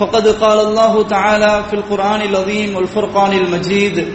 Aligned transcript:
فقد 0.00 0.28
قال 0.28 0.60
الله 0.60 1.02
تعالى 1.02 1.64
في 1.70 1.76
القرآن 1.76 2.20
العظيم 2.22 2.76
والفرقان 2.76 3.32
المجيد 3.32 4.08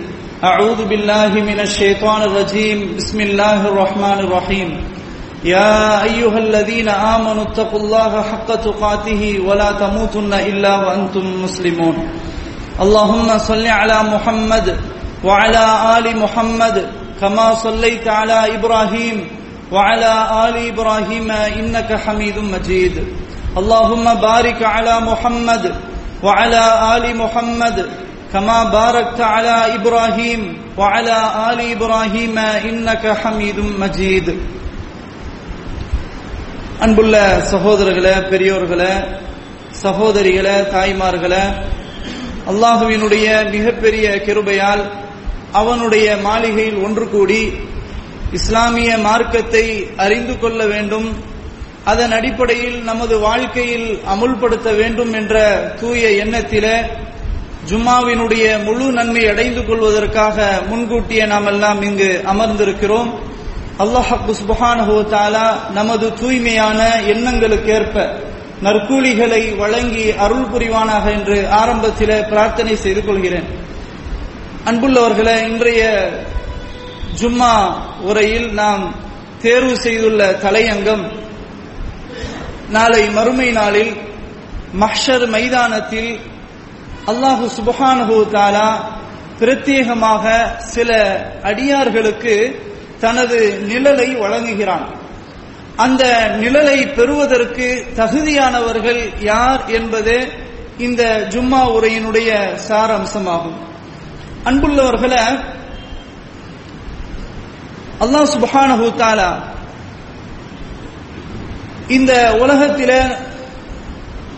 أعوذ 0.44 0.85
بالله 0.85 1.27
من 1.27 1.59
الشيطان 1.59 2.21
الرجيم 2.21 2.95
بسم 2.98 3.21
الله 3.21 3.67
الرحمن 3.67 4.20
الرحيم. 4.20 4.70
يا 5.45 6.03
أيها 6.03 6.38
الذين 6.38 6.89
آمنوا 6.89 7.44
اتقوا 7.44 7.80
الله 7.80 8.21
حق 8.21 8.55
تقاته 8.55 9.39
ولا 9.45 9.71
تموتن 9.71 10.34
إلا 10.34 10.73
وأنتم 10.75 11.44
مسلمون. 11.44 11.95
اللهم 12.81 13.38
صل 13.38 13.67
على 13.67 13.97
محمد 14.03 14.77
وعلى 15.23 15.66
آل 15.97 16.17
محمد 16.17 16.89
كما 17.22 17.53
صليت 17.53 18.08
على 18.08 18.58
إبراهيم 18.58 19.17
وعلى 19.72 20.13
آل 20.49 20.55
إبراهيم 20.73 21.31
إنك 21.31 21.94
حميد 21.94 22.38
مجيد. 22.39 23.05
اللهم 23.57 24.07
بارك 24.20 24.61
على 24.66 24.95
محمد 25.01 25.65
وعلى 26.23 26.62
آل 26.95 27.05
محمد 27.17 27.77
كما 28.33 28.59
باركت 28.70 29.20
على 29.34 29.56
إبراهيم 29.77 30.41
وعلى 30.78 31.19
آل 31.50 31.59
إبراهيم 31.75 32.36
إنك 32.69 33.05
حميد 33.23 33.59
مجيد 33.83 34.27
அன்புள்ள 36.84 37.14
சகோதரர்களே 37.50 38.14
பெரியோர்களே 38.31 38.92
சகோதரிகளே 39.83 40.56
தாய்மார்களே 40.75 41.42
அல்லாஹுவினுடைய 42.50 43.27
மிகப்பெரிய 43.55 44.06
கிருபையால் 44.27 44.83
அவனுடைய 45.53 46.06
மாளிகையில் 46.27 46.78
ஒன்று 46.86 47.06
கூடி 47.09 47.42
இஸ்லாமிய 48.39 48.91
மார்க்கத்தை 49.06 49.64
அறிந்து 50.05 50.34
கொள்ள 50.42 50.61
வேண்டும் 50.73 51.09
அதன் 51.91 52.11
அடிப்படையில் 52.11 52.78
நமது 52.83 53.16
வாழ்க்கையில் 53.19 53.89
அமுல்படுத்த 54.14 54.69
வேண்டும் 54.78 55.14
என்ற 55.14 55.36
தூய 55.80 56.03
எண்ணத்தில 56.23 56.67
ஜும்மாவினுடைய 57.69 58.45
முழு 58.66 58.88
நன்மை 58.92 59.23
அடைந்து 59.31 59.61
கொள்வதற்காக 59.66 60.47
முன்கூட்டியே 60.69 61.25
நாம் 61.33 61.45
எல்லாம் 61.45 61.80
இங்கு 61.81 62.09
அமர்ந்திருக்கிறோம். 62.33 63.09
அல்லாஹு 63.83 64.33
சுபஹானஹு 64.42 64.95
தாலா 65.14 65.45
நமது 65.77 66.08
தூய்மையான 66.22 66.80
எண்ணங்களுக்கேற்ப 67.14 67.95
நற்கூலிகளை 68.66 69.42
வழங்கி 69.61 70.05
அருள் 70.25 70.49
புரிவானாக 70.52 71.05
என்று 71.17 71.38
ஆரம்பத்தில் 71.61 72.16
பிரார்த்தனை 72.31 72.75
செய்து 72.75 73.02
கொள்கிறேன். 73.05 73.47
அன்புள்ளவர்களே 74.70 75.36
இன்றைய 75.49 75.83
ஜும்மா 77.22 77.53
உரையில் 78.09 78.49
நாம் 78.61 78.83
தேர்வு 79.42 79.75
செய்துள்ள 79.86 80.22
தலையங்கம் 80.45 81.05
நாளை 82.76 83.04
மறுமை 83.18 83.50
நாளில் 83.59 83.94
மஹ்ஷர் 84.81 85.26
மைதானத்தில் 85.36 86.12
அல்லாஹு 87.12 87.45
சுபஹானஹு 87.58 88.16
தாலா 88.36 88.70
பிரத்யேகமாக 89.40 90.26
சில 90.73 90.90
அடியார்களுக்கு 91.49 92.36
தனது 93.04 93.39
நிழலை 93.70 94.10
வழங்குகிறான். 94.23 94.86
அந்த 95.86 96.04
நிழலை 96.44 96.80
பெறுவதற்கு 96.98 97.67
தகுதியானவர்கள் 97.99 99.02
யார் 99.32 99.61
என்பது 99.80 100.16
இந்த 100.86 101.02
ஜும்மா 101.33 101.61
உரையினுடைய 101.76 102.30
சாரம்சமாகும். 102.67 103.60
அன்புள்ளவர்களை 104.49 105.23
அல்லாஹ் 108.04 108.32
சுபஹானஹு 108.36 108.88
தாலா 109.02 109.30
இந்த 111.88 112.36
உலகத்தில 112.40 113.18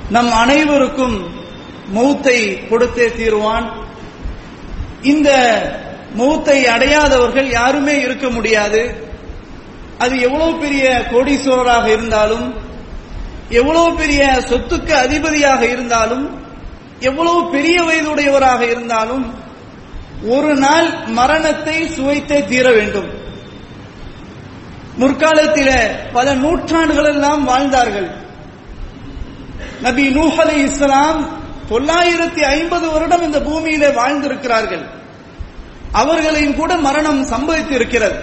நம் 0.09 0.31
அனைவருக்கும் 0.31 1.35
மௌத்தை 1.96 2.68
கொடுத்தே 2.69 3.08
தீர்வான். 3.16 3.68
இந்த 5.02 5.30
மௌத்தை 6.18 6.66
அடையாதவர்கள் 6.66 7.52
யாருமே 7.52 8.00
இருக்க 8.00 8.30
முடியாது. 8.30 9.06
அது 9.97 10.19
எவ்வளவு 10.19 10.58
பெரிய 10.58 11.06
கோடீஸ்வரராக 11.12 11.85
இருந்தாலும் 11.88 12.53
எவ்வளவு 13.50 13.94
பெரிய 13.94 14.40
சொத்துக்கு 14.50 14.91
அதிபதியாக 14.91 15.66
இருந்தாலும் 15.66 16.41
எவ்வளவு 17.00 17.50
பெரிய 17.50 17.81
வயதுடையவராக 17.81 18.62
இருந்தாலும் 18.62 19.34
ஒரு 20.28 20.56
நாள் 20.56 21.08
மரணத்தை 21.08 21.88
சுவைத்தே 21.88 22.46
தீர 22.46 22.72
வேண்டும். 22.72 23.16
முற்காலத்தில 25.00 25.69
பல 26.13 26.34
நூற்றாண்டுகள் 26.34 27.09
எல்லாம் 27.13 27.44
வாழ்ந்தார்கள். 27.44 28.08
நபி 29.81 30.06
நூஹ் 30.09 30.40
அலி 30.44 30.56
இஸ்லாம் 30.62 31.19
தொள்ளாயிரத்தி 31.69 32.41
ஐம்பது 32.56 32.85
வருடம் 32.91 33.22
இந்த 33.22 33.40
பூமியில 33.40 33.94
வாழ்ந்திருக்கிறார்கள். 34.00 34.85
அவர்களையும் 35.91 36.56
கூட 36.56 36.72
மரணம் 36.78 37.22
சம்பவித்திருக்கிறது. 37.25 38.18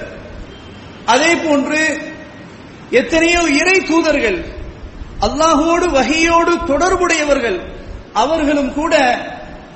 அதே 1.04 1.34
போன்று 1.34 1.80
எத்தனையோ 2.90 3.40
இறை 3.60 3.76
தூதர்கள் 3.80 4.38
அல்லாஹோடு 5.20 5.86
வகையோடு 5.90 6.52
தொடர்புடையவர்கள் 6.66 7.58
அவர்களும் 8.12 8.72
கூட 8.74 8.94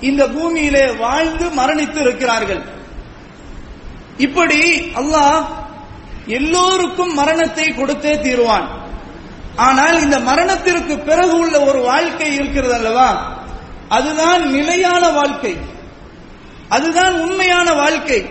இந்த 0.01 0.23
பூமியிலே 0.29 0.85
வாழ்ந்து 1.05 1.47
மரணித்து 1.59 2.01
இருக்கிறார்கள் 2.01 2.63
இப்படி 4.27 4.61
அல்லாஹ் 5.01 5.39
எல்லோருக்கும் 6.29 7.15
மரணத்தை 7.15 7.67
கொடுத்தே 7.67 8.21
தீருவான். 8.21 8.69
ஆனால் 9.57 10.01
இந்த 10.01 10.19
மரணத்திற்கு 10.19 10.99
பிறகு 10.99 11.39
உள்ள 11.39 11.61
ஒரு 11.61 11.81
வாழ்க்கை 11.81 12.35
இருக்கிறது 12.35 12.75
அல்லவா? 12.75 13.37
அதுதான் 13.89 14.51
நிலையான 14.51 15.09
வாழ்க்கை. 15.09 15.57
அதுதான் 16.69 17.21
உண்மையான 17.21 17.73
வாழ்க்கை. 17.73 18.27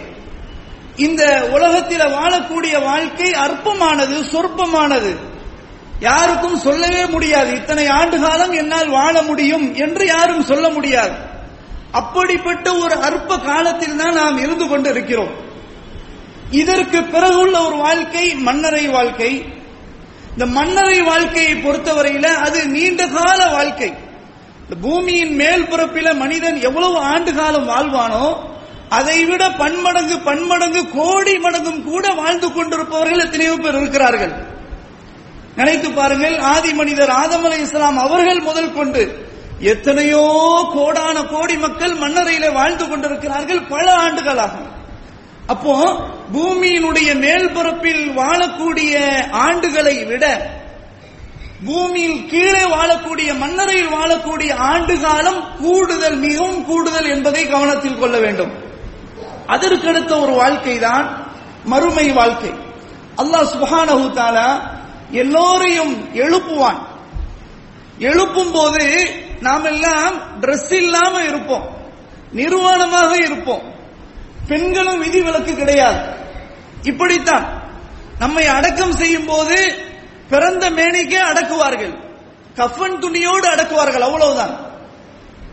இந்த 0.96 1.50
உலகத்தில் 1.52 2.00
வாழக்கூடிய 2.00 2.84
வாழ்க்கை 2.84 3.34
அற்பமானது 3.34 4.24
சொற்பமானது. 4.24 5.16
யாருக்கும் 6.00 6.58
சொல்லவே 6.58 7.06
முடியாது. 7.06 7.56
இத்தனை 7.56 7.88
ஆண்டு 7.88 8.20
காலம் 8.20 8.52
என்னால் 8.52 8.90
வாழ 8.90 9.22
முடியும் 9.22 9.76
என்று 9.76 10.06
யாரும் 10.06 10.44
சொல்ல 10.44 10.70
முடியாது. 10.70 11.16
அப்படிப்பட்ட 11.92 12.74
ஒரு 12.74 12.96
அற்ப 12.96 13.40
காலத்தில் 13.40 13.96
தான் 13.96 14.14
நாம் 14.14 14.38
இருந்து 14.38 14.68
கொண்டிருக்கிறோம். 14.68 15.47
இதற்கு 16.52 17.04
பிறகு 17.04 17.40
உள்ள 17.40 17.64
ஒரு 17.64 17.76
வாழ்க்கை 17.76 18.36
மன்னரை 18.36 18.88
வாழ்க்கை. 18.88 19.46
இந்த 20.32 20.46
மன்னரை 20.46 21.02
வாழ்க்கையை 21.02 21.54
பொறுத்தவரையில 21.54 22.24
அது 22.24 22.68
நீண்ட 22.68 23.08
கால 23.08 23.48
வாழ்க்கை. 23.48 23.94
இந்த 24.62 24.76
பூமியின் 24.82 25.36
மேல் 25.36 25.64
பிறப்பில 25.64 26.16
மனிதன் 26.16 26.62
எவ்வளவு 26.62 26.98
ஆண்டு 26.98 27.34
காலம் 27.34 27.70
வாழ்வானோ 27.70 28.38
அதை 28.90 29.26
விட 29.26 29.52
பன்மடங்கு 29.52 30.20
பன்மடங்கு 30.20 30.90
கோடி 30.90 31.38
மடங்கும் 31.38 31.84
கூட 31.84 32.14
வாழ்ந்து 32.14 32.52
கொண்டிருப்பவர்கள் 32.52 33.20
எத்தனையோ 33.20 33.56
பேர் 33.56 33.76
இருக்கிறார்கள். 33.76 34.32
நினைத்து 35.56 35.92
பாருங்கள் 35.92 36.40
ஆதி 36.40 36.74
மனிதர் 36.74 37.10
ஆதம் 37.10 37.44
அலை 37.44 37.62
இஸ்லாம் 37.62 37.98
அவர்கள் 37.98 38.42
முதல் 38.42 38.74
கொண்டு 38.74 39.26
எத்தனையோ 39.60 40.26
கோடான 40.74 41.26
கோடி 41.26 41.58
மக்கள் 41.58 41.94
மன்னரையில 41.94 42.54
வாழ்ந்து 42.54 42.88
கொண்டிருக்கிறார்கள் 42.88 43.62
பல 43.64 43.96
ஆண்டுகளாகும் 43.96 44.77
அப்போ 45.48 45.74
பூமியினுடைய 46.34 47.10
மேல்பரப்பில் 47.24 48.04
வாழக்கூடிய 48.20 48.94
ஆண்டுகளை 49.32 50.06
விட 50.06 50.56
பூமியில் 51.66 52.26
கீழே 52.26 52.64
வாழக்கூடிய 52.64 53.38
மன்னரையில் 53.38 53.88
வாழக்கூடிய 53.88 54.54
ஆண்டு 54.54 55.00
காலம் 55.00 55.40
கூடுதல் 55.62 56.18
மிகவும் 56.18 56.66
கூடுதல் 56.66 57.10
என்பதை 57.10 57.48
கவனத்தில் 57.48 58.00
கொள்ள 58.00 58.20
வேண்டும். 58.20 58.52
அதற்கடுத்த 59.48 60.22
ஒரு 60.22 60.32
வாழ்க்கை 60.32 60.80
தான் 60.80 61.06
மறுமை 61.64 62.12
வாழ்க்கை. 62.12 62.52
அல்லாஹ் 63.18 63.50
சுபஹானஹு 63.54 64.06
தாலா 64.20 64.50
எல்லோரையும் 65.12 65.96
எழுப்புவான். 66.14 66.80
எழுப்பும் 68.00 68.52
போது 68.52 68.86
நாம் 69.42 69.66
எல்லாம் 69.66 70.16
ட்ரெஸ் 70.42 70.74
இல்லாம 70.74 71.24
இருப்போம். 71.24 71.66
நிர்வாணமாக 72.36 73.12
இருப்போம். 73.26 73.66
பெண்களும் 74.48 75.00
விதிவிலக்கு 75.00 75.56
கிடையாது. 75.56 76.00
இப்படித்தான் 76.82 77.64
நம்மை 78.20 78.46
அடக்கம் 78.46 78.92
செய்யும் 78.92 79.26
போது 79.26 79.86
பிறந்த 80.30 80.70
மேனிக்கே 80.70 81.20
அடக்குவார்கள். 81.20 81.94
கஃபன் 82.56 83.00
துணியோடு 83.00 83.48
அடக்குவார்கள் 83.48 84.00
அவ்வளவுதான். 84.00 84.60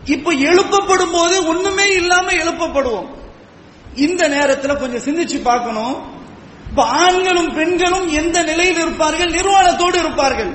இப்ப 0.05 0.31
எழுப்பப்படும் 0.31 1.11
போது 1.11 1.47
ஒண்ணுமே 1.47 1.93
இல்லாம 1.93 2.31
எழுப்பப்படுவோம். 2.31 3.07
இந்த 3.95 4.27
நேரத்தில் 4.27 4.77
கொஞ்சம் 4.77 5.03
சிந்திச்சு 5.05 5.41
பார்க்கணும். 5.41 6.13
இப்ப 6.69 6.83
ஆண்களும் 6.83 7.53
பெண்களும் 7.53 8.09
எந்த 8.09 8.43
நிலையில் 8.43 8.75
இருப்பார்கள்? 8.75 9.31
நிர்வாணத்தோடு 9.31 9.99
இருப்பார்கள். 9.99 10.53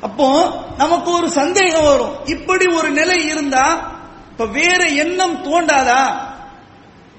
அப்போ 0.00 0.50
நமக்கு 0.76 1.10
ஒரு 1.10 1.30
சந்தேகம் 1.30 1.84
வரும். 1.84 2.26
இப்படி 2.26 2.66
ஒரு 2.66 2.90
நிலை 2.90 3.26
இருந்தா 3.26 3.92
இப்ப 4.30 4.46
வேற 4.46 4.86
எண்ணம் 4.86 5.44
தோண்டாதா? 5.44 6.32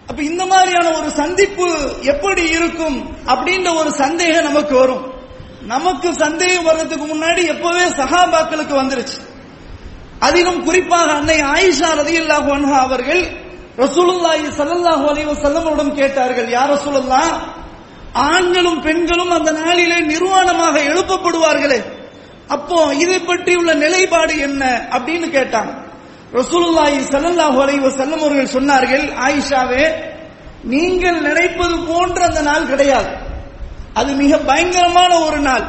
அப்ப 0.07 0.21
இந்த 0.23 0.45
மாதிரியான 0.45 0.91
ஒரு 0.91 1.09
சந்திப்பு 1.11 1.67
எப்படி 2.01 2.49
இருக்கும் 2.49 2.97
அப்படின்ற 3.27 3.75
ஒரு 3.75 3.91
சந்தேகம் 3.91 4.43
நமக்கு 4.43 4.75
வரும். 4.75 5.11
நமக்கு 5.61 6.13
சந்தேகம் 6.13 6.63
வர்றதுக்கு 6.63 7.05
முன்னாடி 7.05 7.41
எப்பவே 7.53 7.85
சஹாபாக்களுக்கு 8.01 8.75
வந்துருச்சு. 8.81 9.17
அதிலும் 10.19 10.63
குறிப்பாக 10.63 11.11
அன்னை 11.11 11.41
ஆயிஷா 11.41 11.89
ரதியல்லாஹு 12.01 12.49
அன்ஹா 12.51 12.77
அவர்கள் 12.81 13.23
ரசூலுல்லாஹி 13.77 14.45
சல்லாஹூ 14.57 15.05
அலைஹி 15.11 15.27
வஸல்லமரிடம் 15.31 15.95
கேட்டார்கள் 15.95 16.49
யார் 16.49 16.69
ரசூலுல்லா 16.69 17.23
ஆண்களும் 18.13 18.81
பெண்களும் 18.81 19.29
அந்த 19.29 19.51
நாளிலே 19.51 19.99
நிர்வாணமாக 20.01 20.75
எழுப்பப்படுவார்களே 20.79 21.79
அப்போ 22.47 22.93
இதை 22.93 23.19
பற்றியுள்ள 23.21 23.73
நிலைப்பாடு 23.73 24.39
என்ன? 24.39 24.89
அப்படின்னு 24.91 25.27
கேட்டாங்க. 25.29 25.71
ரசூலுல்லாஹி 26.35 26.99
ஸல்லல்லாஹு 27.13 27.57
அலைஹி 27.63 27.81
வஸல்லம் 27.87 28.21
அவர்கள் 28.23 28.53
சொன்னார்கள் 28.55 29.05
ஆயிஷாவே 29.27 29.85
நீங்கள் 30.63 31.21
நினைப்பது 31.21 31.79
போன்ற 31.79 32.25
அந்த 32.25 32.41
நாள் 32.41 32.67
கிடையாது. 32.67 33.11
அது 33.93 34.13
மிக 34.13 34.37
பயங்கரமான 34.37 35.19
ஒரு 35.19 35.37
நாள். 35.37 35.65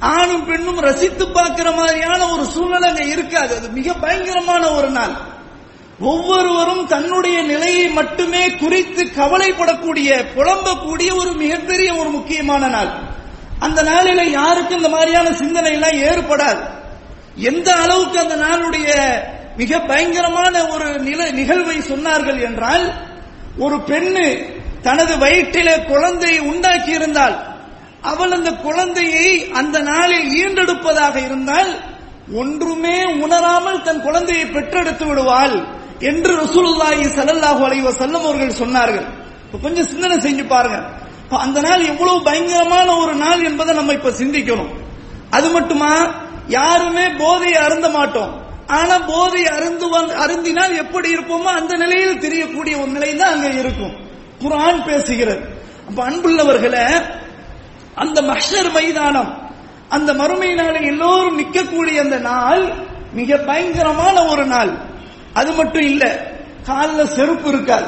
ஆணும் 0.00 0.44
பெண்ணும் 0.44 0.80
ரசித்து 0.80 1.28
பார்க்கிற 1.28 1.70
மாதிரியான 1.70 2.28
ஒரு 2.28 2.44
சூழ்நிலை 2.44 2.88
அங்க 2.88 3.04
இருக்காது. 3.04 3.56
அது 3.56 3.68
மிக 3.68 3.92
பயங்கரமான 3.92 4.70
ஒரு 4.70 4.88
நாள். 4.88 5.14
ஒவ்வொருவரும் 6.00 6.86
தன்னுடைய 6.86 7.42
நிலையை 7.42 7.88
மட்டுமே 7.88 8.50
குறித்து 8.50 9.02
கவலைப்படக்கூடிய 9.16 10.08
புலம்பக்கூடிய 10.36 11.16
ஒரு 11.16 11.32
மிகப்பெரிய 11.32 11.94
ஒரு 11.94 12.08
முக்கியமான 12.08 12.68
நாள். 12.68 12.90
அந்த 13.58 13.82
நாளில 13.82 14.22
யாருக்கும் 14.30 14.76
இந்த 14.76 14.88
மாதிரியான 14.88 15.32
சிந்தனை 15.32 15.72
எல்லாம் 15.72 15.98
ஏற்படாது. 16.10 16.62
எந்த 17.34 17.74
அளவுக்கு 17.74 18.18
அந்த 18.18 18.36
நாளுடைய 18.36 18.90
மிக 19.56 19.80
பயங்கரமான 19.80 20.68
ஒரு 20.68 21.00
நில 21.00 21.30
நிகழ்வை 21.30 21.78
சொன்னார்கள் 21.90 22.40
என்றால் 22.42 22.84
ஒரு 23.58 23.76
பெண்ணு 23.76 24.54
தனது 24.82 25.18
வயிற்றிலே 25.18 25.82
குழந்தையை 25.82 26.38
உண்டாக்கி 26.38 26.90
இருந்தால் 26.90 27.54
அவள் 28.02 28.30
அந்த 28.30 28.52
குழந்தையை 28.52 29.50
அந்த 29.52 29.78
நாளில் 29.80 30.26
ஈண்டெடுப்பதாக 30.42 31.24
இருந்தால் 31.24 31.70
ஒன்றுமே 32.34 33.04
உணராமல் 33.04 33.82
தன் 33.82 34.00
குழந்தையை 34.00 34.46
பெற்றெடுத்து 34.46 35.06
விடுவாள் 35.06 35.66
என்று 36.00 36.36
ரசூலுல்லாஹி 36.36 37.04
சல்லல்லாஹு 37.16 37.60
அலைஹி 37.66 37.84
வஸல்லம் 37.88 38.24
அவர்கள் 38.28 38.58
சொன்னார்கள். 38.62 39.06
இப்ப 39.44 39.58
கொஞ்சம் 39.62 39.86
சிந்தனை 39.86 40.16
செஞ்சு 40.16 40.46
பாருங்க. 40.46 40.78
அந்த 41.30 41.60
நாள் 41.60 41.84
எவ்வளவு 41.84 42.22
பயங்கரமான 42.22 42.96
ஒரு 42.96 43.14
நாள் 43.14 43.44
என்பதை 43.44 43.74
நம்ம 43.74 43.92
இப்ப 43.92 44.10
சிந்திக்கணும். 44.10 44.72
அது 45.30 45.48
மட்டுமா? 45.50 46.14
யாருமே 46.46 47.08
போதையை 47.08 47.60
அருந்த 47.60 47.88
மாட்டோம். 47.88 48.45
ஆனா 48.66 48.98
போதை 48.98 49.44
அருந்து 49.44 49.98
அருந்தினால் 49.98 50.76
எப்படி 50.76 51.14
இருப்போமோ 51.14 51.42
அந்த 51.42 51.76
நிலையில் 51.76 52.18
தெரியக்கூடிய 52.18 52.78
ஒரு 52.78 52.90
நிலை 52.90 53.16
தான் 53.16 53.32
அங்க 53.32 53.46
இருக்கும். 53.46 53.92
குரான் 54.38 54.84
பேசுகிறது. 54.86 55.40
அப்ப 55.88 56.10
அன்புள்ளவர்களை 56.10 57.02
அந்த 57.94 58.22
மஷர் 58.22 58.72
மைதானம் 58.72 59.50
அந்த 59.88 60.14
மறுமை 60.14 60.54
நாளை 60.54 60.84
எல்லோரும் 60.84 61.38
நிற்கக்கூடிய 61.38 62.00
அந்த 62.00 62.16
நாள் 62.16 62.72
மிக 63.12 63.36
பயங்கரமான 63.36 64.24
ஒரு 64.24 64.44
நாள். 64.44 64.78
அது 65.32 65.52
மட்டும் 65.52 65.82
இல்ல 65.82 66.32
காலில் 66.64 67.06
செருப்பு 67.06 67.48
இருக்காது. 67.48 67.86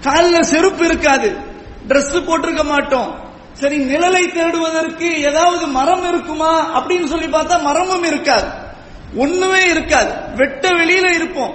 காலில் 0.00 0.42
செருப்பு 0.42 0.84
இருக்காது. 0.84 1.36
ட்ரெஸ் 1.88 2.14
போட்டிருக்க 2.14 2.64
மாட்டோம். 2.64 3.18
சரி 3.52 3.78
நிழலை 3.78 4.32
தேடுவதற்கு 4.32 5.20
ஏதாவது 5.20 5.66
மரம் 5.66 6.08
இருக்குமா 6.08 6.80
அப்படின்னு 6.80 7.04
சொல்லி 7.04 7.26
பார்த்தா 7.26 7.62
மரமும் 7.62 8.04
இருக்காது. 8.04 8.66
ஒண்ணுமே 9.16 9.62
இருக்காது. 9.68 10.12
வெட்ட 10.36 10.68
வெளியில 10.68 11.06
இருப்போம். 11.14 11.54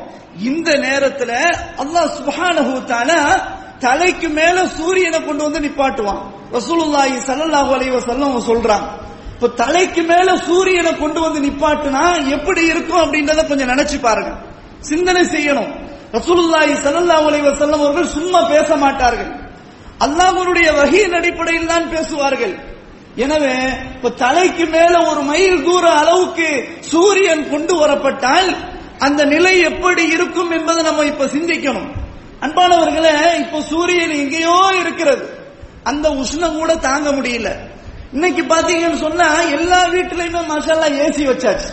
இந்த 0.49 0.69
நேரத்துல 0.77 1.31
அல்லாஹ் 1.83 2.13
சுப்ஹானஹு 2.17 2.73
தலைக்கு 3.79 4.29
மேல 4.29 4.67
சூரியனை 4.67 5.25
கொண்டு 5.25 5.43
வந்து 5.43 5.59
நிப்பாட்டுவான். 5.59 6.21
ரசூலுல்லாஹி 6.51 7.15
சல்லல்லாஹு 7.29 7.71
அலைஹி 7.75 7.93
வஸல்லம் 7.97 8.47
சொல்றாங்க. 8.49 8.87
இப்ப 9.35 9.47
தலைக்கு 9.47 10.01
மேல 10.01 10.37
சூரியனை 10.37 10.97
கொண்டு 10.97 11.19
வந்து 11.21 11.39
நிப்பாட்டுனா 11.47 12.29
எப்படி 12.29 12.65
இருக்கும் 12.65 13.01
அப்படின்றத 13.03 13.47
கொஞ்சம் 13.47 13.67
நினைச்சு 13.67 13.99
பாருங்க. 13.99 14.31
சிந்தனை 14.79 15.23
செய்யணும். 15.25 15.71
ரசூலுல்லாஹி 16.17 16.73
சல்லல்லாஹு 16.85 17.25
அலைஹி 17.29 17.45
வஸல்லம் 17.49 17.81
அவர்கள் 17.85 18.13
சும்மா 18.17 18.41
பேச 18.43 18.75
மாட்டார்கள். 18.75 19.31
அல்லாஹ்வுடைய 19.99 20.73
வகையின் 20.73 21.13
அடிப்படையில் 21.13 21.65
தான் 21.65 21.89
பேசுவார்கள். 21.89 22.72
எனவே 23.15 23.55
இப்ப 23.95 24.09
தலைக்கு 24.09 24.65
மேல 24.65 25.05
ஒரு 25.05 25.21
மைல் 25.21 25.63
தூர 25.63 25.91
அளவுக்கு 25.91 26.77
சூரியன் 26.79 27.49
கொண்டு 27.49 27.87
வரப்பட்டால் 27.87 28.55
அந்த 28.99 29.25
நிலை 29.25 29.59
எப்படி 29.59 30.07
இருக்கும் 30.07 30.51
என்பதை 30.51 30.83
நம்ம 30.83 31.03
இப்ப 31.03 31.25
சிந்திக்கணும். 31.25 31.91
அன்பானவர்களே 32.41 33.39
இப்ப 33.39 33.61
சூரியன் 33.61 34.09
எங்கேயோ 34.09 34.71
இருக்கிறது. 34.79 35.37
அந்த 35.83 36.09
உஷ்ணம் 36.09 36.57
கூட 36.57 36.75
தாங்க 36.75 37.09
முடியல. 37.09 37.51
இன்னைக்கு 38.13 38.41
பாத்தீங்கன்னு 38.41 38.97
சொன்னா 38.97 39.41
எல்லா 39.41 39.85
வீட்டுலயுமே 39.85 40.45
மசாலா 40.45 40.85
ஏசி 40.85 41.25
வச்சாச்சு. 41.25 41.71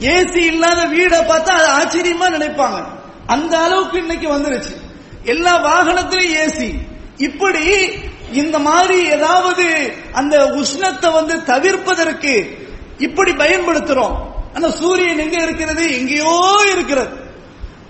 ஏசி 0.00 0.36
இல்லாத 0.36 0.84
வீடை 0.84 1.18
பார்த்தா 1.18 1.48
அது 1.48 1.68
ஆச்சரியமா 1.68 2.28
நினைப்பாங்க. 2.34 2.84
அந்த 3.26 3.58
அளவுக்கு 3.58 3.98
இன்னைக்கு 3.98 4.28
வந்துருச்சு. 4.28 4.76
எல்லா 5.24 5.56
வாகனத்திலும் 5.64 6.32
ஏசி. 6.34 6.72
இப்படி 7.16 7.92
இந்த 8.32 8.58
மாதிரி 8.58 9.06
ஏதாவது 9.06 9.94
அந்த 10.12 10.46
உஷ்ணத்தை 10.46 11.12
வந்து 11.12 11.42
தவிர்ப்பதற்கு 11.42 12.58
இப்படி 12.98 13.32
பயன்படுத்துறோம். 13.32 14.16
அந்த 14.54 14.70
சூரியன் 14.70 15.18
எங்க 15.18 15.42
இருக்கிறது? 15.42 15.98
எங்கேயோ 15.98 16.56
இருக்கிறது. 16.72 17.28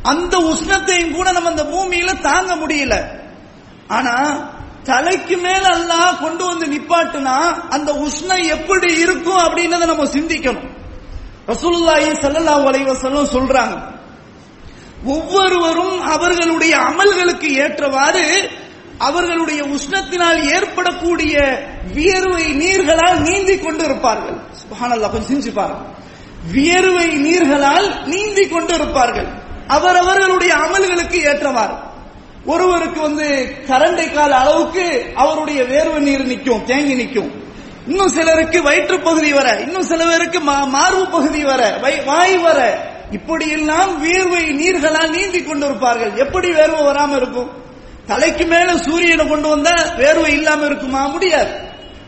அந்த 0.02 0.38
உஷ்ணத்தையும் 0.38 1.14
கூட 1.14 1.32
நம்ம 1.32 1.48
அந்த 1.48 1.64
பூமியில 1.64 2.20
தாங்க 2.20 2.56
முடியல. 2.56 2.94
ஆனா 3.88 4.14
தலைக்கு 4.84 5.36
மேல 5.36 5.68
அல்லாஹ் 5.68 6.20
கொண்டு 6.20 6.44
வந்து 6.44 6.66
நிப்பாட்டுனா 6.66 7.68
அந்த 7.70 7.92
உஷ்ணம் 7.92 8.46
எப்படி 8.46 9.00
இருக்கும் 9.00 9.38
அப்படின்றத 9.38 9.86
நம்ம 9.86 10.04
சிந்திக்கணும். 10.04 10.68
ரசூலுல்லாஹி 11.46 12.10
ஸல்லல்லாஹு 12.20 12.64
அலைஹி 12.64 12.84
வஸல்லம் 12.84 13.32
சொல்றாங்க. 13.32 13.98
ஒவ்வொருவரும் 15.04 16.00
அவர்களுடைய 16.00 16.76
அமல்களுக்கு 16.76 17.50
ஏற்றவாறு 17.50 18.50
அவர்களுடைய 19.00 19.62
உஷ்ணத்தினால் 19.62 20.54
ஏற்படக்கூடிய 20.54 21.62
வியர்வை 21.94 22.52
நீர்களால் 22.52 23.20
நீந்தி 23.20 23.58
கொண்டு 23.58 23.84
இருப்பார்கள் 23.84 24.38
கொஞ்சம் 25.10 25.22
சிந்திச்சு 25.28 25.54
பாருங்க. 25.54 25.84
வியர்வை 26.52 27.06
நீர்களால் 27.06 28.06
நீந்தி 28.06 28.48
கொண்டு 28.48 28.74
இருப்பார்கள் 28.74 29.26
அவரவர்களுடைய 29.66 30.54
அமல்களுக்கு 30.54 31.14
ஏற்றவாறு. 31.14 31.74
ஒருவருக்கு 32.46 33.00
வந்து 33.00 33.56
கரண்டை 33.66 34.12
கால 34.12 34.36
அளவுக்கு 34.36 35.12
அவருடைய 35.14 35.62
வேர்வை 35.62 35.98
நீர் 35.98 36.26
நிற்கும் 36.26 36.64
தேங்கி 36.64 36.94
நிற்கும். 36.94 37.44
இன்னும் 37.86 38.08
சிலருக்கு 38.08 38.62
வயிற்று 38.62 39.00
பகுதி 39.00 39.32
வர 39.32 39.60
இன்னும் 39.60 39.82
சில 39.82 40.04
பேருக்கு 40.04 40.40
மா- 40.40 40.68
மார்பு 40.68 41.06
பகுதி 41.06 41.44
வர 41.44 41.78
வை- 41.82 42.04
வாய் 42.04 42.38
வர 42.38 42.88
இப்படியெல்லாம் 43.10 44.00
வியர்வை 44.00 44.44
நீர்களால் 44.44 45.10
நீந்தி 45.10 45.40
கொண்டிருப்பார்கள். 45.40 46.16
எப்படி 46.16 46.52
வேர்வை 46.52 46.82
வராம 46.82 47.16
இருக்கும்? 47.16 47.50
தலைக்கு 48.10 48.44
மேல 48.46 48.68
சூரியனை 48.86 49.24
கொண்டு 49.28 49.48
வந்தா 49.48 49.74
வேர்வை 50.00 50.30
இல்லாம 50.38 50.64
இருக்குமா? 50.66 51.02
முடியாது. 51.06 51.52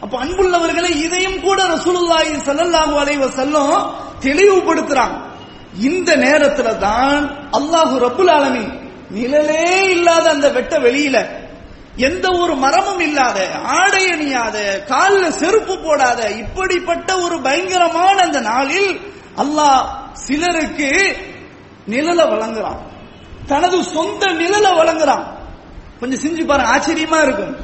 அப்ப 0.00 0.14
அன்புள்ளவர்களை 0.24 0.90
இதையும் 1.06 1.40
கூட 1.40 1.58
ரசூலுல்லாஹி 1.74 2.32
ஸல்லல்லாஹு 2.48 2.94
அலைஹி 3.02 3.20
வஸல்லம் 3.26 3.74
தெளிவுபடுத்துறாங்க. 4.26 5.16
இந்த 5.88 6.10
நேரத்துல 6.16 6.68
தான் 6.78 7.22
அல்லாஹு 7.58 7.94
ரப்புல் 8.06 8.32
ஆலமீன் 8.36 8.72
நிழலே 9.10 9.66
இல்லாத 9.94 10.24
அந்த 10.30 10.46
வெட்ட 10.48 10.74
வெளியில 10.78 11.16
எந்த 11.96 12.26
ஒரு 12.42 12.54
மரமும் 12.54 13.00
இல்லாத 13.00 13.38
ஆடை 13.78 14.04
அணியாத 14.10 14.56
காலில் 14.88 15.36
செருப்பு 15.40 15.74
போடாத 15.78 16.20
இப்படிப்பட்ட 16.42 17.08
ஒரு 17.24 17.36
பயங்கரமான 17.46 18.16
அந்த 18.22 18.40
நாளில் 18.40 18.92
அல்லாஹ் 19.36 19.82
சிலருக்கு 20.26 20.90
நிழலை 21.88 22.24
வழங்குறான். 22.32 22.80
தனது 23.46 23.78
சொந்த 23.94 24.22
நிழலை 24.40 24.72
வழங்குறான். 24.80 25.24
கொஞ்சம் 26.02 26.22
செஞ்சு 26.24 26.42
பாருங்க 26.50 26.72
ஆச்சரியமா 26.74 27.18
இருக்கும். 27.26 27.54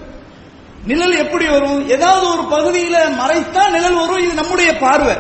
நிழல் 0.90 1.16
எப்படி 1.25 1.47
வரும்? 1.54 1.80
ஏதாவது 1.95 2.25
ஒரு 2.35 2.45
பகுதியில 2.54 2.97
மறைத்தா 3.21 3.62
நிழல் 3.76 4.00
வரும் 4.02 4.23
இது 4.25 4.35
நம்முடைய 4.40 4.71
பார்வை. 4.85 5.16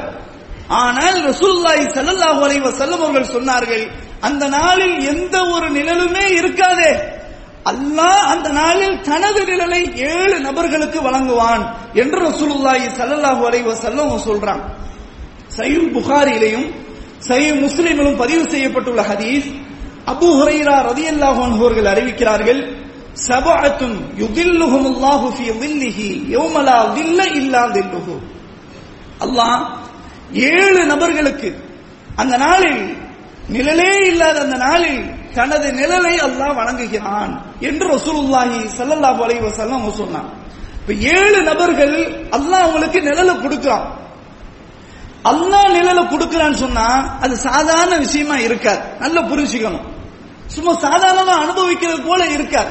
ஆனால் 0.82 1.18
ரசூல்லாய் 1.30 1.82
ஸல்லல்லாஹு 1.96 2.40
அலைஹி 2.46 2.62
வஸல்லம் 2.68 3.02
அவர்கள் 3.04 3.32
சொன்னார்கள் 3.36 3.84
அந்த 4.26 4.44
நாளில் 4.58 4.96
எந்த 5.12 5.36
ஒரு 5.54 5.66
நிழலுமே 5.76 6.24
இருக்காதே. 6.40 6.92
அல்லாஹ் 7.72 8.24
அந்த 8.32 8.48
நாளில் 8.60 8.96
தனது 9.08 9.40
நிழலை 9.50 9.80
ஏழு 10.14 10.36
நபர்களுக்கு 10.48 10.98
வழங்குவான் 11.06 11.62
என்று 12.02 12.18
ரசூலுல்லாஹி 12.28 12.86
ஸல்லல்லாஹு 12.98 13.42
அலைஹி 13.48 13.66
வஸல்லம் 13.72 14.10
சொல்றான். 14.28 14.62
சொல்றாங்க 15.56 15.86
புகாரிலையும் 15.96 16.66
புகாரியிலையும் 17.20 17.60
முஸ்லிமிலும் 17.66 18.18
பதிவு 18.22 18.42
செய்யப்பட்டுள்ள 18.52 19.00
ஹதீஸ் 19.10 19.48
அபு 20.12 20.28
ஹுரைரா 20.38 20.76
ரலியல்லாஹு 20.90 21.40
அவர்கள் 21.58 21.88
அறிவிக்கிறார்கள் 21.92 22.60
சபஅத்தும் 23.26 23.96
யுகில்லுஹும் 24.22 24.86
அல்லாஹு 24.92 25.26
ஃபி 25.36 25.46
வில்லிஹி 25.62 26.08
யௌமலா 26.36 26.76
வில்ல 26.96 27.20
இல்லா 27.40 27.62
தில்லுஹு. 27.76 28.14
அல்லாஹ் 29.24 29.60
ஏழு 30.32 30.86
நபர்களுக்கு 30.86 31.50
அந்த 32.16 32.36
நாளில் 32.36 32.82
நிழலே 33.48 33.92
இல்லாத 34.10 34.40
அந்த 34.40 34.56
நாளில் 34.56 35.02
தனது 35.34 35.68
நிழலை 35.72 36.14
அல்லாஹ் 36.28 36.54
வணங்குகிறான் 36.60 37.32
என்று 37.60 37.84
ரசூலுல்லாஹி 37.94 38.58
சல்லல்லாஹு 38.78 39.20
அலைஹி 39.26 39.42
வஸல்லம் 39.48 39.92
சொன்னான். 39.92 40.28
இப்ப 40.80 40.92
ஏழு 40.94 41.42
நபர்கள் 41.42 41.94
அல்லாஹ் 42.36 42.62
அவங்களுக்கு 42.62 43.00
நிழலை 43.00 43.34
கொடுக்கிறான். 43.40 43.86
அல்லாஹ் 45.24 45.72
நிழலை 45.76 46.02
கொடுக்கிறான்னு 46.08 46.58
சொன்னா 46.64 47.18
அது 47.20 47.36
சாதாரண 47.36 47.98
விஷயமா 47.98 48.36
இருக்காது. 48.36 48.80
நல்லா 49.00 49.20
புரிஞ்சிக்கணும். 49.20 49.86
சும்மா 50.46 50.72
சாதாரணமா 50.72 51.34
அனுபவிக்கிறது 51.44 52.00
போல 52.02 52.26
இருக்காது. 52.26 52.70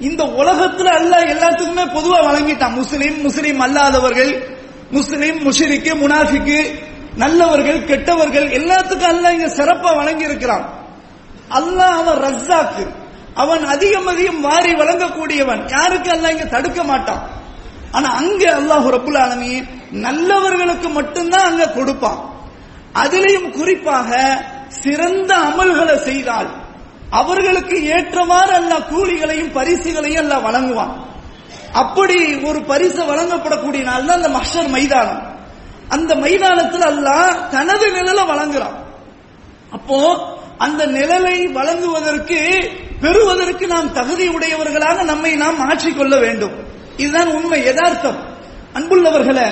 இந்த 0.00 0.24
உலகத்துல 0.24 0.84
அல்ல 0.84 1.22
எல்லாத்துக்குமே 1.22 1.84
பொதுவா 1.92 2.18
வழங்கிட்டான். 2.26 2.74
முஸ்லீம் 2.74 3.20
முஸ்லீம் 3.20 3.60
அல்லாதவர்கள் 3.60 4.48
முஸ்லீம் 4.90 5.52
முஷிரிக்கு 5.52 5.92
முனாஃபிக்கு 5.94 6.70
நல்லவர்கள் 7.16 7.84
கெட்டவர்கள் 7.84 8.48
எல்லாத்துக்கும் 8.48 9.08
அல்ல 9.08 9.32
இங்க 9.32 9.46
சிறப்பா 9.46 9.96
வழங்கி 9.96 10.24
இருக்கிறான் 10.24 10.74
அல்லாஹ் 11.50 11.96
அவன் 12.02 12.18
ரஸ்ஸாக்கு. 12.22 12.86
அவன் 13.34 13.64
அதிகம் 13.64 14.06
அதிகம் 14.06 14.40
வாரி 14.40 14.72
வழங்கக்கூடியவன். 14.72 15.68
யாருக்கு 15.68 16.10
அல்ல 16.10 16.30
இங்க 16.30 16.44
தடுக்க 16.44 16.82
மாட்டான். 16.82 17.30
ஆனா 17.90 18.08
அங்க 18.14 18.56
அல்லாஹ் 18.60 18.86
ரபுல் 18.90 19.18
ஆலமீன் 19.18 19.66
நல்லவர்களுக்கு 19.90 20.88
மட்டும்தான் 20.88 21.44
அங்க 21.44 21.68
கொடுப்பான். 21.68 22.30
அதிலையும் 22.94 23.50
குறிப்பாக 23.50 24.42
சிறந்த 24.68 25.36
அமல்களை 25.36 25.96
செய்தால். 25.96 26.65
அவர்களுக்கு 27.20 27.76
ஏற்றவாறு 27.88 28.52
அல்ல 28.52 28.72
கூலிகளையும் 28.90 29.52
பரிசுகளையும் 29.52 30.22
அல்ல 30.22 30.38
வழங்குவான். 30.38 30.94
அப்படி 31.72 32.18
ஒரு 32.34 32.60
பரிசு 32.62 33.02
வழங்கப்படக்கூடிய 33.02 33.82
நாள் 33.82 34.04
தான் 34.04 34.22
அந்த 34.22 34.30
மஷர் 34.38 34.68
மைதானம். 34.68 35.22
அந்த 35.88 36.14
மைதானத்தில் 36.14 36.86
அல்ல 36.90 37.08
தனது 37.50 37.86
நிழலை 37.86 38.24
வழங்குறான். 38.32 38.76
அப்போ 39.70 39.98
அந்த 40.58 40.86
நிழலை 40.86 41.52
வழங்குவதற்கு 41.52 42.38
பெறுவதற்கு 43.00 43.66
நாம் 43.66 43.92
தகுதி 43.92 44.26
உடையவர்களாக 44.28 45.02
நம்மை 45.02 45.32
நாம் 45.34 45.58
மாற்றிக்கொள்ள 45.58 46.14
வேண்டும். 46.20 46.54
இதுதான் 46.96 47.28
உண்மை 47.28 47.64
யதார்த்தம். 47.64 48.18
அன்புள்ளவர்களே 48.74 49.48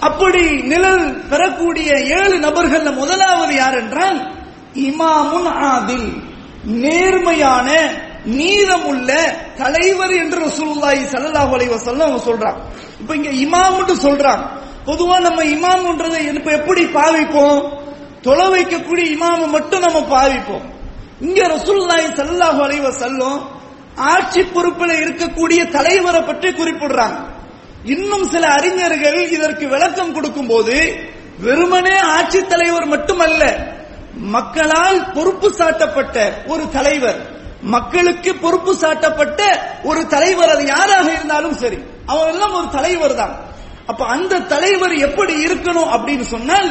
அப்படி 0.00 0.44
நிழல் 0.62 1.06
பெறக்கூடிய 1.28 1.90
ஏழு 2.18 2.36
நபர்கள் 2.38 2.92
முதலாவது 2.92 3.54
யார் 3.54 3.74
என்றால் 3.74 4.18
இமாமுன் 4.74 5.50
ஆதில். 5.72 6.22
நேர்மையான 6.64 7.68
நீதமுள்ள 8.24 9.10
தலைவர் 9.56 10.10
என்று 10.10 10.48
ரசூலுல்லாஹி 10.48 11.02
ஸல்லல்லாஹு 11.12 11.54
அலைஹி 11.54 11.72
வஸல்லம் 11.74 12.06
அவங்க 12.06 12.24
சொல்றாங்க. 12.24 12.60
இப்போ 13.00 13.14
இங்க 13.14 13.28
இமாம்னு 13.28 13.94
சொல்றாங்க. 13.94 14.44
பொதுவா 14.86 15.18
நம்ம 15.20 15.44
இமாம்ன்றதை 15.44 16.34
இப்ப 16.34 16.50
எப்படி 16.50 16.84
பாவிப்போம்? 16.84 17.60
தொலை 18.22 18.48
வைக்கக்கூடிய 18.48 19.16
இமாம 19.16 19.46
மட்டும் 19.46 19.80
நம்ம 19.80 19.98
பாவிப்போம். 20.00 20.62
இங்க 21.20 21.48
ரசூலுல்லாஹி 21.48 22.06
ஸல்லல்லாஹு 22.06 22.60
அலைஹி 22.62 22.80
வஸல்லம் 22.80 23.38
ஆட்சி 23.96 24.42
பொறுப்பில் 24.42 25.00
இருக்கக்கூடிய 25.00 25.70
தலைவரை 25.70 26.22
பற்றி 26.22 26.48
குறிப்பிடுறாங்க. 26.48 27.18
இன்னும் 27.84 28.24
சில 28.24 28.46
அறிஞர்கள் 28.48 29.28
இதற்கு 29.30 29.68
விளக்கம் 29.68 30.12
கொடுக்கும் 30.12 30.46
போது 30.46 31.06
வெறுமனே 31.38 31.98
ஆட்சி 31.98 32.46
தலைவர் 32.46 32.86
மட்டுமல்ல 32.86 33.42
மக்களால் 34.34 35.00
பொறுப்பு 35.16 35.48
சாட்டப்பட்ட 35.58 36.16
ஒரு 36.52 36.64
தலைவர் 36.76 37.20
மக்களுக்கு 37.74 38.30
பொறுப்பு 38.44 38.72
சாட்டப்பட்ட 38.82 39.40
ஒரு 39.90 40.02
தலைவர் 40.14 40.52
அது 40.54 40.64
யாராக 40.74 41.06
இருந்தாலும் 41.16 41.56
சரி 41.62 41.78
அவன் 42.12 42.30
எல்லாம் 42.32 42.54
ஒரு 42.58 42.68
தலைவர் 42.78 43.14
தான். 43.20 43.34
அப்ப 43.90 44.02
அந்த 44.14 44.40
தலைவர் 44.54 44.94
எப்படி 45.06 45.34
இருக்கணும் 45.46 45.90
அப்படின்னு 45.96 46.26
சொன்னால் 46.34 46.70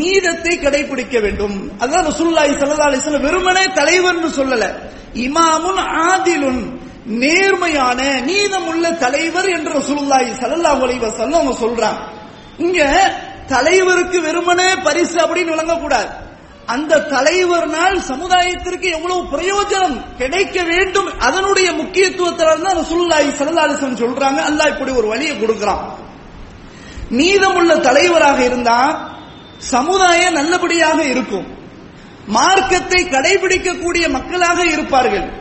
நீதத்தை 0.00 0.54
கடைபிடிக்க 0.64 1.16
வேண்டும். 1.24 1.56
அதான் 1.82 2.08
ரசூலுல்லாஹி 2.10 2.52
சல்லா 2.60 2.88
அலைஹி 2.88 3.22
வெறுமனே 3.26 3.64
தலைவர்னு 3.80 4.30
சொல்லல. 4.38 4.64
இமாமுன் 5.26 5.82
ஆதிலுன் 6.10 6.62
நேர்மையான 7.22 8.00
நீதமுள்ள 8.30 8.84
தலைவர் 9.04 9.48
என்று 9.56 9.70
ரசூலுல்லாஹி 9.80 10.30
சல்லா 10.42 10.72
அலைஹி 10.86 11.10
சொல்ல 11.20 11.38
அவங்க 11.40 11.54
சொல்றாங்க 11.64 12.00
இங்க 12.64 12.80
தலைவருக்கு 13.54 14.18
வெறுமனே 14.26 14.68
பரிசு 14.86 15.16
அப்படின்னு 15.24 15.54
விளங்கக்கூடாது. 15.54 16.10
அந்த 16.66 16.98
தலைவர்னால் 16.98 17.98
சமுதாயத்திற்கு 17.98 18.90
எவ்வளவு 18.90 19.22
பிரயோஜனம் 19.22 19.96
கிடைக்க 20.18 20.62
வேண்டும் 20.62 21.18
அதனுடைய 21.18 21.72
முக்கியத்துவத்தில் 21.72 22.62
தான் 22.62 22.78
ரசூலுல்லாஹி 22.82 23.30
ஸல்லல்லாஹு 23.38 23.94
சொல்றாங்க. 24.04 24.40
அல்லா 24.48 24.68
இப்படி 24.68 24.92
ஒரு 24.92 25.06
வழியை 25.06 25.40
கொடுக்கிறான். 25.40 25.98
மீதமுள்ள 27.10 27.76
தலைவராக 27.76 28.44
இருந்தா 28.44 29.08
சமுதாயம் 29.58 30.32
நல்லபடியாக 30.32 31.02
இருக்கும். 31.02 31.46
மார்க்கத்தை 32.26 33.04
கடைபிடிக்கக்கூடிய 33.04 34.08
மக்களாக 34.08 34.64
இருப்பார்கள். 34.64 35.32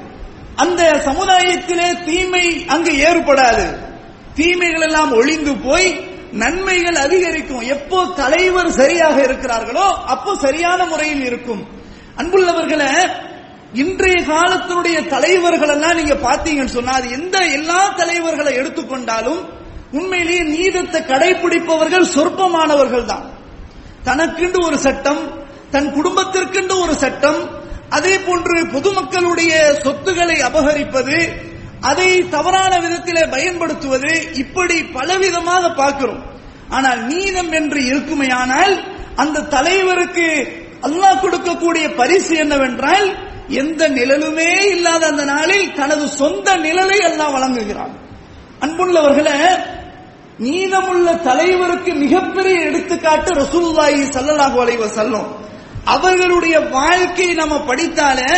அந்த 0.56 1.02
சமுதாயத்திலே 1.06 2.04
தீமை 2.04 2.66
அங்கு 2.66 2.92
ஏற்படாது. 2.92 3.78
தீமைகள் 4.36 4.82
எல்லாம் 4.82 5.12
ஒளிந்து 5.12 5.56
போய் 5.56 6.11
நன்மைகள் 6.32 6.96
அதிகரிக்கும். 6.96 7.62
எப்போ 7.62 8.06
தலைவர் 8.16 8.72
சரியாக 8.72 9.22
இருக்கிறார்களோ 9.22 9.88
அப்போ 10.06 10.36
சரியான 10.36 10.86
முறையில் 10.86 11.26
இருக்கும். 11.26 11.68
அன்புள்ளவர்களை 12.18 12.90
இன்றைய 13.74 14.18
காலத்தினுடைய 14.22 15.08
தலைவர்கள் 15.08 15.70
எல்லாம் 15.70 15.96
நீங்க 15.96 16.14
பாத்தீங்கன்னு 16.14 16.78
சொன்னா 16.78 16.92
அது 16.92 17.12
எந்த 17.12 17.38
எல்லா 17.58 17.94
தலைவர்களை 17.98 18.54
எடுத்துக்கொண்டாலும் 18.56 19.42
உண்மையிலேயே 19.92 20.44
நீதத்தை 20.44 21.02
கடைபிடிப்பவர்கள் 21.02 22.14
சொற்பமானவர்கள் 22.16 23.06
தான். 23.06 23.26
தனக்கென்று 24.04 24.66
ஒரு 24.66 24.78
சட்டம் 24.78 25.22
தன் 25.72 25.94
குடும்பத்திற்கென்று 25.94 26.76
ஒரு 26.82 26.96
சட்டம் 26.96 27.60
அதே 27.90 28.18
போன்று 28.18 28.66
பொதுமக்களுடைய 28.66 29.54
சொத்துக்களை 29.84 30.42
அபகரிப்பது 30.42 31.18
அதை 31.90 32.10
தவறான 32.36 32.74
விதத்திலே 32.84 33.24
பயன்படுத்துவது 33.36 34.12
இப்படி 34.42 34.78
பலவிதமாக 34.98 35.64
பார்க்கிறோம். 35.82 36.22
ஆனால் 36.76 37.02
நீதம் 37.12 37.52
என்று 37.60 37.80
இருக்குமையானால் 37.92 38.74
அந்த 39.22 39.48
தலைவருக்கு 39.56 40.28
அல்லாஹ் 40.88 41.22
கொடுக்கக்கூடிய 41.24 41.86
பரிசு 42.00 42.34
என்னவென்றால் 42.44 43.08
எந்த 43.62 43.82
நிழலுமே 43.98 44.52
இல்லாத 44.76 45.04
அந்த 45.12 45.24
நாளில் 45.34 45.74
தனது 45.80 46.06
சொந்த 46.22 46.48
நிழலை 46.66 47.00
எல்லாம் 47.10 47.36
வழங்குகிறான். 47.36 47.94
அன்புள்ளவர்களே 48.66 49.40
நீதமுள்ள 50.46 51.08
தலைவருக்கு 51.30 51.92
மிகப்பெரிய 52.04 52.58
எடுத்துக்காட்டு 52.70 53.32
ரசூல்லாயி 53.44 54.02
ஸல்லல்லாஹு 54.16 54.58
அலைவ 54.64 54.88
செல்லும் 54.98 55.30
அவர்களுடைய 55.96 56.56
வாழ்க்கையை 56.78 57.34
நம்ம 57.42 57.56
படித்தாலே 57.70 58.32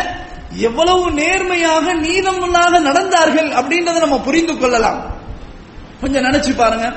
எவ்வளவு 0.55 1.11
நேர்மையாக 1.11 1.93
நீதமுள்ளாக 1.93 2.79
நடந்தார்கள் 2.79 3.51
அப்படின்றத 3.51 3.99
நம்ம 3.99 4.19
புரிந்து 4.19 4.57
கொள்ளலாம். 4.57 5.15
கொஞ்சம் 6.01 6.23
நினைச்சு 6.23 6.55
பாருங்க. 6.55 6.93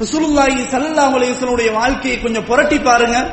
ரசூலுல்லாஹி 0.00 0.64
சல்லல்லாஹு 0.70 1.18
அலைஹி 1.18 1.32
வஸல்லம் 1.32 1.72
வாழ்க்கையை 1.72 2.20
கொஞ்சம் 2.20 2.44
புரட்டி 2.44 2.78
பாருங்க. 2.78 3.30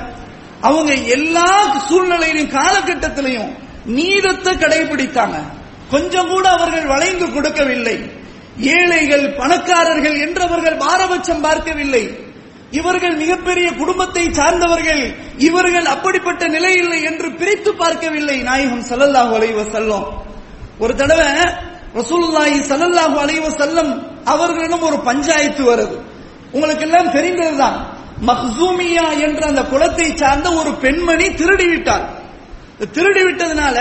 அவங்க 0.62 0.94
எல்லா 0.94 1.80
சூழ்நிலையிலும் 1.88 2.50
காலகட்டத்திலையும் 2.50 3.58
நீதத்தை 3.86 4.54
கடைபிடித்தாங்க. 4.54 5.36
கொஞ்சம் 5.90 6.30
கூட 6.30 6.50
அவர்கள் 6.50 6.86
வளைந்து 6.86 7.32
கொடுக்கவில்லை. 7.32 8.12
ஏழைகள் 8.60 9.34
பணக்காரர்கள் 9.34 10.28
என்றவர்கள் 10.28 10.78
பாரபட்சம் 10.78 11.42
பார்க்கவில்லை. 11.42 12.23
இவர்கள் 12.80 13.16
மிகப்பெரிய 13.22 13.68
குடும்பத்தை 13.80 14.24
சார்ந்தவர்கள். 14.40 15.04
இவர்கள் 15.48 15.88
அப்படிப்பட்ட 15.94 16.44
நிலை 16.56 16.74
இல்லை 16.84 17.00
என்று 17.10 17.28
பிரித்து 17.40 17.72
பார்க்கவில்லை 17.82 18.38
நாயகம் 18.50 18.86
சல்லல்லாஹு 18.90 19.34
அலைவ 19.40 19.64
செல்லும் 19.76 20.08
ஒரு 20.84 20.94
தடவை 21.02 21.28
ரசூலுல்லாஹி 22.00 22.58
சல்லல்லாஹு 22.72 23.18
அலைவ 23.26 23.50
செல்லம் 23.62 23.92
அவர்களிடம் 24.34 24.88
ஒரு 24.90 24.98
பஞ்சாயத்து 25.10 25.64
வருது. 25.72 25.98
உங்களுக்கு 26.56 26.86
எல்லாம் 26.88 27.14
தெரிந்ததுதான். 27.18 27.78
மஹ்சூமியா 28.30 29.06
என்ற 29.26 29.42
அந்த 29.52 29.62
குலத்தை 29.72 30.08
சார்ந்த 30.22 30.48
ஒரு 30.60 30.72
பெண்மணி 30.84 31.28
திருடி 31.40 31.68
விட்டார் 31.72 32.06
திருடி 32.96 33.22
விட்டதுனால 33.28 33.78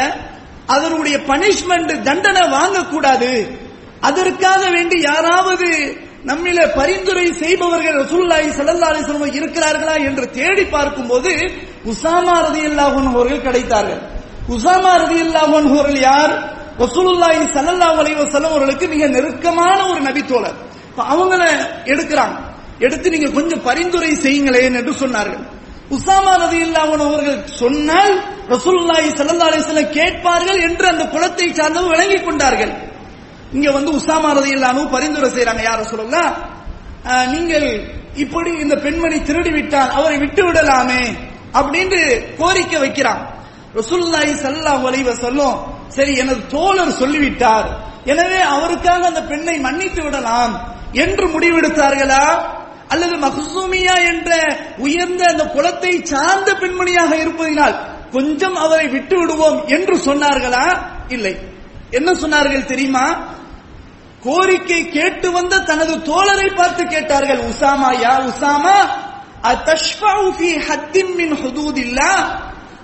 அதனுடைய 0.75 1.17
பனிஷ்மெண்ட் 1.31 1.93
தண்டனை 2.09 2.43
வாங்கக்கூடாது. 2.57 3.31
அதற்காக 4.09 4.63
வேண்டி 4.75 4.97
யாராவது 5.11 5.69
நம்மில 6.31 6.59
பரிந்துரை 6.79 7.26
செய்பவர்கள் 7.43 7.97
ரசூல்லாய் 8.02 8.49
ஸல்லல்லாஹு 8.59 8.93
அலைஹி 8.95 9.38
இருக்கிறார்களா 9.41 9.95
என்று 10.09 10.26
தேடி 10.38 10.64
பார்க்கும்போது 10.75 11.31
உசாமா 11.93 12.37
ரதி 12.47 12.61
அன்ஹு 12.67 13.09
அவர்கள் 13.14 13.47
கிடைத்தார்கள். 13.47 14.02
உசாமா 14.55 14.93
ரதி 15.02 15.17
அன்ஹு 15.23 15.76
அவர்கள் 15.79 16.00
யார்? 16.11 16.35
ரசூலுல்லாய் 16.85 17.41
சலல்லா 17.57 17.88
அலைஹி 18.02 18.19
வஸல்லம் 18.21 18.52
அவர்களுக்கு 18.55 18.87
மிக 18.95 19.09
நெருக்கமான 19.17 19.79
ஒரு 19.91 20.00
நபித்தோழர். 20.09 20.59
அவங்கள 21.14 21.43
எடுக்கிறாங்க. 21.93 22.37
எடுத்து 22.87 23.07
நீங்க 23.14 23.29
கொஞ்சம் 23.38 23.64
பரிந்துரை 23.69 24.12
செய்யுங்களேன் 24.25 24.79
என்று 24.81 24.95
சொன்னார்கள். 25.02 25.45
உசாமா 25.97 26.35
ரதி 26.45 26.59
இல்லாமன் 26.67 27.05
அவர்கள் 27.09 27.38
சொன்னால் 27.62 28.14
ரசூலுல்லாய் 28.55 29.09
ஸல்லல்லாஹு 29.19 29.50
அலைஹி 29.52 29.85
கேட்பார்கள் 29.99 30.61
என்று 30.69 30.87
அந்த 30.93 31.05
குலத்தை 31.14 31.47
சார்ந்தவர் 31.59 31.93
விளங்கிக் 31.95 32.26
கொண்டார்கள். 32.26 32.73
இங்க 33.57 33.69
வந்து 33.77 33.91
உசாமா 33.99 34.31
இல்லாமல் 34.55 34.93
பரிந்துரை 34.95 35.29
செய்யறாங்க 35.37 35.63
யார 35.69 35.83
சொல்லலாம் 35.93 36.33
நீங்கள் 37.35 37.69
இப்படி 38.25 38.51
இந்த 38.65 38.75
பெண்மணி 38.85 39.19
திருடி 39.29 39.53
விட்டால் 39.57 39.95
அவரை 39.99 40.17
விட்டு 40.23 40.43
விடலாமே 40.47 41.03
அப்படின்னு 41.59 42.01
கோரிக்கை 42.41 42.79
வைக்கிறான். 42.83 43.23
ரசூலுல்லாஹி 43.79 44.33
சல்லா 44.45 44.73
அலைஹி 44.89 45.15
சொல்லும் 45.27 45.57
சரி 45.97 46.13
எனது 46.23 46.43
தோழர் 46.55 46.99
சொல்லிவிட்டார். 47.01 47.69
எனவே 48.13 48.41
அவருக்காக 48.55 49.03
அந்த 49.11 49.23
பெண்ணை 49.31 49.57
மன்னித்து 49.67 50.03
விடலாம் 50.07 50.55
என்று 51.05 51.27
முடிவெடுத்தார்களா? 51.35 52.25
அல்லது 52.93 53.15
மஹசூமியா 53.25 53.95
என்ற 54.13 54.31
உயர்ந்த 54.87 55.23
அந்த 55.33 55.45
குலத்தை 55.57 55.93
சார்ந்த 56.13 56.51
பெண்மணியாக 56.63 57.13
இருப்பதினால் 57.23 57.77
கொஞ்சம் 58.17 58.57
அவரை 58.65 58.87
விட்டு 58.95 59.17
விடுவோம் 59.21 59.59
என்று 59.77 59.95
சொன்னார்களா? 60.09 60.65
இல்லை. 61.15 61.35
என்ன 61.99 62.11
சொன்னார்கள் 62.23 62.71
தெரியுமா? 62.73 63.07
கோரிக்கை 64.23 64.81
கேட்டு 64.88 65.29
வந்த 65.31 65.62
தனது 65.62 65.95
தோழரை 66.09 66.49
பார்த்து 66.55 66.83
கேட்டார்கள் 66.87 67.41
உசாமா 67.50 67.91
யா 68.02 68.14
உசாமா 68.26 68.76
அல்லாவுடைய 69.45 70.29
ஃபீ 70.37 70.50
ஹத்தின் 70.67 71.12
மின் 71.17 71.37
ஹுதூதில்லா? 71.43 72.11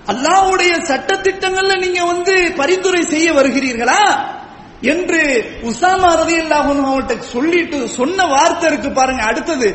அல்லாஹ்வுடைய 0.07 0.73
சட்ட 0.81 1.15
திட்டங்கள்ல 1.17 1.73
நீங்க 1.79 2.01
வந்து 2.05 2.33
பரிந்துரை 2.55 3.03
செய்ய 3.03 3.27
வருகிறீர்களா? 3.33 4.01
என்று 4.83 5.21
உசாமா 5.63 6.09
ரதி 6.13 6.35
அல்லாஹன் 6.41 6.83
அவர்கிட்ட 6.85 7.31
சொல்லிட்டு 7.31 7.79
சொன்ன 7.89 8.25
வார்த்தை 8.25 8.65
இருக்கு 8.67 8.89
பாருங்க 8.89 9.23
அடுத்தது 9.23 9.69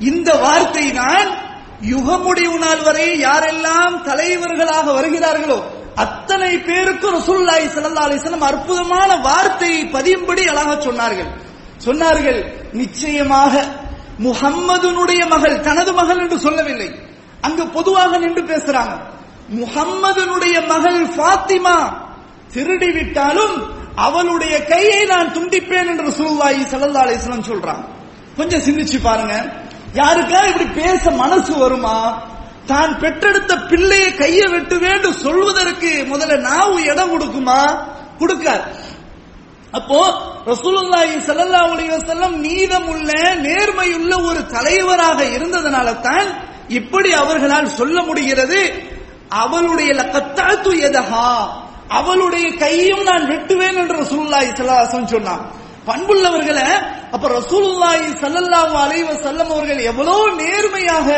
இந்த 0.00 0.30
வார்த்தை 0.36 0.86
தான் 0.92 1.28
யுக 1.86 2.18
முடிவு 2.18 2.56
நாள் 2.58 2.82
வரை 2.82 3.06
யாரெல்லாம் 3.20 3.94
தலைவர்களாக 4.02 4.86
வருகிறார்களோ 4.92 5.58
அத்தனை 5.96 6.58
பேருக்கும் 6.58 7.14
ரசூல்லாய் 7.14 7.68
சல்லா 7.74 8.04
அலைஹி 8.08 8.42
அற்புதமான 8.42 9.16
வார்த்தையை 9.16 9.84
பதியும்படி 9.84 10.46
அழகா 10.46 10.72
சொன்னார்கள். 10.72 11.30
சொன்னார்கள் 11.86 12.40
நிச்சயமாக 12.72 13.64
முஹம்மதுனுடைய 14.18 15.28
மகள் 15.28 15.60
தனது 15.60 15.92
மகள் 15.92 16.18
என்று 16.18 16.38
சொல்லவில்லை. 16.38 16.90
அங்கு 17.40 17.66
பொதுவாக 17.66 18.18
நின்று 18.18 18.42
பேசுறாங்க. 18.42 18.94
முஹம்மதுனுடைய 19.48 20.66
மகள் 20.66 21.06
ஃபாத்திமா 21.16 21.92
திருடி 22.52 22.90
விட்டாலும் 22.90 23.72
அவளுடைய 23.96 24.64
கையை 24.64 25.06
நான் 25.06 25.32
துண்டிப்பேன் 25.32 25.88
என்று 25.88 26.04
ரசூல்லாய் 26.10 26.60
சல்லா 26.72 27.02
அலைஹி 27.04 27.18
வஸல்லம் 27.20 27.48
சொல்றாங்க. 27.50 27.84
கொஞ்சம் 28.36 28.60
சிந்திச்சு 28.60 29.00
பாருங்க. 29.02 29.52
யாருக்கா 29.94 30.46
இப்படி 30.46 30.64
பேச 30.64 31.10
மனசு 31.10 31.58
வருமா? 31.58 32.22
தான் 32.72 32.92
பெற்றெடுத்த 33.02 33.52
பிள்ளையை 33.70 34.10
கையை 34.20 34.46
வெட்டுவேன்னு 34.54 35.10
சொல்வதற்கு 35.24 35.90
முதல்ல 36.12 36.36
நாவு 36.48 36.76
இடம் 36.92 37.12
கொடுக்குமா? 37.12 37.60
கொடுக்காது. 38.20 38.66
அப்போ 39.72 39.98
ரசூலுல்லாஹி 40.52 41.14
ஸல்லல்லாஹு 41.28 41.70
அலைஹி 41.74 41.90
வஸல்லம் 41.96 42.34
நீதமுள்ள 42.46 43.10
நேர்மையுள்ள 43.46 44.12
ஒரு 44.28 44.40
தலைவராக 44.56 45.18
இருந்ததனால 45.36 45.88
தான் 46.08 46.28
இப்படி 46.78 47.10
அவர்களால் 47.22 47.74
சொல்ல 47.78 47.96
முடிகிறது. 48.08 48.60
அவளுடைய 49.42 49.90
லக்கத்தாத்து 50.00 50.70
எதஹா 50.88 51.30
அவளுடைய 51.98 52.46
கையும் 52.64 53.04
நான் 53.10 53.24
வெட்டுவேன் 53.32 53.78
என்று 53.82 53.96
ரசூலுல்லாஹி 54.04 54.48
ஸல்லல்லாஹு 54.50 54.82
அலைஹி 54.84 55.14
சொன்னான். 55.16 55.44
பண்புள்ளவர்களை 55.88 56.66
அப்ப 57.14 57.24
ரசூலுல்லாஹி 57.38 58.08
ஸல்லல்லாஹு 58.22 58.74
அலைஹி 58.84 59.04
வஸல்லம் 59.12 59.50
அவர்கள் 59.54 59.80
எவ்வளவு 59.90 60.24
நேர்மையாக 60.42 61.08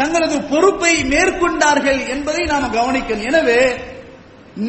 தங்களது 0.00 0.36
பொறுப்பை 0.50 0.94
மேற்கொண்டார்கள் 1.12 2.00
என்பதை 2.14 2.42
நாம் 2.44 2.74
கவனிக்கணும். 2.74 3.26
எனவே 3.30 3.60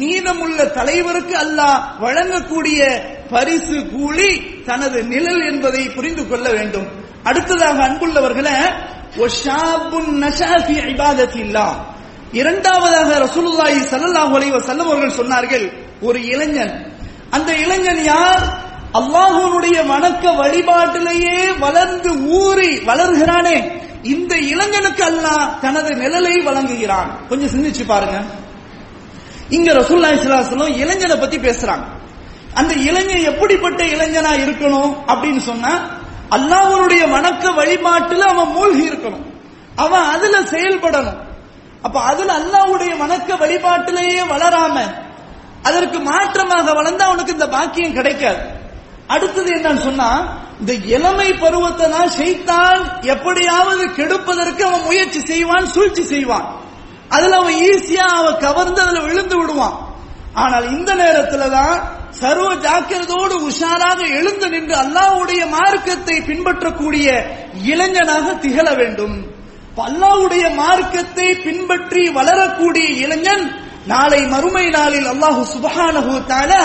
நீதமுள்ள 0.00 0.58
தலைவருக்கு 0.78 1.34
அல்லாஹ் 1.44 1.80
வழங்கக்கூடிய 2.02 2.80
பரிசு 3.30 3.78
கூலி 3.92 4.32
தனது 4.66 4.98
நிழல் 5.12 5.42
என்பதை 5.50 5.82
புரிந்து 5.96 6.24
கொள்ள 6.28 6.46
வேண்டும். 6.50 6.88
அடுத்ததாக 7.28 7.78
அன்புள்ளவர்களை 7.88 8.56
இரண்டாவதாக 12.40 13.10
ரசூலுல்லாஹி 13.26 13.80
ஸல்லல்லாஹு 13.92 14.32
அலைஹி 14.38 14.52
வஸல்லம் 14.58 14.88
அவர்கள் 14.90 15.18
சொன்னார்கள் 15.20 15.66
ஒரு 16.00 16.18
இளைஞன். 16.26 16.74
அந்த 17.30 17.50
இளைஞன் 17.64 18.02
யார்? 18.04 18.44
அல்லாஹ்வுடைய 18.98 19.76
வணக்க 19.90 20.24
வழிபாட்டிலேயே 20.40 21.38
வளர்ந்து 21.58 22.10
ஊறி 22.38 22.72
வளர்கிறானே. 22.88 23.56
இந்த 24.02 24.38
இளைஞனுக்கு 24.38 25.04
அல்லாஹ் 25.04 25.58
தனது 25.60 25.90
நிழலை 25.94 26.42
வழங்குகிறான். 26.42 27.28
கொஞ்சம் 27.28 27.48
சிந்திச்சு 27.48 27.86
பாருங்க. 27.86 28.22
இங்க 29.48 29.72
ரசூல்லா 29.72 30.12
இஸ்லாசலம் 30.12 30.76
இளைஞனை 30.76 31.16
பத்தி 31.16 31.38
பேசுறாங்க. 31.38 31.84
அந்த 32.54 32.74
இளைஞன் 32.74 33.24
எப்படிப்பட்ட 33.24 33.84
இளைஞனா 33.84 34.32
இருக்கணும் 34.32 34.94
அப்படின்னு 35.06 35.38
சொன்னா 35.38 36.00
அல்லாஹனுடைய 36.30 37.08
வணக்க 37.08 37.54
வழிபாட்டுல 37.54 38.18
அவன் 38.18 38.48
மூழ்கி 38.48 38.88
இருக்கணும். 38.88 39.26
அவன் 39.76 40.02
அதுல 40.02 40.40
செயல்படணும். 40.40 41.20
அப்ப 41.82 42.00
அதுல 42.00 42.38
அல்லாஹ்வுடைய 42.38 42.96
வணக்க 42.96 43.36
வழிபாட்டிலேயே 43.36 44.20
வளராம 44.20 44.80
அதற்கு 45.62 45.98
மாற்றமாக 45.98 46.74
வளர்ந்தா 46.74 47.04
அவனுக்கு 47.04 47.32
இந்த 47.32 47.48
பாக்கியம் 47.48 47.92
கிடைக்காது. 47.92 48.60
அடுத்தது 49.08 49.50
என்னன்னு 49.58 49.86
சொன்னா 49.88 50.10
இந்த 50.60 50.72
இளமை 50.96 51.28
பருவத்தை 51.42 51.86
தான் 51.90 52.12
செய்தால் 52.20 52.82
எப்படியாவது 53.14 53.84
கெடுப்பதற்கு 53.98 54.62
அவன் 54.68 54.86
முயற்சி 54.88 55.20
செய்வான் 55.30 55.72
சூழ்ச்சி 55.74 56.02
செய்வான். 56.02 56.46
அதுல 57.14 57.38
அவன் 57.40 57.56
ஈஸியா 57.70 58.06
அவன் 58.20 58.42
கவர்ந்து 58.46 58.80
அதுல 58.84 59.00
விழுந்து 59.06 59.36
விடுவான். 59.40 59.76
ஆனால் 60.34 60.66
இந்த 60.76 60.90
நேரத்துல 61.02 61.48
தான் 61.56 61.76
சர்வ 62.20 62.48
ஜாக்கிரதோடு 62.66 63.34
உஷாராக 63.48 64.00
எழுந்து 64.18 64.46
நின்று 64.54 64.74
அல்லாவுடைய 64.84 65.42
மார்க்கத்தை 65.56 66.16
பின்பற்றக்கூடிய 66.28 67.06
இளைஞனாக 67.72 68.26
திகழ 68.44 68.66
வேண்டும். 68.80 69.16
அல்லாவுடைய 69.88 70.44
மார்க்கத்தை 70.62 71.28
பின்பற்றி 71.44 72.02
வளரக்கூடிய 72.16 72.88
இளைஞன் 73.04 73.44
நாளை 73.92 74.20
மறுமை 74.32 74.66
நாளில் 74.78 75.08
அல்லாஹு 75.12 75.42
சுபஹானஹு 75.54 76.12
தஆலா 76.32 76.62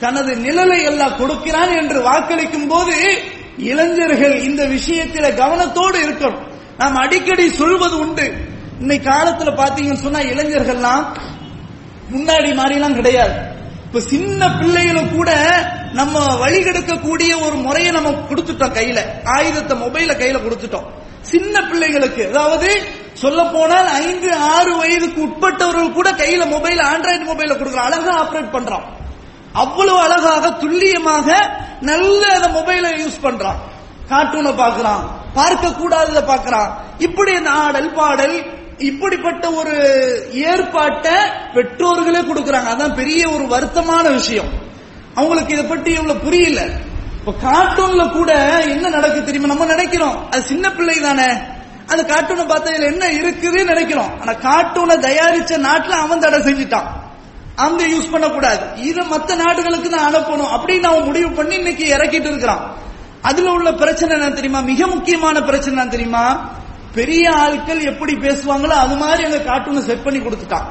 தனது 0.00 0.34
நிழலை 0.34 0.82
எல்லாம் 0.84 1.16
கொடுக்கிறான் 1.16 1.76
என்று 1.76 2.02
வாக்களிக்கும் 2.02 2.68
போது 2.68 3.22
இளைஞர்கள் 3.58 4.40
இந்த 4.40 4.66
விஷயத்தில 4.66 5.26
கவனத்தோடு 5.42 5.98
இருக்கணும். 6.06 6.44
நாம் 6.78 6.96
அடிக்கடி 6.96 7.50
சொல்வது 7.50 7.98
உண்டு. 7.98 8.34
இன்னைக்கு 8.80 9.10
காலத்துல 9.10 9.52
பாத்தீங்கன்னு 9.60 10.04
சொன்னா 10.06 10.18
இளைஞர்கள்லாம் 10.18 11.04
முன்னாடி 12.14 12.50
மாதிரிலாம் 12.58 12.94
கிடையாது. 12.94 13.36
இப்ப 13.86 14.00
சின்ன 14.00 14.56
பிள்ளைகளும் 14.58 15.16
கூட 15.16 15.30
நம்ம 15.92 16.48
வழிகெடுக்கக்கூடிய 16.48 17.44
ஒரு 17.46 17.54
முறையை 17.54 17.92
நம்ம 17.92 18.10
கொடுத்துட்டோம் 18.10 18.76
கையில. 18.78 19.00
ஆயுதத்தை 19.24 19.78
மொபைல 19.78 20.12
கையில 20.12 20.40
கொடுத்துட்டோம். 20.42 20.86
சின்ன 21.20 21.62
பிள்ளைகளுக்கு 21.68 22.28
அதாவது 22.28 22.82
சொல்ல 23.12 23.42
போனால் 23.44 23.86
ஐந்து 23.86 24.34
ஆறு 24.34 24.76
வயதுக்கு 24.76 25.20
உட்பட்டவர்கள் 25.22 25.92
கூட 25.92 26.10
கையில 26.10 26.50
மொபைல் 26.50 26.78
ஆண்ட்ராய்டு 26.78 27.26
மொபைல 27.32 27.54
கொடுக்குறோம் 27.56 27.88
அழகா 27.88 28.14
ஆப்ரேட் 28.24 28.54
பண்றோம். 28.56 28.86
அவ்வளவு 29.56 29.98
அழகாக 29.98 30.50
துல்லியமாக 30.50 31.28
நல்ல 31.80 32.26
அந்த 32.26 32.48
மொபைலை 32.48 32.90
யூஸ் 33.00 33.22
பண்றான். 33.22 33.60
கார்ட்டூனை 34.10 34.52
பாக்குறான் 34.62 35.04
பார்க்க 35.34 35.68
கூடாதத 35.68 36.20
பாக்குறான் 36.32 36.70
இப்படி 36.98 37.34
அந்த 37.34 37.50
ஆடல் 37.50 37.92
பாடல் 37.92 38.36
இப்படிப்பட்ட 38.78 39.50
ஒரு 39.50 39.74
ஏற்பாட்டை 40.32 41.12
பெற்றோர்களே 41.54 42.20
கொடுக்கறாங்க. 42.20 42.70
அதான் 42.72 42.94
பெரிய 42.94 43.28
ஒரு 43.28 43.44
வருத்தமான 43.44 44.12
விஷயம். 44.12 44.50
அவங்களுக்கு 45.14 45.52
இதை 45.52 45.64
பற்றி 45.64 45.92
இவ்வளவு 45.92 46.18
புரியல. 46.18 46.60
இப்ப 47.18 47.34
கார்ட்டூன்ல 47.50 48.10
கூட 48.10 48.32
என்ன 48.60 48.88
நடக்கு 48.88 49.24
தெரியுமா? 49.24 49.46
நம்ம 49.46 49.64
நினைக்கிறோம். 49.64 50.30
அது 50.30 50.42
சின்ன 50.42 50.72
பிள்ளை 50.72 51.00
தானே. 51.00 51.28
அந்த 51.86 52.02
கார்ட்டூனை 52.02 52.46
பார்த்ததுல 52.46 52.86
என்ன 52.92 53.06
இருக்குதுன்னு 53.06 53.64
நினைக்கிறோம். 53.64 54.20
ஆனா 54.20 54.32
கார்ட்டூனை 54.32 54.96
தயாரிச்ச 55.06 55.52
நாட்டுல 55.68 55.96
அவன் 56.04 56.18
தடை 56.18 56.38
செஞ்சுட்டான். 56.38 56.88
அங்க 57.56 57.84
யூஸ் 57.86 58.10
பண்ணக்கூடாது. 58.10 58.82
இதை 58.82 59.06
மற்ற 59.06 59.34
நாடுகளுக்கு 59.34 59.90
தான் 59.90 60.14
அனுப்பணும். 60.14 60.52
அப்படின்னு 60.56 60.82
அவன் 60.82 61.02
முடிவு 61.02 61.30
பண்ணி 61.30 61.54
இன்னைக்கு 61.54 61.84
இறக்கிட்டு 61.94 62.28
இருக்கிறான். 62.32 62.76
அதுல 63.22 63.50
உள்ள 63.50 63.72
பிரச்சனை 63.72 64.18
என்ன 64.18 64.30
தெரியுமா? 64.30 64.60
மிக 64.60 64.86
முக்கியமான 64.86 65.42
பிரச்சனை 65.42 65.78
என்ன 65.78 65.90
தெரியுமா? 65.90 66.54
பெரிய 66.94 67.30
ஆட்கள் 67.30 67.80
எப்படி 67.80 68.14
பேசுவாங்களோ 68.14 68.76
அது 68.84 68.96
மாதிரி 68.96 69.24
அந்த 69.24 69.38
கார்ட்டூனை 69.38 69.78
செட் 69.78 70.02
பண்ணி 70.02 70.20
கொடுத்துட்டான். 70.20 70.66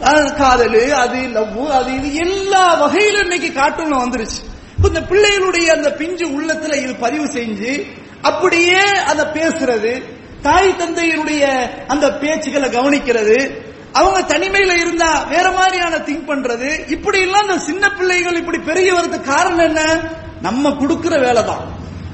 காதல் 0.00 0.32
காதலு 0.32 0.90
அது 0.90 1.28
லவ் 1.28 1.70
அது 1.70 1.94
இது 1.94 2.14
எல்லா 2.14 2.74
வகையிலும் 2.74 3.30
இன்னைக்கு 3.30 3.60
கார்ட்டூன்ல 3.60 4.02
வந்துருச்சு. 4.04 4.40
இப்ப 4.76 4.88
இந்த 4.88 5.00
பிள்ளைகளுடைய 5.00 5.66
அந்த 5.66 5.92
பிஞ்சு 5.92 6.26
உள்ளத்துல 6.26 6.74
இது 6.82 6.94
பதிவு 6.94 7.24
செஞ்சு 7.24 7.86
அப்படியே 8.22 8.80
அதை 8.80 9.24
பேசுறது 9.24 10.02
தாய் 10.42 10.74
தந்தையினுடைய 10.78 11.68
அந்த 11.86 12.08
பேச்சுக்களை 12.08 12.68
கவனிக்கிறது 12.70 13.66
அவங்க 13.92 14.20
தனிமையில 14.20 14.80
இருந்தா 14.80 15.24
வேற 15.28 15.50
மாதிரியான 15.50 15.96
திங்க் 15.96 16.28
பண்றது. 16.28 16.88
இப்படி 16.88 17.20
எல்லாம் 17.20 17.42
இந்த 17.42 17.58
சின்ன 17.58 17.90
பிள்ளைகள் 17.90 18.36
இப்படி 18.36 18.58
பெரிய 18.58 18.94
வர்றதுக்கு 18.94 19.32
காரணம் 19.32 19.58
என்ன? 19.58 20.00
நம்ம 20.40 20.70
கொடுக்கிற 20.70 21.18
வேலை 21.18 21.44
தான். 21.44 21.60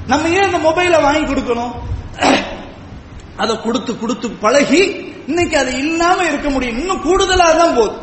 நம்ம 0.07 0.27
ஏன் 0.27 0.43
இந்த 0.43 0.57
மொபைலை 0.57 1.01
வாங்கி 1.01 1.33
கொடுக்கணும்? 1.33 1.73
அதை 3.37 3.61
கொடுத்து 3.61 3.99
கொடுத்து 3.99 4.29
பழகி 4.29 5.13
இன்னைக்கு 5.27 5.57
அது 5.57 5.77
இல்லாம 5.77 6.23
இருக்க 6.23 6.49
முடியும். 6.49 6.77
இன்னும் 6.77 7.03
கூடுதலா 7.03 7.57
தான் 7.57 7.75
போகுது. 7.75 7.95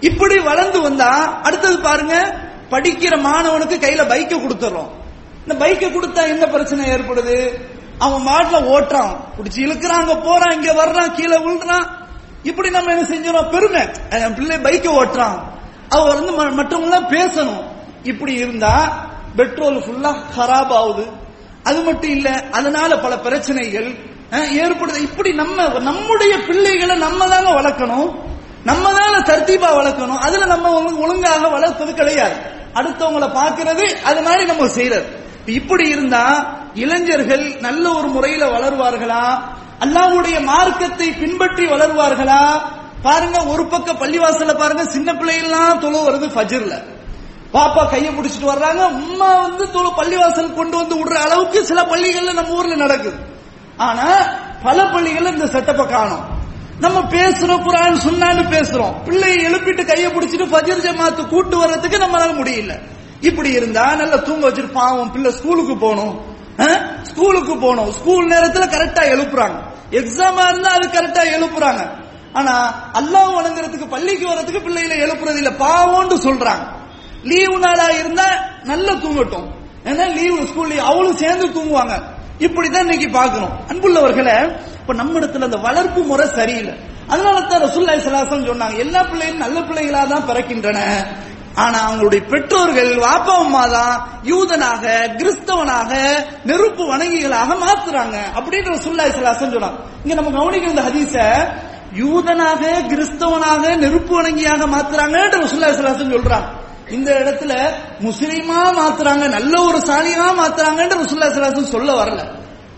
இப்படி 0.00 0.38
வளர்ந்து 0.38 0.80
வந்தா 0.80 1.40
அடுத்தது 1.42 1.78
பாருங்க 1.78 2.34
படிக்கிற 2.70 3.20
மாணவனுக்கு 3.20 3.76
கையில 3.78 4.02
பைக்கை 4.06 4.36
கொடுத்துறோம். 4.40 4.90
இந்த 5.46 5.66
பைக்கை 5.66 5.92
கொடுத்தா 5.92 6.28
என்ன 6.28 6.46
பிரச்சனை 6.46 6.90
ஏற்படுது? 6.90 7.60
அவன் 7.98 8.22
மாட்டில் 8.22 8.66
ஓட்டுறான். 8.66 9.16
பிடிச்சி 9.38 9.88
அங்க 9.88 10.16
போறான் 10.16 10.60
இங்க 10.60 10.84
வர்றான் 10.84 11.14
கீழே 11.14 11.36
விழுறான் 11.36 11.99
இப்படி 12.42 12.70
நம்ம 12.70 12.94
என்ன 12.94 13.02
செஞ்சோம் 13.02 13.50
பெருமை. 13.50 13.82
என் 14.10 14.34
பிள்ளை 14.34 14.56
பைக்கை 14.56 14.92
ஓட்டுறான். 14.92 15.38
அவர் 15.88 16.22
வந்து 16.22 16.62
மற்றவங்களாம் 16.62 17.12
பேசணும். 17.12 17.64
இப்படி 18.02 18.32
இருந்தா 18.32 19.06
பெட்ரோல் 19.36 19.76
ஃபுல்லா 19.76 20.16
ஹராப் 20.38 20.72
ஆகுது. 20.72 21.06
அது 21.62 21.82
மட்டும் 21.82 22.10
இல்ல 22.10 22.44
அதனால 22.50 22.98
பல 22.98 23.18
பிரச்சனைகள் 23.18 23.94
ஏற்படுது. 24.30 24.96
இப்படி 24.96 25.34
நம்ம 25.34 25.78
நம்முடைய 25.78 26.36
பிள்ளைகளை 26.36 26.96
நம்ம 26.96 27.28
தாங்க 27.28 27.50
வளர்க்கணும். 27.50 28.14
நம்ம 28.64 28.92
தான 28.92 29.18
தர்த்தீபா 29.18 29.68
வளர்க்கணும். 29.80 30.18
அதுல 30.18 30.44
நம்ம 30.44 30.82
ஒழுங்காக 30.82 31.48
வளர்ப்பது 31.48 31.94
கிடையாது. 31.94 32.34
அடுத்தவங்களை 32.74 33.28
பார்க்கிறது 33.28 34.02
அது 34.02 34.22
மாதிரி 34.22 34.44
நம்ம 34.44 34.68
செய்யறது 34.68 35.18
இப்படி 35.46 35.88
இருந்தா 35.88 36.54
இளைஞர்கள் 36.74 37.56
நல்ல 37.60 37.90
ஒரு 37.90 38.08
முறையில 38.08 38.46
வளர்வார்களா? 38.46 39.38
அல்லாஹ்வுடைய 39.84 40.38
மார்க்கத்தை 40.50 41.06
பின்பற்றி 41.20 41.64
வளருவார்களா? 41.66 42.40
பாருங்க 43.04 43.38
ஒரு 43.52 43.62
பக்கம் 43.72 44.00
பள்ளிவாசல்ல 44.00 44.54
பாருங்க 44.54 44.84
சின்ன 44.94 45.12
பிள்ளைகள்லாம் 45.20 45.80
தொழு 45.84 46.00
வருது 46.06 46.26
ஃபஜ்ர்ல. 46.34 46.74
பாப்பா 47.54 47.82
கையை 47.92 48.10
பிடிச்சிட்டு 48.14 48.50
வர்றாங்க 48.50 48.82
உம்மா 48.98 49.30
வந்து 49.44 49.64
தொழு 49.76 49.90
பள்ளிவாசல் 50.00 50.56
கொண்டு 50.58 50.76
வந்து 50.80 50.94
விடுற 50.98 51.16
அளவுக்கு 51.26 51.60
சில 51.70 51.82
பள்ளிகள்ல 51.92 52.34
நம்ம 52.40 52.58
ஊர்ல 52.58 52.74
நடக்குது. 52.74 53.18
ஆனா 53.86 54.08
பல 54.66 54.78
பள்ளிகள்ல 54.94 55.32
இந்த 55.36 55.46
செட்டப்பை 55.54 55.86
காணும். 55.86 56.26
நம்ம 56.84 56.98
பேசுறோம் 57.14 57.64
குரான் 57.66 58.02
சுண்ணான்னு 58.04 58.44
பேசுறோம். 58.56 58.94
பிள்ளையை 59.06 59.38
எழுப்பிட்டு 59.46 59.84
கையை 59.86 60.10
பிடிச்சிட்டு 60.12 60.46
ஃபஜ்ர் 60.52 60.84
ஜமாத்து 60.86 61.22
கூட்டு 61.32 61.56
வர்றதுக்கு 61.62 61.98
நம்மளால 62.04 62.36
முடியல. 62.40 62.74
இப்படி 63.20 63.50
இருந்தா 63.58 63.86
நல்லா 63.94 64.18
தூங்க 64.28 64.44
வச்சுட்டு 64.48 64.78
பாவம் 64.82 65.12
பிள்ளை 65.12 65.32
ஸ்கூலுக்கு 65.38 65.76
போகணும். 65.76 66.14
ஸ்கூலுக்கு 67.10 67.54
போகணும். 67.56 67.90
ஸ்கூல் 67.98 68.30
நேரத்துல 68.30 68.64
கரெக்டா 68.72 69.02
எழுப்புறாங்க. 69.14 69.58
எக்ஸாமா 69.90 70.48
இருந்தா 70.48 70.70
அது 70.70 70.86
கரெக்டா 70.88 71.22
எழுப்புறாங்க. 71.36 71.82
ஆனா 72.32 72.52
அல்லாஹ் 72.94 73.30
வணங்குறதுக்கு 73.38 73.86
பள்ளிக்கு 73.88 74.26
வர்றதுக்கு 74.28 74.60
பிள்ளைகளை 74.60 74.96
எழுப்புறது 75.02 75.36
இல்ல. 75.36 75.50
பாவம்னு 75.50 76.16
சொல்றாங்க. 76.26 76.64
லீவு 77.22 77.58
நாளா 77.58 77.88
இருந்தா 77.90 78.26
நல்லா 78.62 78.92
தூங்கட்டும். 78.92 79.48
ஏன்னா 79.84 80.14
லீவு 80.14 80.38
ஸ்கூல்ல 80.42 80.76
அவளும் 80.76 81.16
சேர்ந்து 81.16 81.46
தூங்குவாங்க. 81.46 81.94
இப்படிதான் 82.38 82.86
இன்னைக்கு 82.88 83.08
பாக்குறோம் 83.18 83.54
அன்புள்ளவர்களை 83.70 84.36
இப்ப 84.80 84.92
நம்ம 84.92 85.18
இடத்துல 85.18 85.42
அந்த 85.42 85.56
வளர்ப்பு 85.56 86.02
முறை 86.02 86.26
சரியில்லை. 86.26 86.74
அதனால 87.08 87.40
தான் 87.40 87.62
ரசூல்லா 87.62 87.94
சொன்னாங்க 88.32 88.76
எல்லா 88.76 89.02
பிள்ளைகளும் 89.02 89.44
நல்ல 89.44 89.60
பிள்ளைகளா 89.60 90.08
தான் 90.08 90.28
பிறக்கின்றன. 90.28 90.78
ஆனா 91.54 91.78
அவங்களுடைய 91.88 92.22
பெற்றோர்கள் 92.24 92.98
வாப்பா 92.98 93.34
அம்மா 93.38 93.68
தான் 93.68 93.94
யூதனாக 94.24 94.84
கிறிஸ்தவனாக 95.18 95.92
நெருப்பு 96.44 96.84
வணங்கிகளாக 96.92 97.50
மாத்துறாங்க. 97.54 98.16
அப்படின்ற 98.34 98.74
சுல்லாய் 98.76 99.12
சலாசன் 99.12 99.54
சொன்னாங்க 99.54 99.78
இங்க 100.04 100.14
நம்ம 100.14 100.30
கவனிக்கிற 100.30 100.70
இந்த 100.70 100.82
ஹதீச 100.82 101.16
யூதனாக 101.96 102.86
கிறிஸ்தவனாக 102.88 103.76
நெருப்பு 103.76 104.22
வணங்கியாக 104.22 104.66
மாத்துறாங்கன்ற 104.66 105.46
சுல்லாய் 105.46 105.74
சலாசன் 105.74 106.12
சொல்றாங்க 106.12 106.48
இந்த 106.88 107.10
இடத்துல 107.12 107.52
முஸ்லீமா 108.00 108.60
மாத்துறாங்க 108.78 109.28
நல்ல 109.28 109.62
ஒரு 109.62 109.78
சாலியா 109.78 110.24
மாத்துறாங்கன்ற 110.38 110.94
ரசூல்லா 111.02 111.32
சலாசன் 111.34 111.64
சொல்ல 111.64 111.92
வரல. 111.92 112.20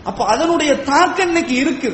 அப்ப 0.03 0.25
அதனுடைய 0.25 0.83
தாக்கம் 0.83 1.27
இன்னைக்கு 1.27 1.55
இருக்கு. 1.55 1.91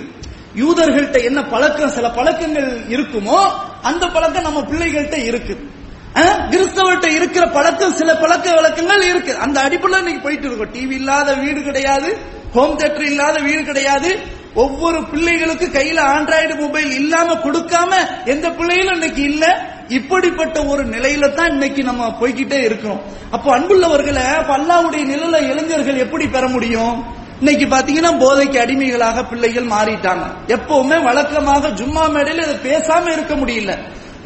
யூதர்கள்ட்ட 0.56 1.24
என்ன 1.24 1.44
பழக்கம் 1.44 1.90
சில 1.90 2.10
பழக்கங்கள் 2.10 2.84
இருக்குமோ 2.90 3.52
அந்த 3.84 4.08
பழக்கம் 4.08 4.44
நம்ம 4.44 4.62
பிள்ளைகள்கிட்ட 4.62 5.18
இருக்குது 5.30 5.78
கிறிஸ்தவர்கிட்ட 6.16 7.06
இருக்கிற 7.06 7.48
பழக்கம் 7.48 7.94
சில 7.94 8.16
பழக்க 8.16 8.54
வழக்கங்கள் 8.54 9.02
இருக்கு. 9.02 9.38
அந்த 9.38 9.60
அடிப்படையில் 9.60 10.08
நீங்க 10.08 10.22
போயிட்டு 10.22 10.48
இருக்கோம். 10.48 10.74
டிவி 10.74 10.92
இல்லாத 10.92 11.34
வீடு 11.34 11.62
கிடையாது 11.62 12.18
ஹோம் 12.54 12.76
தியேட்டர் 12.76 13.04
இல்லாத 13.04 13.40
வீடு 13.40 13.64
கிடையாது. 13.64 14.20
ஒவ்வொரு 14.54 15.04
பிள்ளைகளுக்கு 15.04 15.66
கையில 15.66 16.00
ஆண்ட்ராய்டு 16.16 16.60
மொபைல் 16.60 16.92
இல்லாம 16.92 17.34
கொடுக்காம 17.34 17.92
எந்த 18.26 18.50
பிள்ளைகளும் 18.50 18.94
இன்னைக்கு 18.94 19.24
இல்ல. 19.24 19.68
இப்படிப்பட்ட 19.88 20.66
ஒரு 20.66 20.86
நிலையில 20.86 21.34
தான் 21.34 21.50
இன்னைக்கு 21.50 21.84
நம்ம 21.84 22.16
போய்கிட்டே 22.22 22.64
இருக்கிறோம். 22.64 23.02
அப்போ 23.32 23.60
அன்புள்ளவர்களை 23.60 24.26
பல்லாவுடைய 24.50 25.04
நிலையில 25.14 25.42
இளைஞர்கள் 25.52 25.98
எப்படி 25.98 26.28
பெற 26.28 26.48
முடியும்? 26.48 27.06
இன்னைக்கு 27.40 27.66
பாத்தீங்கன்னா 27.66 28.20
போதைக்கு 28.20 28.60
அடிமைகளாக 28.60 29.24
பிள்ளைகள் 29.24 29.66
மாறிட்டாங்க. 29.66 30.26
எப்பவுமே 30.48 31.04
வழக்கமாக 31.04 31.68
ஜும்மா 31.68 32.10
மேடையில் 32.10 32.48
இதை 32.48 32.74
பேசாம 32.74 33.12
இருக்க 33.12 33.36
முடியல. 33.36 33.78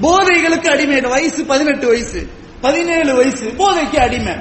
போதைகளுக்கு 0.01 0.71
அடிமை 0.71 1.01
வயசு 1.01 1.43
பதினெட்டு 1.43 1.87
வயசு 1.87 2.27
பதினேழு 2.61 3.15
வயசு 3.15 3.53
போதைக்கு 3.57 3.99
அடிமை. 3.99 4.33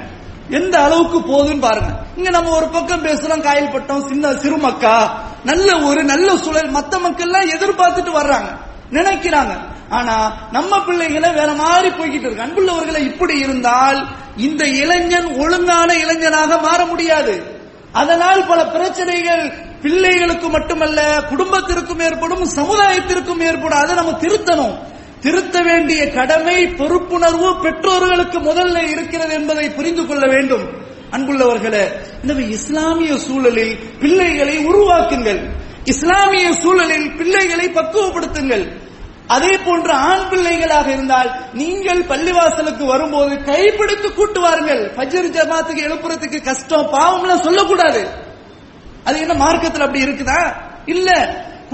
எந்த 0.49 0.83
அளவுக்கு 0.83 1.19
போகுதுன்னு 1.19 1.59
பாருங்க. 1.59 1.91
இங்க 2.17 2.29
நம்ம 2.29 2.49
ஒரு 2.49 2.67
பக்கம் 2.67 3.05
பேசுறோம் 3.05 3.43
காயல்பட்டோம் 3.43 4.07
சின்ன 4.07 4.31
சிறுமக்கா 4.31 5.09
நல்ல 5.45 5.79
ஒரு 5.79 6.03
நல்ல 6.03 6.37
சூழல். 6.37 6.71
மத்த 6.71 6.99
மக்கள் 6.99 7.17
எல்லாம் 7.17 7.49
எதிர்பார்த்துட்டு 7.49 8.11
வர்றாங்க. 8.11 8.57
நினைக்கிறாங்க. 8.91 9.57
ஆனா 9.89 10.33
நம்ம 10.51 10.83
பிள்ளைகளை 10.83 11.31
வேற 11.31 11.53
மாதிரி 11.53 11.89
போய்கிட்டு 11.89 12.31
இருக்கு. 12.31 12.43
அன்புள்ளவர்களை 12.43 12.97
இப்படி 12.97 13.39
இருந்தால் 13.39 14.07
இந்த 14.37 14.67
இளைஞன் 14.67 15.35
ஒழுங்கான 15.37 15.93
இளைஞனாக 15.93 16.57
மாற 16.57 16.85
முடியாது. 16.85 17.61
அதனால் 17.91 18.45
பல 18.45 18.65
பிரச்சனைகள் 18.65 19.51
பிள்ளைகளுக்கு 19.81 20.49
மட்டுமல்ல 20.49 21.21
குடும்பத்திற்கும் 21.29 21.99
ஏற்படும் 21.99 22.43
சமுதாயத்திற்கும் 22.43 23.43
ஏற்படும். 23.43 23.79
அதை 23.79 23.95
நம்ம 23.95 24.11
திருத்தணும். 24.11 24.91
திருத்த 25.23 25.61
வேண்டிய 25.61 26.11
கடமை 26.11 26.55
பொறுப்புணர்வு 26.79 27.49
பெற்றோர்களுக்கு 27.61 28.39
முதல்ல 28.39 28.77
இருக்கிறது 28.89 29.33
என்பதை 29.33 29.69
புரிந்து 29.69 30.05
கொள்ள 30.05 30.27
வேண்டும். 30.27 30.65
அன்புள்ளவர்களே 31.11 31.83
எனவே 32.23 32.43
இஸ்லாமிய 32.47 33.17
சூழலில் 33.17 33.75
பிள்ளைகளை 33.99 34.55
உருவாக்குங்கள். 34.67 35.41
இஸ்லாமிய 35.83 36.53
சூழலில் 36.53 37.11
பிள்ளைகளை 37.11 37.67
பக்குவப்படுத்துங்கள். 37.69 38.65
அதே 39.27 39.51
போன்று 39.65 39.91
ஆண் 39.91 40.27
பிள்ளைகளாக 40.29 40.87
இருந்தால் 40.91 41.29
நீங்கள் 41.53 42.01
பள்ளிவாசலுக்கு 42.03 42.85
வரும்போது 42.85 43.43
கைப்பிடித்து 43.43 44.13
கூட்டு 44.13 44.39
வாருங்கள். 44.39 44.83
ஜமாத்துக்கு 45.37 45.85
எழுப்புறதுக்கு 45.89 46.41
கஷ்டம் 46.43 46.91
பாவம்லாம் 46.93 47.45
சொல்லக்கூடாது. 47.47 48.03
அது 49.03 49.19
என்ன 49.19 49.33
மார்க்கத்தில் 49.33 49.81
அப்படி 49.81 50.03
இருக்குதா? 50.05 50.53
இல்ல 50.85 51.09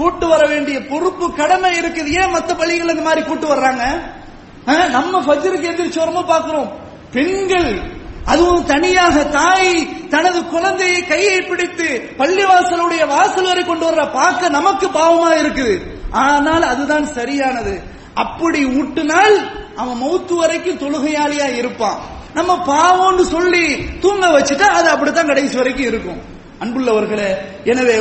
கூட்டு 0.00 0.26
வர 0.26 0.46
வேண்டிய 0.46 0.86
பொறுப்பு 0.86 1.34
கடமை 1.34 1.80
இருக்குது. 1.80 2.06
ஏன் 2.06 2.34
மத்த 2.34 2.58
பள்ளிகள் 2.58 2.88
இந்த 2.88 3.02
மாதிரி 3.02 3.22
கூட்டு 3.22 3.46
வர்றாங்க? 3.54 3.82
ஆ, 4.68 4.72
நம்ம 4.72 5.20
ஃபஜ்ருக்கு 5.20 5.70
எதிர்ச்சோரமா 5.72 6.22
பாக்குறோம். 6.28 6.70
பெண்கள் 7.12 7.80
அதுவும் 8.24 8.64
தனியாக 8.64 9.24
தாய் 9.24 10.08
தனது 10.08 10.44
குழந்தையை 10.46 11.06
கையை 11.06 11.42
பிடித்து 11.42 12.10
பள்ளிவாசலுடைய 12.18 13.06
வாசல் 13.06 13.44
வரை 13.44 13.64
கொண்டு 13.64 13.90
வர்ற 13.90 14.12
பார்க்க 14.12 14.48
நமக்கு 14.48 14.86
பாவமா 14.86 15.30
இருக்குது. 15.38 15.80
ஆனால் 16.10 16.62
அதுதான் 16.62 17.06
சரியானது. 17.06 17.82
அப்படி 18.14 18.64
ஊட்டினால் 18.64 19.36
அவன் 19.76 20.02
மௌத்து 20.02 20.34
வரைக்கும் 20.34 20.78
தொழுகையாளியா 20.78 21.56
இருப்பான். 21.56 21.98
நம்ம 22.34 22.52
பாவம்னு 22.66 23.20
சொல்லி 23.20 23.86
தூங்க 24.00 24.26
வச்சுட்டா 24.26 24.68
அது 24.78 24.88
அப்படித்தான் 24.88 25.26
கடைசி 25.26 25.56
வரைக்கும் 25.56 25.86
இருக்கும். 25.86 26.20
அன்புள்ளவர்களே 26.62 27.30
எனவே 27.64 27.94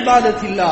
இபாதத்தில்லா. 0.00 0.70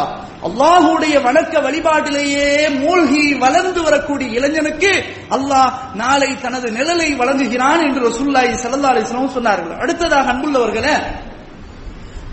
அல்லாஹுடைய 0.48 1.14
வணக்க 1.26 1.54
வழிபாட்டிலேயே 1.66 2.50
மூழ்கி 2.82 3.24
வளர்ந்து 3.44 3.80
வரக்கூடிய 3.82 4.28
இளைஞனுக்கு 4.38 4.92
அல்லாஹ் 5.36 5.70
நாளை 5.94 6.30
தனது 6.44 6.68
நிழலை 6.78 7.08
வழங்குகிறான் 7.20 7.82
என்று 7.86 8.00
ரசுல்லாய் 8.08 8.52
ஸல்லல்லாஹு 8.62 8.94
அலிஸ்லாம் 8.94 9.36
சொன்னார்கள். 9.38 9.74
அடுத்ததாக 9.82 10.32
அன்புள்ளவர்களே 10.34 10.94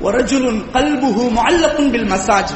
ஒரஜுலுன் 0.08 0.62
கல்புஹு 0.76 1.24
முஅல்லகுன் 1.38 1.92
பில் 1.94 2.10
மசாஜ். 2.14 2.56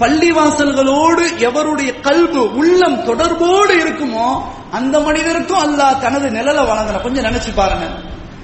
பள்ளிவாசல்களோடு 0.00 1.24
எவருடைய 1.48 1.90
கல்பு 2.06 2.42
உள்ளம் 2.60 2.98
தொடர்போடு 3.04 3.74
இருக்குமோ 3.84 4.28
அந்த 4.78 4.94
மனிதருக்கும் 5.00 5.62
அல்லாஹ் 5.66 6.00
தனது 6.04 6.26
நிழலை 6.30 6.62
வழங்கல 6.70 7.02
கொஞ்சம் 7.02 7.26
நினைச்சு 7.28 7.50
பாருங்க. 7.54 7.86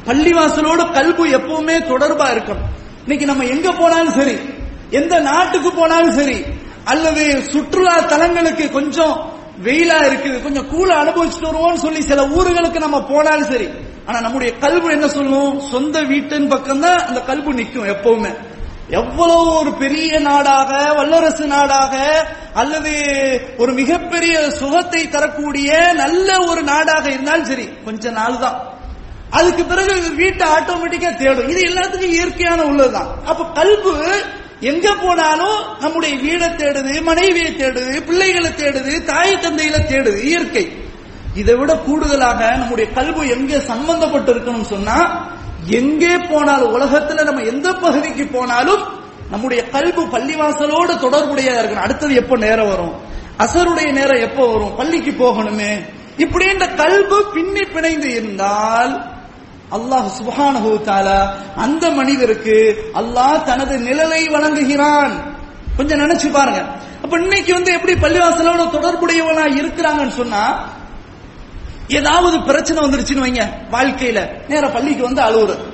பள்ளிவாசலோட 0.06 0.82
கல்பு 0.96 1.24
எப்பவுமே 1.38 1.76
தொடர்பா 1.92 2.26
இருக்கணும். 2.34 2.68
இன்னைக்கு 3.04 3.26
நம்ம 3.26 3.44
எங்க 3.44 3.68
போனாலும் 3.72 4.16
சரி 4.18 4.36
எந்த 4.90 5.14
நாட்டுக்கு 5.20 5.70
போனாலும் 5.72 6.16
சரி 6.18 6.38
அல்லது 6.84 7.22
சுற்றுலா 7.52 7.94
தலங்களுக்கு 8.12 8.64
கொஞ்சம் 8.70 9.14
வெயிலா 9.66 9.98
இருக்குது 10.08 10.36
கொஞ்சம் 10.42 10.68
கூல 10.72 10.90
அனுபவிச்சுட்டு 11.02 11.50
வருவோம்னு 11.50 11.84
சொல்லி 11.86 12.00
சில 12.02 12.22
ஊர்களுக்கு 12.36 12.78
நம்ம 12.78 12.98
போனாலும் 13.02 13.50
சரி 13.52 13.68
ஆனா 14.08 14.18
நம்முடைய 14.20 14.50
கல்பு 14.58 14.88
என்ன 14.90 15.06
சொல்லும்? 15.08 15.60
சொந்த 15.70 15.96
வீட்டின் 16.02 16.48
பக்கம் 16.48 16.80
தான் 16.80 17.00
அந்த 17.08 17.20
கல்பு 17.20 17.50
நிற்கும் 17.54 17.90
எப்பவுமே. 17.94 18.32
எவ்வளவு 18.90 19.44
ஒரு 19.60 19.70
பெரிய 19.74 20.18
நாடாக 20.20 20.70
வல்லரசு 20.98 21.46
நாடாக 21.46 21.94
அல்லது 22.54 22.92
ஒரு 23.58 23.72
மிகப்பெரிய 23.72 24.34
சுகத்தை 24.60 25.02
தரக்கூடிய 25.08 25.70
நல்ல 26.02 26.28
ஒரு 26.50 26.62
நாடாக 26.62 27.04
இருந்தாலும் 27.08 27.46
சரி 27.46 27.66
கொஞ்ச 27.84 28.10
நாள் 28.10 28.38
தான் 28.38 28.58
அதுக்கு 29.38 29.64
பிறகு 29.64 30.14
வீட்டை 30.14 30.46
ஆட்டோமேட்டிக்கா 30.56 31.10
தேடும். 31.16 31.48
இது 31.48 31.60
எல்லாத்துக்கும் 31.70 32.16
இயற்கையான 32.16 32.62
உள்ளதுதான். 32.62 33.10
அப்ப 33.30 33.44
கல்பு 33.58 33.92
எங்க 34.70 34.88
போனாலும் 34.94 35.58
நம்முடைய 35.80 36.14
வீடை 36.24 36.48
தேடுது 36.60 37.02
மனைவியை 37.02 37.50
தேடுது 37.56 37.94
பிள்ளைகளை 38.08 38.50
தேடுது 38.50 38.92
தாய் 39.04 39.42
தந்தையில 39.44 39.78
தேடுது 39.90 40.20
இயற்கை. 40.30 40.64
இதை 41.34 41.54
விட 41.54 41.72
கூடுதலாக 41.86 42.40
நம்முடைய 42.56 42.86
கல்வி 42.92 43.28
எங்கே 43.28 43.58
சம்பந்தப்பட்டு 43.70 44.30
இருக்கணும் 44.34 44.72
சொன்னா 44.74 44.98
எங்கே 45.78 46.14
போனாலும் 46.30 46.72
உலகத்துல 46.76 47.24
நம்ம 47.24 47.42
எந்த 47.42 47.68
பகுதிக்கு 47.72 48.24
போனாலும் 48.26 48.82
நம்முடைய 49.30 49.60
கல்வி 49.74 50.04
பள்ளிவாசலோடு 50.14 50.94
தொடர்புடையதா 51.04 51.60
இருக்கணும். 51.60 51.86
அடுத்தது 51.86 52.14
எப்போ 52.14 52.36
நேரம் 52.36 52.68
வரும்? 52.68 52.94
அசருடைய 53.38 53.88
நேரம் 53.92 54.20
எப்போ 54.20 54.46
வரும்? 54.52 54.76
பள்ளிக்கு 54.76 55.12
போகணுமே. 55.24 55.72
இப்படி 56.16 56.44
இந்த 56.50 56.66
கல்வி 56.80 57.18
பின்னி 57.34 57.64
பிணைந்து 57.74 58.10
இருந்தால் 58.18 58.92
அல்லாஹ் 59.70 60.08
சுபஹானஹு 60.20 60.80
தஆலா 60.84 61.32
அந்த 61.56 61.90
மனிதருக்கு 61.90 62.90
அல்லாஹ் 62.94 63.42
தனது 63.42 63.78
நிழலை 63.78 64.28
வழங்குகிறான். 64.28 65.36
கொஞ்சம் 65.76 65.98
நினைச்சு 65.98 66.30
பாருங்க. 66.30 66.64
அப்ப 67.02 67.18
இன்னைக்கு 67.20 67.54
வந்து 67.54 67.72
எப்படி 67.72 67.92
பள்ளிவாசலோட 67.92 68.70
தொடர்புடையவனா 68.70 69.44
இருக்கிறாங்கன்னு 69.44 70.08
சொன்னா 70.08 70.68
ஏதாவது 71.88 72.42
பிரச்சனை 72.42 72.82
வந்துருச்சுன்னு 72.82 73.24
வைங்க 73.24 73.48
வாழ்க்கையில. 73.70 74.48
நேர 74.48 74.68
பள்ளிக்கு 74.68 75.02
வந்து 75.02 75.22
அழுவுறது. 75.22 75.64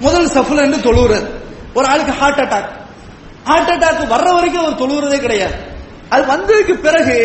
முதல் 0.00 0.28
சஃபுல 0.28 0.66
இருந்து 0.66 0.76
தொழுவுறது. 0.76 1.30
ஒரு 1.74 1.86
ஆளுக்கு 1.86 2.12
ஹார்ட் 2.12 2.38
அட்டாக் 2.38 2.68
ஹார்ட் 3.44 3.68
அட்டாக் 3.68 4.12
வர்ற 4.12 4.34
வரைக்கும் 4.34 4.64
அவர் 4.64 4.80
தொழுவுறதே 4.80 5.20
கிடையாது. 5.20 5.67
அது 6.08 6.22
வந்ததுக்கு 6.32 6.74
பிறகு 6.74 7.16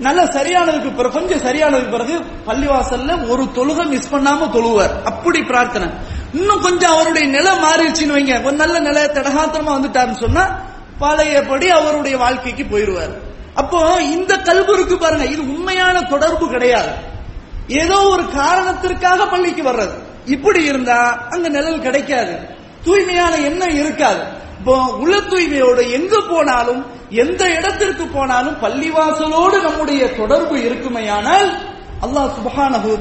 நல்ல 0.00 0.24
சரியானதுக்கு 0.24 0.96
பிறகு 0.96 1.14
கொஞ்சம் 1.14 1.38
சரியானதுக்கு 1.38 1.90
பிறகு 1.90 2.18
பள்ளிவாசல்ல 2.46 3.28
ஒரு 3.28 3.42
தொழுக 3.42 3.88
மிஸ் 3.88 4.14
பண்ணாம 4.14 4.50
தொழுவார். 4.50 5.02
அப்படி 5.04 5.42
பிரார்த்தனை. 5.42 5.88
இன்னும் 6.32 6.60
கொஞ்சம் 6.60 6.90
அவருடைய 6.90 7.28
நிலை 7.28 7.52
மாறிடுச்சுன்னு 7.52 8.16
வைங்க. 8.16 8.44
ஒரு 8.44 8.56
நல்ல 8.56 8.78
நிலை 8.78 9.04
தடகாத்திரமா 9.04 9.72
வந்துட்டாருன்னு 9.78 10.16
சொன்னா 10.16 10.60
பழையபடி 10.98 11.68
அவருடைய 11.68 12.16
வாழ்க்கைக்கு 12.16 12.64
போயிருவார் 12.64 13.14
அப்போ 13.54 14.00
இந்த 14.02 14.36
கல்வி 14.36 14.72
இருக்கு 14.72 14.98
பாருங்க. 14.98 15.24
இது 15.24 15.40
உண்மையான 15.40 16.02
தொடர்பு 16.02 16.48
கிடையாது. 16.48 16.92
ஏதோ 17.66 17.96
ஒரு 18.00 18.24
காரணத்திற்காக 18.28 19.26
பள்ளிக்கு 19.26 19.62
வர்றது. 19.62 19.96
இப்படி 20.24 20.64
இருந்தா 20.64 21.26
அங்க 21.30 21.48
நிழல் 21.48 21.80
கிடைக்காது. 21.80 22.56
தூய்மையான 22.86 23.34
எண்ணம் 23.48 23.76
இருக்காது. 23.80 24.22
இப்போ 24.58 24.74
உள்ள 25.02 25.14
தூய்மையோடு 25.30 25.82
எங்க 25.98 26.14
போனாலும் 26.30 26.82
எந்த 27.24 27.42
இடத்திற்கு 27.56 28.04
போனாலும் 28.16 28.56
பள்ளிவாசலோடு 28.64 29.56
நம்முடைய 29.66 30.02
தொடர்பு 30.20 30.56
இருக்குமையானால் 30.66 31.48
அல்லாஹ் 32.06 32.34
சுபஹானஹு 32.38 32.92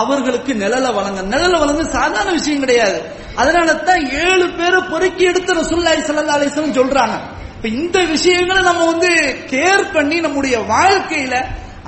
அவர்களுக்கு 0.00 0.52
நிழல 0.62 0.86
வழங்க 0.96 1.20
நிழல 1.32 1.54
வழங்க 1.62 1.82
சாதாரண 1.94 2.30
விஷயம் 2.38 2.62
கிடையாது. 2.64 2.98
அதனால 3.40 3.68
தான் 3.88 4.02
ஏழு 4.26 4.46
பேரை 4.58 4.80
பொறுக்கி 4.90 5.24
எடுத்து 5.30 5.52
ரசூலுல்லாஹி 5.60 6.02
ஸல்லல்லாஹு 6.08 6.38
அலைஹி 6.38 6.76
சொல்றாங்க. 6.80 7.16
இப்ப 7.56 7.68
இந்த 7.80 7.98
விஷயங்களை 8.14 8.60
நம்ம 8.68 8.84
வந்து 8.92 9.10
கேர் 9.52 9.84
பண்ணி 9.94 10.16
நம்முடைய 10.26 10.56
வாழ்க்கையில 10.74 11.34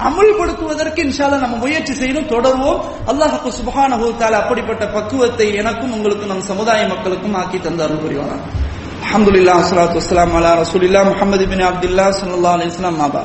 அமுல்படுத்துவதற்கு 0.08 1.00
இன்ஷால 1.06 1.38
நம்ம 1.42 1.56
முயற்சி 1.64 1.92
செய்யணும் 2.00 2.30
தொடர்வோம். 2.34 2.78
அல்லாஹ் 3.10 3.34
சுபஹான 3.58 3.92
தஆலா 4.20 4.38
அப்படிப்பட்ட 4.42 4.84
பக்குவத்தை 4.96 5.46
எனக்கும் 5.60 5.92
உங்களுக்கும் 5.96 6.30
நம் 6.32 6.48
சமுதாய 6.50 6.80
மக்களுக்கும் 6.92 7.36
ஆக்கி 7.40 7.58
தந்தார் 7.66 7.94
புரிவானா? 8.04 8.36
அஹமதுல்லா 9.04 9.54
வஸ்ஸலாத்து 9.60 9.98
வஸ்லாம் 10.00 10.34
அலா 10.38 10.50
ரசூலில்லா 10.62 11.00
முஹம்மது 11.10 11.44
பின் 11.52 11.64
அப்துல்லாஹ் 11.70 12.12
சல்லா 12.20 12.50
அலி 12.56 12.66
இஸ்லாம் 12.72 12.98
மாபா 13.02 13.22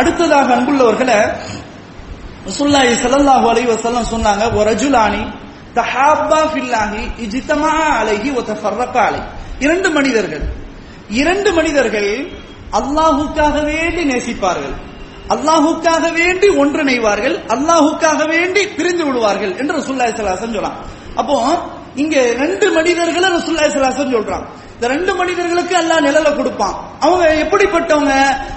அடுத்ததாக 0.00 0.48
அன்புள்ளவர்களை 0.58 1.18
ரசூலுல்லாஹி 2.48 2.94
சல்லாஹு 3.04 3.46
அலி 3.52 3.62
வசல்லம் 3.74 4.10
சொன்னாங்க 4.14 4.44
ஒரு 4.56 4.66
ரஜுலானி 4.70 5.22
தஹாபா 5.78 6.40
ஃபில்லாஹி 6.52 7.02
இஜித்தமா 7.24 7.72
அலைஹி 8.00 8.28
ஒத்த 8.40 8.52
ஃபர்ரக்கா 8.62 9.02
அலை 9.08 9.22
இரண்டு 9.66 9.88
மனிதர்கள் 9.96 10.44
இரண்டு 11.20 11.50
மனிதர்கள் 11.58 12.10
அல்லாஹுக்காக 12.78 13.56
வேண்டி 13.70 14.02
நேசிப்பார்கள். 14.12 14.76
அல்லாஹுக்காக 15.34 16.04
வேண்டி 16.20 16.48
ஒன்றிணைவார்கள் 16.62 17.36
அல்லாஹுக்காக 17.54 18.20
வேண்டி 18.34 18.62
பிரிந்து 18.76 19.04
விடுவார்கள் 19.08 19.52
என்று 19.60 19.72
ரசூலுல்லாஹி 19.78 20.12
ஸல்லல்லாஹு 20.16 20.46
அலைஹி 20.48 20.72
அப்போ 21.20 21.36
இங்க 22.02 22.16
ரெண்டு 22.44 22.66
மனிதர்களை 22.76 23.28
ரசூலுல்லாஹி 23.36 23.70
ஸல்லல்லாஹு 23.72 24.14
சொல்றான். 24.16 24.44
இந்த 24.76 24.86
ரெண்டு 24.94 25.12
மனிதர்களுக்கு 25.20 25.74
அல்லாஹ் 25.82 26.04
நிழலை 26.06 26.32
கொடுப்பான். 26.36 26.74
அவங்க 27.04 27.24
எப்படிப்பட்டவங்க? 27.44 28.14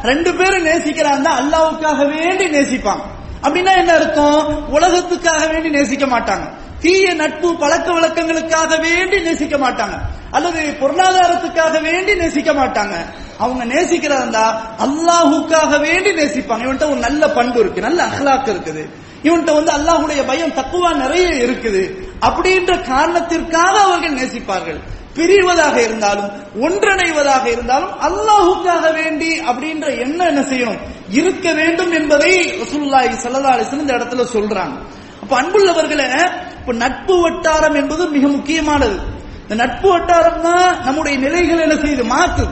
ரெண்டு 0.09 0.31
பேரும் 0.39 0.67
நேசிக்கிறாங்க 0.69 1.27
அல்லாஹுக்காக 1.41 1.99
வேண்டி 2.15 2.45
நேசிப்பான் 2.57 3.01
அப்படின்னா 3.45 3.71
என்ன 3.81 3.91
அர்த்தம்? 3.99 4.41
உலகத்துக்காக 4.75 5.41
வேண்டி 5.53 5.69
நேசிக்க 5.77 6.05
மாட்டாங்க. 6.15 6.45
தீய 6.81 7.13
நட்பு 7.13 7.57
பழக்க 7.57 7.91
வழக்கங்களுக்காக 7.91 8.81
வேண்டி 8.81 9.19
நேசிக்க 9.19 9.57
மாட்டாங்க. 9.57 9.97
அல்லது 10.31 10.77
பொருளாதாரத்துக்காக 10.81 11.81
வேண்டி 11.81 12.15
நேசிக்க 12.15 12.53
மாட்டாங்க. 12.53 12.95
அவங்க 13.37 13.65
நேசிக்கிறதா 13.65 14.45
அல்லாஹுக்காக 14.85 15.79
வேண்டி 15.79 16.11
நேசிப்பாங்க. 16.11 16.63
இவன்ட்ட 16.67 16.89
ஒரு 16.89 16.99
நல்ல 17.07 17.29
பண்பு 17.29 17.59
இருக்கு. 17.59 17.81
நல்ல 17.81 18.03
அஹ்லாக் 18.03 18.49
இருக்குது. 18.53 18.83
இவன்ட்ட 19.23 19.53
வந்து 19.53 19.71
அல்லாஹுடைய 19.71 20.25
பயம் 20.25 20.53
தக்குவா 20.53 20.93
நிறைய 20.93 21.27
இருக்குது. 21.27 21.83
அப்படின்ற 22.21 22.87
காரணத்திற்காக 22.87 23.79
அவர்கள் 23.79 24.13
நேசிப்பார்கள். 24.13 24.79
பிரிவதாக 25.15 25.75
இருந்தாலும் 25.75 26.29
ஒன்றிணைவதாக 26.61 27.45
இருந்தாலும் 27.45 27.93
அல்லாஹுக்காக 28.01 28.93
வேண்டி 28.93 29.39
அப்படின்ற 29.39 29.99
என்ன 29.99 30.25
என்ன 30.25 30.41
செய்யணும்? 30.41 30.79
இருக்க 31.09 31.53
வேண்டும் 31.53 31.91
என்பதை 31.91 32.53
ரசூல்லாய் 32.61 33.09
ஸல்லல்லாஹு 33.23 33.55
அலைஹி 33.55 33.79
இந்த 33.79 33.93
இடத்துல 33.93 34.25
சொல்றாங்க. 34.33 34.75
அப்ப 35.21 35.41
அன்புள்ளவர்களே 35.41 36.29
இப்ப 36.59 36.73
நட்பு 36.73 37.21
வட்டாரம் 37.21 37.75
என்பது 37.75 38.07
மிக 38.07 38.27
முக்கியமானது. 38.27 38.99
இந்த 39.41 39.55
நட்பு 39.55 39.89
வட்டாரம் 39.89 40.41
தான் 40.41 40.83
நம்முடைய 40.83 41.17
நிலைகளை 41.17 41.61
என்ன 41.61 41.75
செய்யுது? 41.75 42.15
மாத்து. 42.15 42.49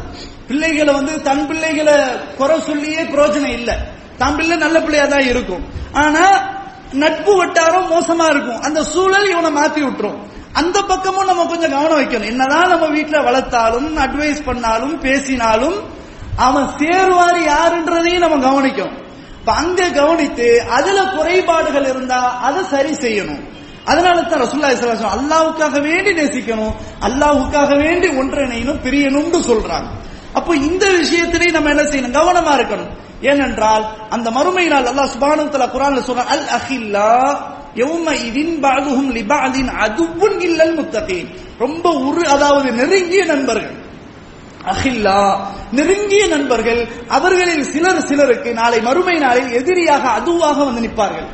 பிள்ளைகளை 0.48 0.94
வந்து 0.94 1.22
தன் 1.22 1.48
பிள்ளைகளை 1.48 1.94
குறை 2.38 2.62
சொல்லியே 2.62 3.02
பிரயோஜனம் 3.02 3.52
இல்லை. 3.52 3.76
தன் 4.18 4.36
பிள்ளை 4.36 4.58
நல்ல 4.58 4.80
பிள்ளையா 4.80 5.06
தான் 5.06 5.26
இருக்கும். 5.26 5.64
ஆனா 5.92 6.42
நட்பு 6.92 7.36
வட்டாரம் 7.36 7.92
மோசமா 7.92 8.30
இருக்கும். 8.30 8.62
அந்த 8.62 8.84
சூழல் 8.84 9.30
இவனை 9.30 9.62
மாத்தி 9.62 9.82
விட்டுரும். 9.84 10.28
அந்த 10.54 10.82
பக்கமும் 10.82 11.26
நம்ம 11.26 11.46
கொஞ்சம் 11.46 11.72
கவனம் 11.72 12.00
வைக்கணும். 12.00 12.26
என்னதான் 12.26 12.70
நம்ம 12.70 12.88
வீட்டுல 12.88 13.24
வளர்த்தாலும் 13.24 13.98
அட்வைஸ் 13.98 14.44
பண்ணாலும் 14.46 15.00
பேசினாலும் 15.00 15.76
அவன் 16.36 16.70
சேருவார் 16.78 17.40
யாருன்றதையும் 17.40 18.18
நம்ம 18.18 18.52
கவனிக்கணும். 18.52 19.08
இப்ப 19.50 19.62
அங்க 19.62 19.84
கவனித்து 19.90 20.48
அதுல 20.78 21.04
குறைபாடுகள் 21.04 21.86
இருந்தா 21.92 22.20
அதை 22.48 22.62
சரி 22.64 22.92
செய்யணும். 23.04 23.40
அதனால 23.86 24.22
தான் 24.22 24.42
ரசூல்லா 24.42 24.70
இஸ்லாம் 24.74 25.16
அல்லாவுக்காக 25.18 25.80
வேண்டி 25.82 26.12
நேசிக்கணும் 26.20 26.74
அல்லாவுக்காக 27.08 27.72
வேண்டி 27.84 28.08
ஒன்றிணையணும் 28.08 28.82
பிரியணும்னு 28.86 29.40
சொல்றாங்க. 29.50 29.90
அப்போ 30.34 30.52
இந்த 30.56 30.86
விஷயத்திலேயே 31.00 31.52
நம்ம 31.52 31.70
என்ன 31.70 31.84
செய்யணும்? 31.84 32.18
கவனமா 32.20 32.54
இருக்கணும். 32.58 32.92
ஏனென்றால் 33.22 33.86
அந்த 34.10 34.28
மறுமை 34.32 34.68
நாள் 34.68 34.90
அல்லாஹ் 34.92 35.14
சுபானு 35.16 35.50
தலா 35.50 35.70
குரான்ல 35.76 36.26
அல் 36.36 36.48
அஹில்லா 36.60 37.10
எவ்ம 37.86 38.08
இதின் 38.28 38.56
பாதுஹும் 38.62 39.12
லிபாதின் 39.18 39.72
அதுவும் 39.86 40.40
இல்லல் 40.40 40.76
முத்தகீன். 40.80 41.30
ரொம்ப 41.60 41.86
உரு 42.08 42.24
அதாவது 42.36 42.72
நெருங்கிய 42.72 43.26
நண்பர்கள். 43.26 43.76
அஹில்லா. 44.66 45.48
நெருங்கிய 45.72 46.28
நண்பர்கள் 46.28 46.88
அவர்களில் 47.08 47.64
சிலர் 47.64 48.06
சிலருக்கு 48.06 48.54
நாளை 48.54 48.82
மறுமை 48.82 49.18
நாளில் 49.18 49.52
எதிரியாக 49.52 50.10
அதுவாக 50.10 50.64
வந்து 50.64 50.82
நிற்பார்கள். 50.82 51.26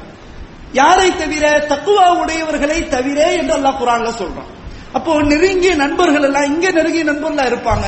யாரை 0.72 1.16
தவிர 1.16 1.66
தக்குவா 1.70 2.18
உடையவர்களை 2.18 2.88
தவிர 2.88 3.34
என்று 3.34 3.56
அல்லாஹ் 3.56 3.80
குரான்ல 3.82 4.10
சொல்றான். 4.10 4.52
அப்போ 4.94 5.22
நெருங்கிய 5.22 5.76
நண்பர்கள் 5.76 6.24
எல்லாம் 6.24 6.44
இங்க 6.44 6.72
நெருங்கிய 6.72 7.04
நண்பர்களா 7.04 7.46
இருப்பாங்க. 7.46 7.86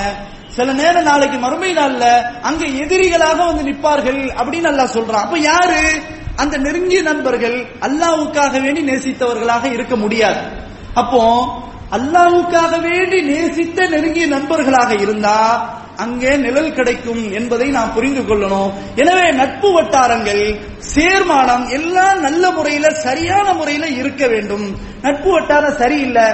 சில 0.47 0.73
நேரம் 0.73 1.03
நாளைக்கு 1.03 1.37
மறுமை 1.37 1.73
நாள்ல 1.73 2.21
அங்க 2.41 2.65
எதிரிகளாக 2.65 3.37
வந்து 3.37 3.63
நிற்பார்கள் 3.63 4.23
அப்படின்னு 4.23 4.69
அல்லாஹ் 4.71 4.95
சொல்றான். 4.97 5.25
அப்ப 5.25 5.39
யாரு? 5.39 6.01
அந்த 6.35 6.57
நெருங்கிய 6.57 7.01
நண்பர்கள் 7.01 7.65
அல்லாவுக்காக 7.81 8.61
வேண்டி 8.61 8.81
நேசித்தவர்களாக 8.81 9.71
இருக்க 9.71 9.95
முடியாது. 9.95 10.39
அப்போ 10.93 11.45
அல்லாவுக்காக 11.95 12.73
வேண்டி 12.87 13.17
நேசித்த 13.21 13.87
நெருங்கிய 13.93 14.25
நண்பர்களாக 14.27 14.91
இருந்தா 15.05 15.37
அங்கே 16.03 16.31
நிழல் 16.37 16.73
கிடைக்கும் 16.73 17.21
என்பதை 17.37 17.67
நாம் 17.75 17.93
புரிந்து 17.93 18.21
கொள்ளணும். 18.21 18.73
எனவே 19.01 19.27
நட்பு 19.39 19.69
வட்டாரங்கள் 19.75 20.43
சேர்மானம் 20.95 21.65
எல்லாம் 21.77 22.19
நல்ல 22.25 22.51
முறையில 22.57 22.89
சரியான 23.05 23.47
முறையில 23.53 23.87
இருக்க 24.01 24.27
வேண்டும். 24.33 24.65
நட்பு 25.05 25.29
வட்டாரம் 25.31 25.79
சரியில்லை. 25.83 26.27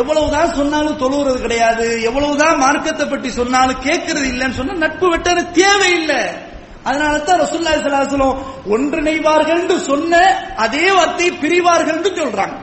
எவ்வளவுதான் 0.00 0.54
சொன்னாலும் 0.58 1.00
தொழுவுறது 1.02 1.38
கிடையாது. 1.40 2.02
எவ்வளவுதான் 2.08 2.56
மார்க்கத்தை 2.64 3.06
பற்றி 3.06 3.30
சொன்னாலும் 3.40 3.84
கேட்கறது 3.88 4.26
இல்லைன்னு 4.32 4.58
சொன்னா 4.60 4.76
நட்பு 4.86 5.06
வட்டாரம் 5.10 5.52
தேவையில்லை. 5.60 6.22
அதனால 6.88 7.14
தான் 7.18 7.40
ரசூல்லா 7.44 7.78
சலாசலம் 7.86 8.38
ஒன்றிணைவார்கள் 8.74 9.88
சொன்ன 9.92 10.20
அதே 10.64 10.86
வார்த்தை 10.98 11.30
பிரிவார்கள் 11.42 12.04
சொல்றாங்க. 12.20 12.56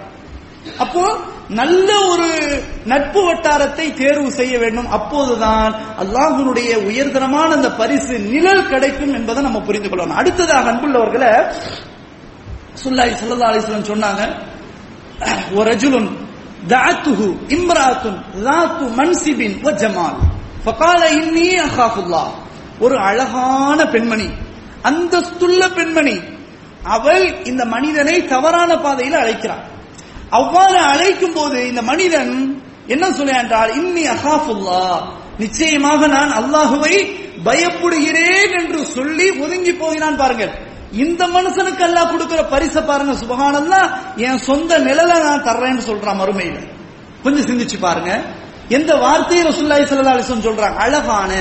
அப்போ 0.83 1.03
நல்ல 1.49 1.89
ஒரு 2.09 2.29
நட்பு 2.85 3.25
வட்டாரத்தை 3.25 3.93
தேர்வு 3.93 4.31
செய்ய 4.31 4.57
வேண்டும். 4.57 4.89
அப்போதுதான் 4.89 5.75
அல்லாஹுனுடைய 5.99 6.69
உயர்தரமான 6.89 7.49
அந்த 7.51 7.71
பரிசு 7.71 8.19
நிழல் 8.19 8.67
கிடைக்கும் 8.67 9.13
என்பதை 9.13 9.43
நம்ம 9.43 9.59
புரிந்து 9.59 9.89
கொள்ளணும். 9.89 10.19
அடுத்ததாக 10.21 10.71
அன்புள்ளவர்களை 10.71 11.31
சுல்லாய் 12.83 13.13
சல்லா 13.19 13.51
அலிஸ்லாம் 13.51 13.91
சொன்னாங்க 13.93 14.23
ஒரு 15.53 15.71
ரஜுலுன் 15.71 16.09
தாத்துஹு 16.67 17.27
இம்ராத்துன் 17.47 18.19
தாத்து 18.47 18.85
மன்சிபின் 18.99 19.55
வ 19.65 19.71
ஜமால். 19.83 20.17
ஃபகால 20.65 21.01
இன்னி 21.21 21.47
அஹாஃபுல்லா 21.67 22.23
ஒரு 22.79 22.97
அழகான 22.97 23.85
பெண்மணி 23.85 24.29
அந்தஸ்துள்ள 24.83 25.61
பெண்மணி 25.75 26.17
அவள் 26.83 27.43
இந்த 27.43 27.65
மனிதனை 27.65 28.25
தவறான 28.25 28.77
பாதையில் 28.77 29.13
அழைக்கிறாள். 29.13 29.65
அவ்வாறு 30.31 30.77
அழைக்கும் 30.77 31.33
போது 31.33 31.67
இந்த 31.67 31.81
மனிதன் 31.81 32.33
என்ன 32.87 33.11
சொல்ல 33.11 33.31
என்றால் 33.31 33.71
இன்னி 33.75 34.03
அகாஃபுல்லா. 34.15 34.83
நிச்சயமாக 35.39 36.07
நான் 36.07 36.31
அல்லாஹுவை 36.31 36.95
பயப்படுகிறேன் 37.45 38.53
என்று 38.59 38.85
சொல்லி 38.85 39.29
ஒதுங்கி 39.29 39.73
போகிறான் 39.73 40.15
பாருங்கள். 40.15 40.53
இந்த 40.91 41.27
மனுஷனுக்கு 41.27 41.83
அல்லாஹ் 41.83 42.11
கொடுக்கிற 42.11 42.43
பரிசை 42.43 42.81
பாருங்க 42.81 43.13
சுபகானந்தா 43.13 43.81
என் 44.17 44.37
சொந்த 44.37 44.79
நிழலை 44.79 45.17
நான் 45.19 45.43
தர்றேன்னு 45.43 45.83
சொல்றான் 45.89 46.19
மறுமையில. 46.21 46.57
கொஞ்சம் 47.23 47.47
சிந்திச்சு 47.49 47.77
பாருங்க. 47.79 48.11
எந்த 48.69 48.95
வார்த்தையை 48.95 49.43
ரசுல்லாய் 49.45 49.87
ஸல்லல்லாஹு 49.89 50.17
அலைஹி 50.17 50.47
சொல்றாங்க? 50.47 50.77
அழகான 50.77 51.31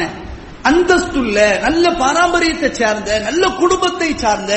அந்தஸ்துள்ள 0.65 1.61
நல்ல 1.63 1.91
பாரம்பரியத்தை 1.91 2.71
சார்ந்த 2.73 3.21
நல்ல 3.21 3.49
குடும்பத்தை 3.49 4.17
சார்ந்த 4.17 4.53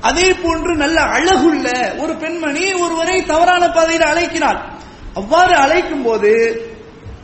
அதே 0.00 0.34
போன்று 0.34 0.76
நல்ல 0.76 1.00
அழகுள்ள 1.00 1.96
ஒரு 1.98 2.14
பெண்மணி 2.14 2.72
ஒருவரை 2.72 3.24
தவறான 3.24 3.70
பாதையில் 3.70 4.02
அழைக்கிறாள். 4.02 4.58
அவ்வாறு 5.14 5.54
அழைக்கும் 5.54 6.02
போது 6.02 6.32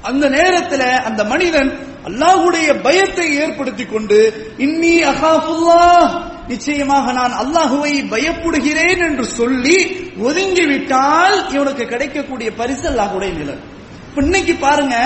அந்த 0.02 0.28
நேரத்தில் 0.28 0.80
அந்த 0.80 1.24
மனிதன் 1.24 1.70
அல்லாஹுடைய 2.06 2.80
பயத்தை 2.80 3.36
ஏற்படுத்திக் 3.36 3.92
கொண்டு 3.92 4.18
இன்னி 4.58 5.02
அகாஃபுல்லா 5.02 5.84
நிச்சயமாக 6.48 7.12
நான் 7.12 7.32
அல்லாஹுவை 7.32 7.92
பயப்படுகிறேன் 8.10 8.98
என்று 8.98 9.24
சொல்லி 9.24 9.76
ஒதுங்கி 10.18 10.66
விட்டால் 10.66 11.50
இவனுக்கு 11.50 11.86
கிடைக்கக்கூடிய 11.86 12.50
பரிசு 12.52 12.88
அல்லாஹுடைய 12.88 13.32
நிலை 13.32 13.54
இன்னைக்கு 14.16 14.54
பாருங்க 14.54 14.96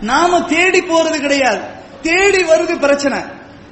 நாம 0.00 0.40
தேடி 0.40 0.80
போறது 0.80 1.20
கிடையாது. 1.20 1.60
தேடி 2.02 2.42
வருது 2.42 2.78
பிரச்சனை. 2.78 3.18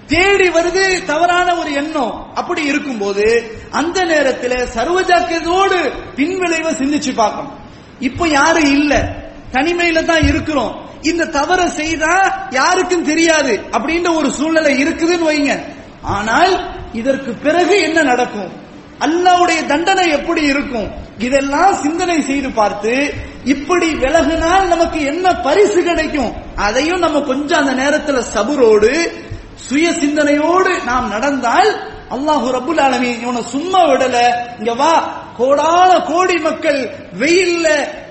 தேடி 0.07 0.49
வருது 0.49 1.05
தவறான 1.05 1.57
ஒரு 1.57 1.73
எண்ணம். 1.73 2.35
அப்படி 2.35 2.62
இருக்கும்போது 2.62 3.57
அந்த 3.71 4.05
நேரத்தில் 4.05 4.69
சர்வஜாக்கியதோடு 4.75 5.92
பின்விளைவை 6.16 6.73
சிந்திச்சு 6.73 7.14
பார்க்கணும். 7.14 7.53
இப்ப 8.01 8.29
யாரும் 8.29 8.73
இல்ல. 8.73 9.16
தனிமையில 9.53 10.05
தான் 10.05 10.23
இருக்கிறோம். 10.23 10.88
இந்த 11.03 11.25
தவறை 11.25 11.69
செய்தா 11.69 12.47
யாருக்கும் 12.51 13.05
தெரியாது 13.05 13.61
அப்படின்ற 13.71 14.16
ஒரு 14.16 14.31
சூழ்நிலை 14.31 14.85
இருக்குதுன்னு 14.85 15.29
வைங்க. 15.29 15.61
ஆனால் 16.03 16.75
இதற்கு 16.92 17.33
பிறகு 17.33 17.83
என்ன 17.83 18.03
நடக்கும்? 18.03 18.64
அல்லாவுடைய 19.01 19.66
தண்டனை 19.66 20.11
எப்படி 20.11 20.42
இருக்கும்? 20.42 20.90
இதெல்லாம் 21.19 21.75
சிந்தனை 21.75 22.23
செய்து 22.23 22.51
பார்த்து 22.51 23.14
இப்படி 23.45 23.95
விலகினால் 23.95 24.66
நமக்கு 24.66 25.05
என்ன 25.05 25.35
பரிசு 25.35 25.83
கிடைக்கும்? 25.83 26.33
அதையும் 26.57 26.99
நம்ம 26.99 27.21
கொஞ்சம் 27.21 27.66
அந்த 27.66 27.73
நேரத்துல 27.83 28.23
சபுரோடு 28.35 29.25
சுய 29.68 29.92
சிந்தனையோடு 29.92 30.83
நாம் 30.85 31.09
நடந்தால் 31.09 31.70
அல்லாஹு 32.11 32.46
ரபுல் 32.50 32.81
ஆலமி 32.81 33.20
இவனை 33.20 33.42
சும்மா 33.42 33.81
விடல. 33.85 34.16
இங்க 34.59 34.74
வா. 34.74 35.24
கோடான 35.38 36.00
கோடி 36.00 36.38
மக்கள் 36.38 36.90
வெயில்ல 37.18 37.68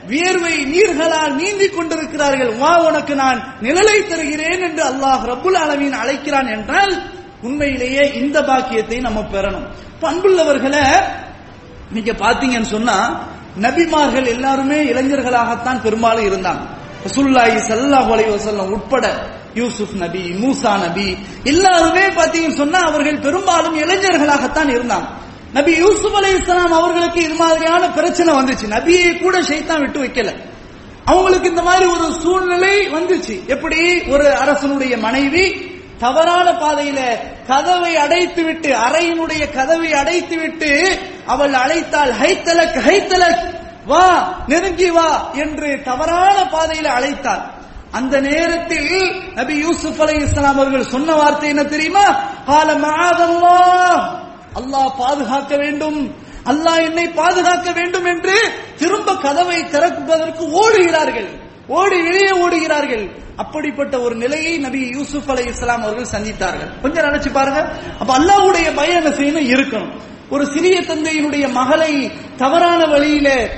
வியர்வை 0.07 0.65
நீர்களால் 0.65 1.35
நீந்திக் 1.35 1.75
கொண்டிருக்கிறார்கள். 1.75 2.55
வா 2.55 2.77
உனக்கு 2.77 3.15
நான் 3.15 3.57
நிழலை 3.61 4.07
தருகிறேன் 4.07 4.61
என்று 4.61 4.83
அல்லாஹ் 4.83 5.23
ரபுல் 5.25 5.57
ஆலமீன் 5.57 5.91
அழைக்கிறான் 5.91 6.47
என்றால் 6.47 7.01
உண்மையிலேயே 7.41 8.13
இந்த 8.13 8.43
பாக்கியத்தை 8.43 8.99
நம்ம 8.99 9.19
பெறணும். 9.19 9.67
பண்புள்ளவர்களை 10.01 10.83
நீங்க 11.91 12.11
பாத்தீங்கன்னு 12.11 12.73
சொன்னா 12.75 13.23
நபிமார்கள் 13.61 14.25
எல்லாருமே 14.25 14.83
இளைஞர்களாகத்தான் 14.83 15.81
பெரும்பாலும் 15.81 16.25
இருந்தாங்க. 16.25 16.74
ரசூலுல்லாஹி 17.05 17.57
ஸல்லல்லாஹு 17.69 18.09
அலைஹி 18.15 18.31
வஸல்லம் 18.35 18.71
உட்பட 18.71 19.05
யூசுப் 19.53 19.95
நபி 19.95 20.19
மூசா 20.19 20.77
நபி 20.77 21.17
எல்லாருமே 21.43 22.05
பாத்தீங்கன்னு 22.07 22.57
சொன்னா 22.57 22.79
அவர்கள் 22.79 23.19
பெரும்பாலும் 23.19 23.77
இளைஞர்களாகத்தான் 23.77 24.69
இருந்தாங்க. 24.69 25.07
நபி 25.53 25.71
யூசுப் 25.71 26.13
அலி 26.13 26.31
இஸ்லாம் 26.35 26.73
அவர்களுக்கு 26.73 27.23
இது 27.23 27.33
மாதிரியான 27.33 27.89
பிரச்சனை 27.89 28.35
வந்துச்சு. 28.35 28.67
நபியை 28.67 29.21
கூட 29.21 29.41
ஷைத்தான் 29.41 29.79
விட்டு 29.79 29.99
வைக்கல. 29.99 30.31
அவங்களுக்கு 31.05 31.49
இந்த 31.49 31.61
மாதிரி 31.61 31.85
ஒரு 31.85 32.13
சூழ்நிலை 32.13 32.87
வந்துச்சு. 32.87 33.47
எப்படி? 33.47 34.01
ஒரு 34.09 34.27
அரசனுடைய 34.33 34.97
மனைவி 34.97 35.73
தவறான 35.99 36.51
பாதையில 36.51 36.99
கதவை 37.47 37.95
அடைத்து 37.95 38.43
விட்டு 38.43 38.69
அறையினுடைய 38.69 39.53
கதவை 39.53 39.93
அடைத்து 39.93 40.37
விட்டு 40.37 40.99
அவள் 41.25 41.53
அழைத்தால் 41.53 42.11
ஹைத்தலக் 42.11 42.79
ஹைத்தலக்! 42.87 43.64
வா 43.85 44.43
நெருங்கி 44.47 44.89
வா 44.89 45.31
என்று 45.33 45.81
தவறான 45.83 46.43
பாதையில 46.43 46.85
அழைத்தார். 46.85 47.53
அந்த 47.91 48.19
நேரத்தில் 48.19 49.21
நபி 49.33 49.55
யூசுப் 49.55 50.01
அலை 50.01 50.15
இஸ்லாம் 50.15 50.59
அவர்கள் 50.59 50.85
சொன்ன 50.85 51.13
வார்த்தை 51.13 51.49
என்ன 51.49 51.63
தெரியுமா? 51.63 52.05
கால 52.45 52.73
மாதம்மா 52.75 53.57
அல்லாஹ் 54.55 54.97
பாதுகாக்க 54.97 55.57
வேண்டும். 55.57 56.15
அல்லாஹ் 56.45 56.83
என்னை 56.83 57.09
பாதுகாக்க 57.09 57.71
வேண்டும் 57.71 58.05
என்று 58.05 58.51
திரும்ப 58.77 59.15
கதவை 59.15 59.69
திறப்பதற்கு 59.69 60.45
ஓடுகிறார்கள். 60.45 61.29
ஓடி 61.67 62.01
வெளியே 62.01 62.29
ஓடுகிறார்கள். 62.29 63.23
அப்படிப்பட்ட 63.35 63.99
ஒரு 63.99 64.15
நிலையை 64.15 64.57
நபி 64.57 64.87
யூசுப் 64.87 65.31
அலை 65.31 65.45
இஸ்லாம் 65.45 65.81
அவர்கள் 65.81 66.21
சந்தித்தார்கள். 66.21 66.81
கொஞ்சம் 66.81 67.03
நினைச்சு 67.03 67.31
பாருங்க. 67.31 67.73
அப்ப 67.99 68.19
அல்லாஹ்வுடைய 68.19 68.75
பயம் 68.75 69.05
என்ன 69.05 69.09
செய்யணும்? 69.09 69.49
இருக்கணும். 69.55 70.13
ஒரு 70.29 70.45
சிறிய 70.45 70.79
தந்தையினுடைய 70.79 71.51
மகளை 71.51 72.11
தவறான 72.37 72.85
வழியில 72.85 73.49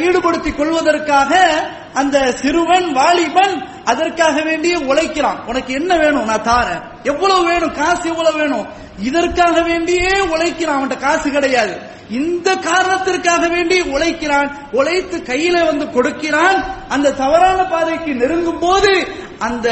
ஈடுபடுத்திக் 0.00 0.56
கொள்வதற்காக 0.56 1.62
அந்த 1.94 2.32
சிறுவன் 2.32 2.92
வாலிபன் 2.92 3.68
அதற்காக 3.84 4.42
வேண்டிய 4.42 4.78
உழைக்கிறான். 4.78 5.44
உனக்கு 5.46 5.74
என்ன 5.74 5.96
வேணும்? 5.96 6.24
நான் 6.24 6.42
தாரேன். 6.42 6.82
எவ்வளவு 7.02 7.44
வேணும்? 7.44 7.72
காசு 7.72 8.08
எவ்வளவு 8.08 8.38
வேணும்? 8.38 8.66
இதற்காக 9.02 9.60
வேண்டியே 9.60 10.18
உழைக்கிறான். 10.20 10.86
அவன்கிட்ட 10.86 10.98
காசு 10.98 11.30
கிடையாது. 11.30 11.78
இந்த 12.10 12.56
காரணத்திற்காக 12.56 13.48
வேண்டி 13.48 13.80
உழைக்கிறான். 13.80 14.56
உழைத்து 14.72 15.18
கையில 15.18 15.64
வந்து 15.64 15.90
கொடுக்கிறான். 15.90 16.64
அந்த 16.88 17.12
தவறான 17.12 17.62
பாதைக்கு 17.62 18.14
நெருங்கும் 18.14 18.58
போது 18.58 19.08
அந்த 19.38 19.70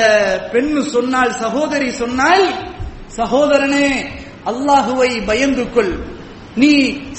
பெண் 0.52 0.82
சொன்னால் 0.82 1.38
சகோதரி 1.38 1.90
சொன்னால் 1.90 2.52
சகோதரனே 3.16 4.04
அல்லாஹுவை 4.46 5.26
பயந்து 5.26 5.72
கொள். 5.72 6.12
நீ 6.56 6.72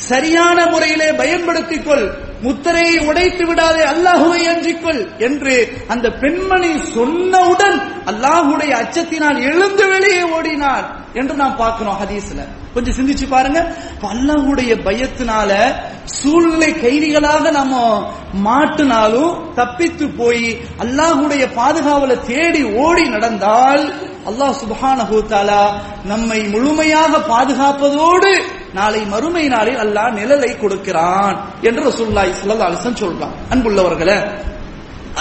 சரியான 0.09 0.65
முறையிலே 0.65 1.11
பயன்படுத்திக் 1.11 1.85
கொள் 1.85 2.05
முத்திரையை 2.41 2.97
உடைத்து 3.05 3.45
விடாதே 3.45 3.83
அல்லாஹுவை 3.83 4.41
அஞ்சிக்கொள் 4.47 5.01
என்று 5.19 5.53
அந்த 5.87 6.07
பெண்மணி 6.21 6.71
சொன்னவுடன் 6.95 7.77
அல்லாஹுடைய 8.05 8.71
அச்சத்தினால் 8.75 9.39
எழுந்து 9.43 9.85
வெளியே 9.87 10.23
ஓடினார் 10.37 10.85
என்று 11.13 11.33
நாம் 11.35 11.55
பார்க்கிறோம் 11.55 11.99
ஹதீஸ்ல. 12.01 12.41
கொஞ்சம் 12.75 12.97
சிந்திச்சு 12.99 13.25
பாருங்க. 13.27 13.59
அப்ப 13.93 14.05
அல்லாஹுடைய 14.13 14.71
பயத்தினால 14.87 15.51
சூழ்நிலை 16.19 16.69
கைதிகளாக 16.83 17.51
நாம 17.51 17.73
மாட்டினாலும் 18.47 19.33
தப்பித்து 19.55 20.05
போய் 20.19 20.45
அல்லாஹுடைய 20.83 21.43
பாதுகாவலை 21.59 22.17
தேடி 22.31 22.61
ஓடி 22.85 23.03
நடந்தால் 23.09 23.83
அல்லாஹ் 24.29 24.55
சுபஹான 24.61 24.99
தஆலா 25.31 25.61
நம்மை 26.05 26.39
முழுமையாக 26.47 27.13
பாதுகாப்பதோடு 27.31 28.31
நாளை 28.73 29.01
மறுமை 29.05 29.45
நாளில் 29.47 29.81
அல்லாஹ் 29.83 30.15
நிழலை 30.19 30.51
கொடுக்கிறான் 30.57 31.35
என்று 31.61 31.81
ரசூல்லாய் 31.89 32.31
ஸல்லல்லாஹு 32.39 32.69
அலைஹி 32.69 33.03
சொல்றான். 33.03 33.35
அன்புள்ளவர்களே 33.53 34.17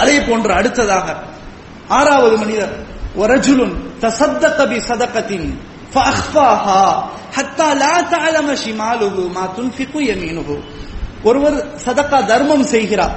அதே 0.01 0.15
போன்று 0.27 0.51
அடுத்ததாக 0.53 1.07
ஆறாவது 1.89 2.35
மனிதர் 2.37 2.73
ஒரஜுலுன் 3.17 3.75
தசத்த 4.01 4.43
கபி 4.59 4.77
சதகத்தின் 4.89 5.47
ஒருவர் 11.23 11.77
சதக்கா 11.85 12.25
தர்மம் 12.25 12.63
செய்கிறார். 12.63 13.15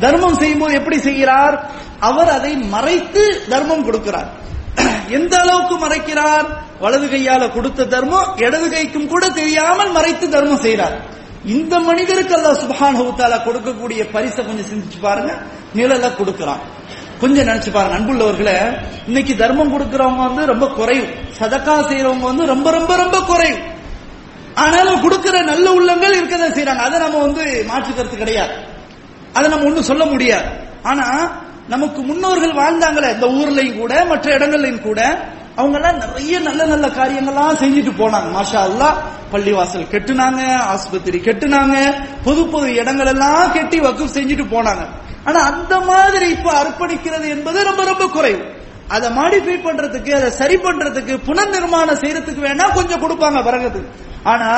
தர்மம் 0.00 0.34
செய்யும்போது 0.34 0.74
எப்படி 0.74 0.98
செய்கிறார்? 1.00 1.70
அவர் 2.00 2.28
அதை 2.28 2.56
மறைத்து 2.56 3.48
தர்மம் 3.48 3.84
கொடுக்கிறார். 3.84 4.28
எந்த 5.08 5.40
அளவுக்கு 5.40 5.88
மறைக்கிறார்? 5.88 6.46
வலது 6.80 7.06
கையால 7.06 7.52
கொடுத்த 7.52 7.84
தர்மம் 7.84 8.36
இடது 8.36 8.68
கைக்கும் 8.68 9.06
கூட 9.06 9.30
தெரியாமல் 9.30 9.90
மறைத்து 9.90 10.30
தர்மம் 10.30 10.58
செய்கிறார். 10.58 11.16
இந்த 11.44 11.78
மனிதருக்கு 11.78 12.36
அல்லா 12.36 12.56
சுபான் 12.56 13.42
கொடுக்கக்கூடிய 13.44 14.08
பரிசை 14.12 14.46
கொஞ்சம் 14.46 14.66
சிந்திச்சு 14.66 15.00
பாருங்க. 15.00 15.34
நிழலை 15.74 16.16
கொடுக்கிறான். 16.16 16.60
கொஞ்சம் 17.20 17.48
நினைச்சு 17.48 17.70
பாருங்க 17.76 17.96
அன்புள்ளவர்களை 17.98 18.56
இன்னைக்கு 19.08 19.34
தர்மம் 19.42 19.72
கொடுக்கறவங்க 19.74 20.22
வந்து 20.28 20.44
ரொம்ப 20.52 20.66
குறையும் 20.78 21.10
சதக்கா 21.38 21.74
செய்யறவங்க 21.90 22.26
வந்து 22.30 22.44
ரொம்ப 22.52 22.68
ரொம்ப 22.76 22.92
ரொம்ப 23.02 23.18
குறையும் 23.30 23.64
ஆனாலும் 24.62 25.02
கொடுக்கிற 25.02 25.36
நல்ல 25.48 25.66
உள்ளங்கள் 25.78 26.16
இருக்கதான் 26.18 26.54
செய்யறாங்க 26.56 26.84
அதை 26.86 26.96
நம்ம 27.02 27.18
வந்து 27.26 27.42
மாற்றுக்கிறது 27.70 28.16
கிடையாது. 28.22 28.54
அதை 29.36 29.46
நம்ம 29.50 29.66
ஒண்ணும் 29.70 29.88
சொல்ல 29.90 30.04
முடியாது. 30.04 30.48
ஆனா 30.90 31.06
நமக்கு 31.74 32.00
முன்னோர்கள் 32.02 32.54
வாழ்ந்தாங்களே 32.60 33.08
இந்த 33.14 33.26
ஊர்லயும் 33.40 33.78
கூட 33.82 33.92
மற்ற 34.10 34.26
இடங்கள்லயும் 34.36 34.86
கூட 34.86 35.00
அவங்க 35.60 35.76
எல்லாம் 35.78 36.00
நிறைய 36.02 36.38
நல்ல 36.48 36.60
நல்ல 36.72 36.86
காரியங்கள்லாம் 36.98 37.60
செஞ்சுட்டு 37.62 37.92
போனாங்க. 38.02 38.28
மாஷா 38.36 38.60
அல்லாஹ் 38.68 38.98
பள்ளிவாசல் 39.32 39.90
கெட்டுனாங்க 39.94 40.42
ஆஸ்பத்திரி 40.74 41.18
கெட்டுனாங்க 41.18 41.76
புது 42.26 42.42
புது 42.52 42.68
இடங்கள் 42.80 43.10
எல்லாம் 43.14 43.52
கெட்டி 43.56 43.80
வக்கு 43.86 44.04
செஞ்சுட்டு 44.18 44.46
போனாங்க. 44.54 44.84
ஆனா 45.28 45.40
அந்த 45.50 45.80
மாதிரி 45.80 46.28
இப்ப 46.28 46.52
அர்ப்பணிக்கிறது 46.62 47.28
என்பது 47.28 47.64
ரொம்ப 47.64 47.84
ரொம்ப 47.84 48.06
குறைவு. 48.08 48.42
அதை 48.88 49.08
மாடிஃபை 49.10 49.56
பண்றதுக்கு 49.62 50.10
அதை 50.14 50.28
சரி 50.30 50.56
பண்றதுக்கு 50.56 51.14
புனர்நிர்மாணம் 51.26 52.00
செய்யறதுக்கு 52.02 52.40
வேணா 52.40 52.66
கொஞ்சம் 52.74 53.02
கொடுப்பாங்க 53.02 53.40
பரகத்துக்கு 53.42 54.06
ஆனா 54.22 54.48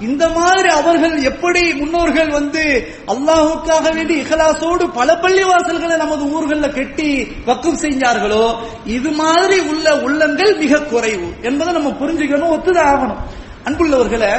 இந்த 0.00 0.28
மாதிரி 0.28 0.68
அவர்கள் 0.68 1.22
எப்படி 1.22 1.62
முன்னோர்கள் 1.74 2.28
வந்து 2.28 2.62
அல்லாஹுக்காக 3.06 3.94
வேண்டி 3.94 4.14
இஹலாசோடு 4.22 4.84
பல 4.94 5.14
பள்ளிவாசல்களை 5.22 5.96
நமது 5.96 6.24
ஊர்களில் 6.30 6.72
கெட்டி 6.72 7.08
பக்கம் 7.44 7.80
செஞ்சார்களோ 7.80 8.44
இது 8.84 9.10
மாதிரி 9.10 9.58
உள்ள 9.60 9.96
உள்ளங்கள் 10.00 10.52
மிக 10.56 10.82
குறைவு 10.82 11.30
என்பதை 11.42 11.72
நம்ம 11.72 11.90
புரிஞ்சுக்கணும் 12.00 12.54
ஒத்துதான் 12.56 12.90
ஆகணும். 12.92 13.22
அன்புள்ளவர்களை 13.64 14.30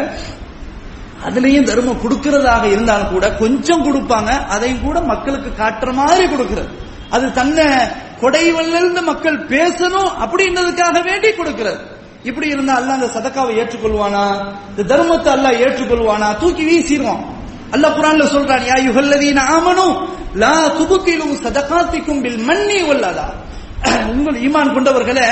அதுலயும் 1.27 1.63
தர்மம் 1.63 2.01
கொடுக்கிறதாக 2.03 2.63
இருந்தாலும் 2.63 3.13
கூட 3.13 3.31
கொஞ்சம் 3.31 3.85
கொடுப்பாங்க 3.85 4.45
அதையும் 4.47 4.83
கூட 4.83 4.99
மக்களுக்கு 4.99 5.63
காட்டுற 5.63 5.93
மாதிரி 5.93 6.27
கொடுக்கிறது. 6.29 6.69
அது 7.09 7.33
தன்னை 7.33 7.65
கொடைவல்லிருந்து 8.21 9.01
மக்கள் 9.01 9.37
பேசணும் 9.37 10.11
அப்படின்றதுக்காக 10.23 11.03
வேண்டி 11.03 11.31
கொடுக்கிறது. 11.31 11.79
இப்படி 12.23 12.47
இருந்தா 12.47 12.75
அல்ல 12.75 12.93
அந்த 12.93 13.05
சதக்காவை 13.05 13.51
ஏற்றுக்கொள்வானா? 13.59 14.23
இந்த 14.69 14.95
தர்மத்தை 14.95 15.29
அல்லாஹ் 15.35 15.59
ஏற்றுக்கொள்வானா? 15.65 16.37
தூக்கி 16.37 16.63
வீசிடுவான். 16.63 17.23
அல்ல 17.71 17.87
குரான்ல 17.87 18.25
சொல்றான் 18.35 18.65
யா 18.71 18.77
யுகல்லதீன 18.87 19.39
ஆமனும் 19.55 19.95
லா 20.35 20.55
துபுத்திலு 20.79 21.27
சதகாத்திக்கும் 21.45 22.21
பில் 22.21 22.41
மன்னி 22.49 22.79
வல்லதா. 22.89 23.27
உங்கள் 24.11 24.39
ஈமான் 24.47 24.73
கொண்டவர்களே 24.73 25.27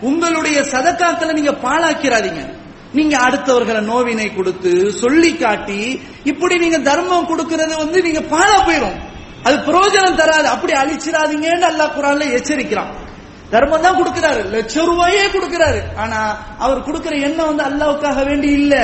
உங்களுடைய 0.00 0.60
சதக்காத்துல 0.60 1.32
நீங்க 1.32 1.50
பாழாக்கிறாதீங்க. 1.50 2.42
நீங்க 2.92 3.16
அடுத்தவர்களை 3.16 3.80
நோவினை 3.80 4.34
கொடுத்து 4.34 4.92
சொல்லி 4.92 5.36
காட்டி 5.36 6.00
இப்படி 6.24 6.58
நீங்க 6.58 6.78
தர்மம் 6.78 7.28
கொடுக்கறது 7.30 7.74
வந்து 7.76 8.02
நீங்க 8.02 8.20
பாழா 8.20 8.58
போயிடும் 8.68 8.96
அது 9.44 9.56
பிரயோஜனம் 9.56 10.16
தராது. 10.16 10.48
அப்படி 10.48 10.72
அழிச்சிடாதீங்கன்னு 10.72 11.68
அல்லாஹ் 11.70 11.94
குரான்ல 11.96 12.26
எச்சரிக்கிறான். 12.38 12.90
தர்மம் 13.50 13.80
தான் 13.80 13.98
கொடுக்கிறாரு. 13.98 14.40
லட்ச 14.54 14.74
ரூபாயே 14.84 15.26
கொடுக்கிறாரு. 15.34 15.80
ஆனா 15.96 16.36
அவர் 16.58 16.82
கொடுக்கிற 16.82 17.16
எண்ணம் 17.16 17.56
வந்து 17.56 17.64
அல்லாவுக்காக 17.68 18.24
வேண்டி 18.24 18.48
இல்ல. 18.48 18.74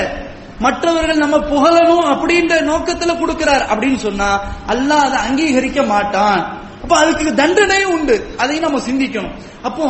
மற்றவர்கள் 0.58 1.16
நம்ம 1.16 1.36
புகழணும் 1.36 2.06
அப்படின்ற 2.12 2.54
நோக்கத்துல 2.70 3.14
கொடுக்கிறார் 3.22 3.64
அப்படின்னு 3.72 3.96
சொன்னா 3.96 4.28
அல்லாஹ் 4.68 5.04
அதை 5.06 5.18
அங்கீகரிக்க 5.28 5.86
மாட்டான். 5.86 6.62
அப்ப 6.82 6.96
அதுக்கு 6.96 7.34
தண்டனையும் 7.34 7.92
உண்டு. 7.92 8.34
அதையும் 8.36 8.64
நம்ம 8.64 8.80
சிந்திக்கணும். 8.88 9.34
அப்போ 9.62 9.86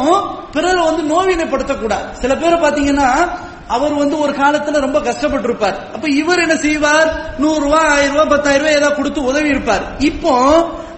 பிறரை 0.53 0.83
வந்து 0.85 1.03
நோவினைப்படுத்தக்கூடாது. 1.15 2.07
சில 2.13 2.37
பேரை 2.37 2.59
பாத்தீங்கன்னா 2.61 3.09
அவர் 3.69 3.95
வந்து 3.95 4.19
ஒரு 4.19 4.33
காலத்துல 4.33 4.81
ரொம்ப 4.81 5.01
கஷ்டப்பட்டு 5.01 5.45
இருப்பார் 5.45 5.91
அப்ப 5.95 6.09
இவர் 6.09 6.39
என்ன 6.39 6.57
செய்வார்? 6.57 7.09
நூறு 7.39 7.61
ரூபாய் 7.61 7.89
ஆயிரம் 7.89 8.13
ரூபாய் 8.13 8.29
பத்தாயிரம் 8.29 8.61
ரூபாய் 8.61 8.75
ஏதாவது 8.75 8.97
கொடுத்து 8.97 9.23
உதவி 9.23 9.49
இருப்பார். 9.49 9.85
இப்போ 9.99 10.33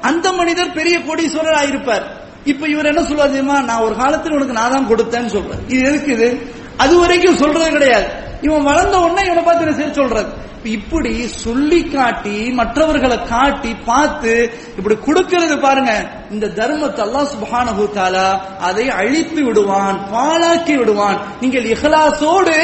அந்த 0.03 0.33
மனிதர் 0.33 0.73
பெரிய 0.73 0.99
கோடீஸ்வரர் 0.99 1.59
ஆயிருப்பார் 1.61 2.05
இப்ப 2.45 2.69
இவர் 2.69 2.87
என்ன 2.87 3.03
சொல்லுவார் 3.03 3.31
தெரியுமா? 3.31 3.61
நான் 3.61 3.83
ஒரு 3.83 3.95
காலத்துல 3.95 4.31
உனக்கு 4.31 4.53
நான் 4.53 4.71
தான் 4.71 4.89
கொடுத்தேன்னு 4.89 5.27
சொல்றேன் 5.27 5.61
இது 5.69 5.83
எதுக்கு 5.83 6.13
இது? 6.13 6.29
அது 6.83 6.95
வரைக்கும் 7.03 7.41
சொல்றது 7.43 7.69
கிடையாது. 7.77 8.09
இவன் 8.47 8.67
வளர்ந்த 8.71 8.97
உடனே 9.05 9.23
இவனை 9.29 9.43
பார்த்து 9.45 9.79
சரி 9.81 9.95
சொல்றது? 10.01 10.31
இப்படி 10.77 11.13
சொல்லி 11.45 11.79
காட்டி 11.95 12.37
மற்றவர்களை 12.61 13.19
காட்டி 13.33 13.73
பார்த்து 13.89 14.33
இப்படி 14.79 14.97
கொடுக்கிறது 15.07 15.57
பாருங்க. 15.65 15.93
இந்த 16.35 16.47
தர்மத்தை 16.59 17.03
அல்லாஹ் 17.07 17.29
சுப்ஹானஹு 17.35 17.85
தஆலா 17.97 18.29
அதை 18.69 18.87
அழித்து 19.01 19.41
விடுவான் 19.49 19.99
பாழாக்கி 20.15 20.75
விடுவான். 20.81 21.19
நீங்கள் 21.43 21.69
இஹலாசோடு 21.75 22.57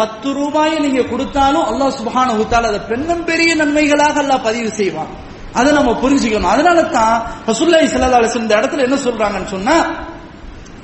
பத்து 0.00 0.28
ரூபாயை 0.38 0.78
நீங்க 0.86 1.02
கொடுத்தாலும் 1.12 1.68
அல்லாஹ் 1.70 1.96
சுப்ஹானஹு 2.00 2.38
ஹூத்தால 2.40 2.70
அதை 2.72 2.80
பெண்ணும் 2.90 3.26
பெரிய 3.30 3.50
நன்மைகளாக 3.60 4.16
அல்லாஹ் 4.24 4.46
பதிவு 4.48 4.72
செய்வான். 4.80 5.12
அதை 5.58 5.70
நம்ம 5.78 5.90
புரிஞ்சுக்கணும். 6.02 6.52
அதனால 6.54 6.78
தான் 6.96 7.14
ரசூலுல்லாஹி 7.50 7.88
ஸல்லல்லாஹு 7.94 8.42
இந்த 8.44 8.54
இடத்துல 8.60 8.86
என்ன 8.88 8.98
சொல்றாங்கன்னு 9.06 9.54
சொன்னா 9.56 9.76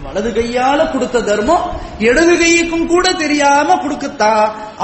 வலது 0.05 0.31
கையால 0.37 0.81
கொடுத்த 0.93 1.23
தர்மம் 1.29 1.65
இடது 2.09 2.35
கைக்கும் 2.43 2.87
கூட 2.93 3.07
தெரியாம 3.23 3.75
கொடுக்கத்தா. 3.83 4.33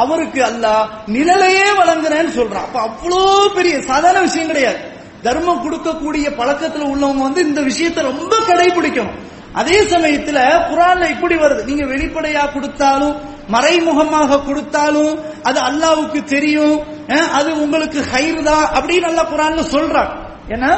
அவருக்கு 0.03 0.41
அல்லாஹ் 0.49 0.89
நிழலையே 1.14 1.69
வழங்குறேன்னு 1.79 2.33
சொல்றான். 2.39 2.67
அப்ப 2.69 2.81
அவ்வளோ 2.89 3.23
பெரிய 3.57 3.75
சாதாரண 3.91 4.23
விஷயம் 4.27 4.51
கிடையாது. 4.53 4.81
தர்மம் 5.27 5.62
கொடுக்கக்கூடிய 5.64 6.27
பழக்கத்துல 6.41 6.89
உள்ளவங்க 6.93 7.23
வந்து 7.29 7.41
இந்த 7.49 7.61
விஷயத்தை 7.71 8.03
ரொம்ப 8.11 8.35
கடைபிடிக்கணும். 8.49 9.17
அதே 9.61 9.79
சமயத்துல 9.95 10.39
குரான்ல 10.71 11.05
இப்படி 11.14 11.37
வருது. 11.43 11.62
நீங்க 11.71 11.85
வெளிப்படையா 11.93 12.45
கொடுத்தாலும் 12.55 13.17
மறைமுகமாக 13.55 14.41
கொடுத்தாலும் 14.49 15.12
அது 15.49 15.59
அல்லாவுக்கு 15.69 16.21
தெரியும். 16.35 16.77
அது 17.39 17.51
உங்களுக்கு 17.64 18.01
ஹைர் 18.12 18.41
தான் 18.51 18.64
அப்படின்னு 18.77 19.09
நல்லா 19.09 19.25
குரான்ல 19.33 19.62
சொல்றான். 19.75 20.12
ஏன்னா 20.55 20.71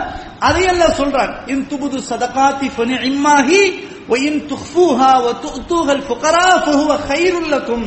அதையெல்லாம் 0.48 0.98
சொல்றான். 1.00 1.32
இன் 1.52 1.64
துபுது 1.70 1.98
சதகாத்தி 2.10 2.68
இம்மாஹி 3.10 3.62
وإن 4.09 4.33
تخفوها 4.47 5.11
وتؤتوها 5.17 5.93
الفقراء 5.93 6.51
فهو 6.59 6.89
خير 7.09 7.33
لكم 7.45 7.79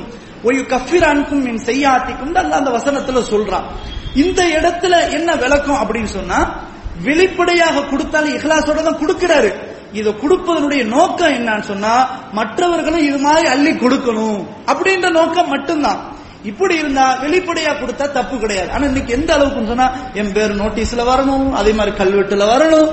ويكفر 0.45 1.03
عنكم 1.05 1.37
من 1.39 1.55
سيئاتكم 1.61 2.27
அல்லாஹ் 2.33 2.61
அந்த 2.61 2.71
வசனத்துல 2.79 3.21
சொல்றான் 3.33 3.67
இந்த 4.15 4.41
இடத்துல 4.59 4.95
என்ன 5.11 5.29
விளக்கம் 5.37 5.81
அப்படின்னு 5.83 6.11
சொன்னா 6.19 6.39
வெளிப்படையாக 7.01 7.87
கொடுத்தாலும் 7.93 8.35
இஹ்லாஸோட 8.37 8.79
தான் 8.83 9.01
கொடுக்கிறாரு 9.03 9.51
இதை 9.93 10.11
கொடுப்பதனுடைய 10.15 10.83
நோக்கம் 10.89 11.35
என்னன்னு 11.39 11.67
சொன்னா 11.67 11.95
மற்றவர்களும் 12.33 13.07
இது 13.09 13.19
மாதிரி 13.19 13.47
அள்ளி 13.49 13.73
கொடுக்கணும் 13.75 14.41
அப்படின்ற 14.71 15.09
நோக்கம் 15.11 15.53
மட்டும்தான் 15.53 16.01
இப்படி 16.50 16.76
இருந்தா 16.82 17.06
வெளிப்படையா 17.24 17.72
கொடுத்தா 17.80 18.06
தப்பு 18.18 18.36
கிடையாது. 18.44 18.70
ஆனா 18.76 18.84
இன்னைக்கு 18.90 19.12
எந்த 19.18 19.30
அளவுக்குன்னு 19.36 19.72
சொன்னா 19.72 19.88
என் 20.22 20.32
பேர் 20.38 20.54
நோட்டீஸ்ல 20.62 21.04
வரணும் 21.10 21.48
அதே 21.60 21.72
மாதிரி 21.80 21.92
கல்வெட்டுல 22.00 22.46
வரணும் 22.52 22.90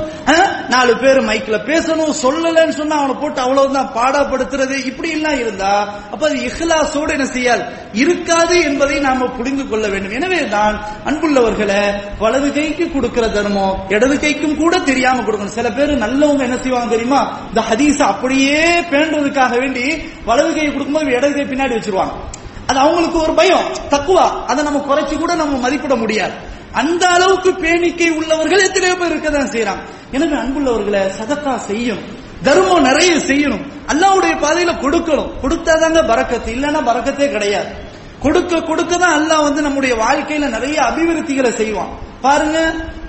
நாலு 0.74 0.94
பேர் 1.02 1.20
மைக்ல 1.28 1.56
பேசணும் 1.70 2.12
சொல்லலன்னு 2.22 2.74
சொன்னா 2.80 2.96
அவனை 3.00 3.14
போட்டு 3.22 3.40
அவ்வளவுதான் 3.44 3.90
பாடப்படுத்துறது. 3.98 4.76
இப்படி 4.90 5.10
எல்லாம் 5.16 5.38
இருந்தா 5.42 5.72
அப்ப 6.12 6.22
அது 6.28 6.38
இஹ்லாசோடு 6.48 7.14
என்ன 7.16 7.26
செய்யாது? 7.36 7.64
இருக்காது 8.02 8.56
என்பதை 8.68 8.96
நாம 9.08 9.28
புரிந்து 9.38 9.64
கொள்ள 9.70 9.84
வேண்டும். 9.92 10.16
எனவே 10.18 10.40
தான் 10.56 10.76
அன்புள்ளவர்களை 11.10 11.80
வலது 12.22 12.50
கைக்கு 12.56 12.86
கொடுக்கிற 12.96 13.26
தர்மம் 13.36 13.76
இடது 13.94 14.16
கைக்கும் 14.24 14.58
கூட 14.62 14.74
தெரியாம 14.90 15.22
கொடுக்கணும். 15.26 15.56
சில 15.58 15.68
பேர் 15.78 15.92
நல்லவங்க 16.06 16.44
என்ன 16.48 16.58
செய்வாங்க 16.64 16.90
தெரியுமா? 16.94 17.22
இந்த 17.50 17.62
ஹதீஸ் 17.70 18.02
அப்படியே 18.12 18.60
பேண்டதுக்காக 18.92 19.54
வேண்டி 19.62 19.86
வலது 20.30 20.52
கை 20.58 20.66
கொடுக்கும்போது 20.66 21.16
இடது 21.18 21.34
கை 21.38 21.46
பின்னாடி 21.52 21.76
வச்சிருவாங்க. 21.78 22.16
அது 22.68 22.78
அவங்களுக்கு 22.78 23.18
ஒரு 23.20 23.32
பயம் 23.32 23.66
தக்குவா. 23.90 24.26
அதை 24.50 24.64
நம்ம 24.64 24.80
குறைச்சு 24.88 25.14
கூட 25.18 25.34
நம்ம 25.34 25.58
மதிப்பிட 25.58 25.94
முடியாது. 25.94 26.34
அந்த 26.72 27.04
அளவுக்கு 27.08 27.50
பேணிக்கை 27.54 28.08
உள்ளவர்கள் 28.10 28.66
எத்தனையோ 28.66 28.94
பேர் 28.94 29.14
இருக்கதான் 29.16 29.52
செய்யறாங்க 29.54 29.82
எனவே 30.12 30.36
அன்புள்ளவர்களை 30.36 31.02
சதக்கா 31.18 31.54
செய்யணும். 31.70 32.06
தர்மம் 32.42 32.86
நிறைய 32.88 33.12
செய்யணும். 33.30 33.64
அல்லாவுடைய 33.92 34.34
பாதையில 34.44 34.72
கொடுக்கணும். 34.84 35.30
கொடுத்தாதாங்க 35.42 36.00
பறக்கத்து. 36.10 36.50
இல்லைன்னா 36.56 36.80
பறக்கத்தே 36.90 37.28
கிடையாது. 37.30 37.70
கொடுக்க 38.20 38.60
கொடுக்க 38.60 38.96
தான் 38.96 39.16
அல்லாஹ் 39.18 39.42
வந்து 39.42 39.62
நம்முடைய 39.62 39.94
வாழ்க்கையில 40.04 40.48
நிறைய 40.56 40.78
அபிவிருத்திகளை 40.82 41.50
செய்வான். 41.54 41.92
பாருங்க 42.20 42.58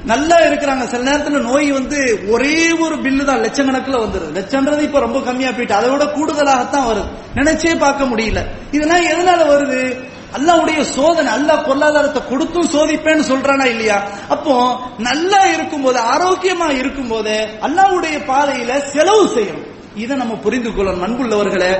நல்லா 0.05 0.39
இருக்கிறாங்க. 0.39 0.87
சில 0.87 1.11
நேரத்துல 1.11 1.41
நோய் 1.41 1.71
வந்து 1.71 2.25
ஒரே 2.29 2.71
ஒரு 2.71 2.95
பில்லு 2.95 3.23
தான் 3.23 3.39
லட்சக்கணக்கில் 3.39 3.99
வந்துருது. 3.99 4.33
லட்சம்ன்றது 4.33 4.81
இப்ப 4.81 4.99
ரொம்ப 4.99 5.21
கம்மியா 5.21 5.51
போயிட்டு 5.51 5.73
அதை 5.73 5.89
விட 5.89 6.03
கூடுதலாகத்தான் 6.03 6.87
வருது. 6.87 7.07
நினைச்சே 7.35 7.77
பார்க்க 7.77 8.05
முடியல. 8.05 8.45
இதெல்லாம் 8.71 9.01
எதனால 9.01 9.47
வருது? 9.49 10.07
அல்லாவுடைய 10.37 10.81
சோதனை 10.81 11.33
அல்லா 11.33 11.63
பொருளாதாரத்தை 11.63 12.21
கொடுத்தும் 12.29 12.69
சோதிப்பேன்னு 12.73 13.23
சொல்றானா 13.29 13.65
இல்லையா? 13.65 14.03
அப்போ 14.29 14.79
நல்லா 14.97 15.45
இருக்கும் 15.45 15.81
போது 15.81 15.99
ஆரோக்கியமா 15.99 16.77
இருக்கும்போது 16.77 17.47
அல்லாவுடைய 17.61 18.17
பாதையில 18.27 18.81
செலவு 18.81 19.25
செய்யணும். 19.25 19.67
இதை 19.95 20.17
நம்ம 20.17 20.33
புரிந்து 20.33 20.69
கொள்ளணும் 20.69 21.05
அன்புள்ளவர்களை. 21.05 21.79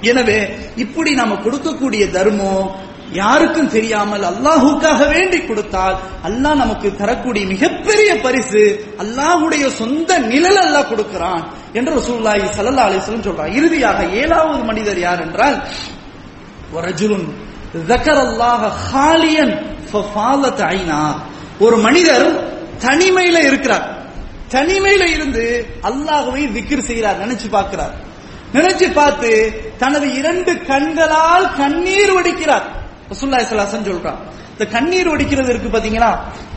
எனவே 0.00 0.56
இப்படி 0.76 1.14
நாம 1.14 1.34
கொடுக்கக்கூடிய 1.34 2.10
தர்மம் 2.10 2.70
யாருக்கும் 3.20 3.72
தெரியாமல் 3.76 4.24
அல்லாஹுக்காக 4.30 5.00
வேண்டி 5.14 5.38
கொடுத்தால் 5.44 5.96
அல்லாஹ் 6.28 6.60
நமக்கு 6.62 6.88
தரக்கூடிய 7.00 7.44
மிகப்பெரிய 7.46 8.10
பரிசு 8.20 8.62
அல்லாஹுடைய 9.02 9.64
சொந்த 9.80 10.18
நிழல் 10.18 10.60
அல்லாஹ் 10.64 10.90
கொடுக்கிறான் 10.92 11.44
என்று 11.72 11.92
ரசூல்லாஹி 12.00 12.42
சல்லா 12.58 12.84
அலிஸ்லம் 12.88 13.26
சொல்றான் 13.28 13.54
இறுதியாக 13.58 13.98
ஏழாவது 14.20 14.62
மனிதர் 14.70 15.00
யார் 15.06 15.20
என்றால் 15.26 15.56
ரஜுலுன் 16.88 17.26
ஒரு 21.64 21.76
மனிதர் 21.76 22.26
தனிமையில 22.86 23.36
இருக்கிறார். 23.48 23.86
தனிமையில 24.52 25.02
இருந்து 25.16 25.44
அல்லாஹுவை 25.88 26.42
திக்ர் 26.56 26.86
செய்கிறார் 26.88 27.20
நினைச்சு 27.24 27.48
பார்க்கிறார். 27.48 27.94
நினைச்சு 28.52 28.86
பார்த்து 28.92 29.30
தனது 29.78 30.06
இரண்டு 30.20 30.52
கண்களால் 30.70 31.46
கண்ணீர் 31.60 32.12
வடிக்கிறார். 32.16 32.66
ரசூலுல்லாஹி 33.12 33.46
ஸல்லல்லாஹு 33.48 33.88
சொல்றான். 33.90 34.20
இந்த 34.52 34.64
கண்ணீர் 34.74 35.10
வடிக்கிறது 35.12 35.50
இருக்கு 35.50 35.68
பாத்தீங்களா? 35.68 36.10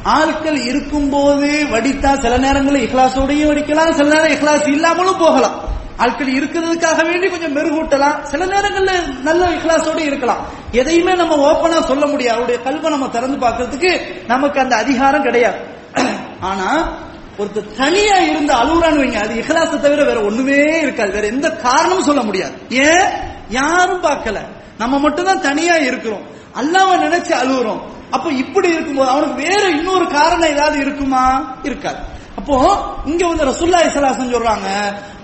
ஆட்கள் 0.03 0.57
இருக்கும்போது 0.71 1.49
வடித்தா 1.73 2.11
சில 2.23 2.37
நேரங்களில் 2.37 2.85
இஹ்லாசோடையும் 2.87 3.49
வடிக்கலாம் 3.51 3.95
சில 3.99 4.07
நேரம் 4.15 4.33
இஹ்லாஸ் 4.37 4.67
இல்லாமலும் 4.67 5.17
போகலாம். 5.17 5.55
ஆட்கள் 5.97 6.27
இருக்கிறதுக்காக 6.27 7.03
வேண்டி 7.05 7.27
கொஞ்சம் 7.27 7.55
மெருகூட்டலாம் 7.57 8.23
சில 8.23 8.45
நேரங்கள்ல 8.45 8.93
நல்ல 9.21 9.49
இஹ்லாஸோட 9.49 9.97
இருக்கலாம். 9.97 10.41
எதையுமே 10.71 11.13
நம்ம 11.15 11.35
ஓப்பனா 11.51 11.81
சொல்ல 11.81 12.05
முடியாது. 12.05 12.37
அவருடைய 12.37 12.59
கல்வை 12.65 12.89
நம்ம 12.89 13.07
திறந்து 13.07 13.37
பார்க்கறதுக்கு 13.47 13.91
நமக்கு 14.27 14.59
அந்த 14.59 14.75
அதிகாரம் 14.75 15.21
கிடையாது. 15.21 15.59
ஆனா 16.39 16.69
ஒருத்தர் 17.37 17.75
தனியா 17.77 18.17
இருந்து 18.17 18.53
அழுகுறான்னு 18.53 19.01
வைங்க. 19.03 19.19
அது 19.25 19.33
இஹ்லாசை 19.41 19.79
தவிர 19.79 20.03
வேற 20.03 20.21
ஒண்ணுமே 20.21 20.81
இருக்காது. 20.81 21.11
வேற 21.11 21.27
எந்த 21.27 21.51
காரணமும் 21.51 22.07
சொல்ல 22.09 22.21
முடியாது. 22.21 22.53
ஏன்? 22.69 23.07
யாரும் 23.49 24.03
பார்க்கல. 24.03 24.37
நம்ம 24.77 24.99
மட்டும் 24.99 25.25
தான் 25.25 25.41
தனியா 25.41 25.75
இருக்கிறோம். 25.75 26.23
அல்லாம 26.55 26.97
நினைச்சு 26.97 27.33
அழுகுறோம். 27.33 27.81
அப்ப 28.09 28.31
இப்படி 28.31 28.69
இருக்கும்போது 28.69 29.09
அவனுக்கு 29.09 29.35
வேற 29.35 29.69
இன்னொரு 29.69 30.07
காரணம் 30.07 30.49
ஏதாவது 30.49 30.79
இருக்குமா? 30.79 31.57
இருக்காது. 31.63 31.97
அப்போ 32.35 32.55
இங்க 33.05 33.27
வந்து 33.27 33.45
ரசுல்லா 33.45 33.79
இசலாசன் 33.85 34.33
சொல்றாங்க 34.35 34.69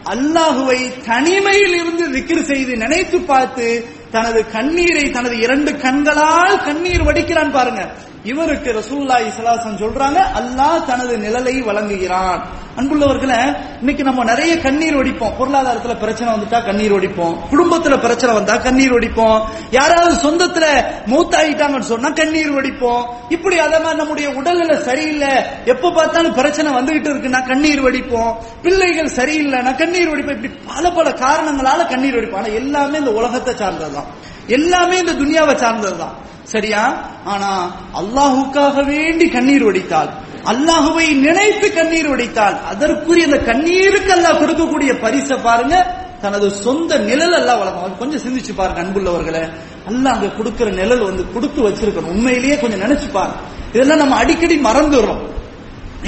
அல்லாஹுவை 0.09 1.03
தனிமையில் 1.05 1.75
இருந்து 1.75 2.05
திக்ர் 2.09 2.43
செய்து 2.43 2.77
நினைத்து 2.77 3.19
பார்த்து 3.19 3.95
தனது 4.11 4.51
கண்ணீரை 4.51 5.11
தனது 5.11 5.39
இரண்டு 5.39 5.77
கண்களால் 5.77 6.63
கண்ணீர் 6.63 7.03
வடிக்கிறான் 7.03 7.51
பாருங்க. 7.51 7.89
இவருக்கு 8.23 8.71
ரசூல்லா 8.71 9.15
இஸ்லாசன் 9.25 9.77
சொல்றாங்க 9.77 10.19
அல்லாஹ் 10.39 10.85
தனது 10.85 11.17
நிழலை 11.17 11.63
வழங்குகிறான். 11.63 12.41
அன்புள்ளவர்களை 12.77 13.57
இன்னைக்கு 13.79 14.03
நம்ம 14.03 14.23
நிறைய 14.23 14.59
கண்ணீர் 14.59 14.95
ஒடிப்போம். 14.95 15.33
பொருளாதாரத்துல 15.39 15.99
பிரச்சனை 15.99 16.33
வந்துட்டா 16.33 16.65
கண்ணீர் 16.65 16.93
ஒடிப்போம். 16.93 17.35
குடும்பத்துல 17.51 17.99
பிரச்சனை 18.01 18.35
வந்தா 18.35 18.57
கண்ணீர் 18.57 18.93
ஒடிப்போம். 18.93 19.41
யாராவது 19.71 20.15
சொந்தத்துல 20.15 20.65
மூத்தாயிட்டாங்கன்னு 21.05 21.91
சொன்னா 21.93 22.09
கண்ணீர் 22.09 22.53
வடிப்போம் 22.57 23.03
இப்படி 23.29 23.57
அதே 23.57 23.77
மாதிரி 23.77 23.97
நம்முடைய 23.97 24.29
உடல்நிலை 24.29 24.79
சரியில்லை. 24.79 25.33
எப்ப 25.65 25.91
பார்த்தாலும் 25.91 26.33
பிரச்சனை 26.33 26.73
வந்துகிட்டு 26.73 27.11
இருக்குன்னா 27.13 27.47
கண்ணீர் 27.47 27.85
வடிப்போம் 27.87 28.35
பிள்ளைகள் 28.61 29.15
சரியில்லைன்னா 29.19 29.77
கண்ணீர் 29.77 30.09
வடிப்போம் 30.09 30.37
இப்படி 30.39 30.53
பல 30.67 30.91
பல 30.91 31.09
காரணங்களால 31.09 31.87
கண்ணீர் 31.87 32.15
வடிப்போம் 32.15 32.43
ஆனா 32.43 32.47
எல்லாமே 32.47 32.97
இந்த 32.97 33.11
உலகத்தை 33.11 33.53
சார்ந்ததுதான். 33.53 34.11
எல்லாமே 34.47 34.97
இந்த 34.97 35.11
துனியாவை 35.11 35.55
சார்ந்ததுதான். 35.55 36.15
சரியா? 36.43 37.03
ஆனா 37.25 37.71
அல்லாஹுக்காக 37.99 38.85
வேண்டி 38.85 39.29
கண்ணீர் 39.29 39.63
வடித்தால் 39.63 40.09
அல்லாஹுவை 40.45 41.15
நினைத்து 41.15 41.73
கண்ணீர் 41.73 42.09
வடித்தால் 42.09 42.55
அதற்குரிய 42.65 43.25
அந்த 43.25 43.37
கண்ணீருக்கு 43.37 44.13
அல்லாஹ் 44.13 44.39
கொடுக்கக்கூடிய 44.39 44.99
பரிசை 44.99 45.37
பாருங்க 45.37 45.95
தனது 46.21 46.51
சொந்த 46.51 46.97
நிழல் 46.97 47.33
அல்லாஹ் 47.33 47.59
வளர்ப்பாங்க 47.61 47.97
கொஞ்சம் 47.97 48.19
சிந்திச்சு 48.19 48.53
பாருங்க 48.55 48.81
அன்புள்ளவர்களை. 48.81 49.49
அல்லாஹ் 49.89 50.13
அங்க 50.13 50.27
கொடுக்கிற 50.27 50.69
நிழல் 50.69 50.99
வந்து 50.99 51.33
கொடுத்து 51.33 51.69
வச்சிருக்கணும். 51.69 52.09
உண்மையிலேயே 52.09 52.59
கொஞ்சம் 52.59 52.79
நினைச்சு 52.79 53.11
பாருங்க. 53.11 53.37
இதெல்லாம் 53.73 53.97
நம்ம 53.97 54.15
அடிக்கடி 54.15 54.57
மறந்துடுறோம். 54.57 55.39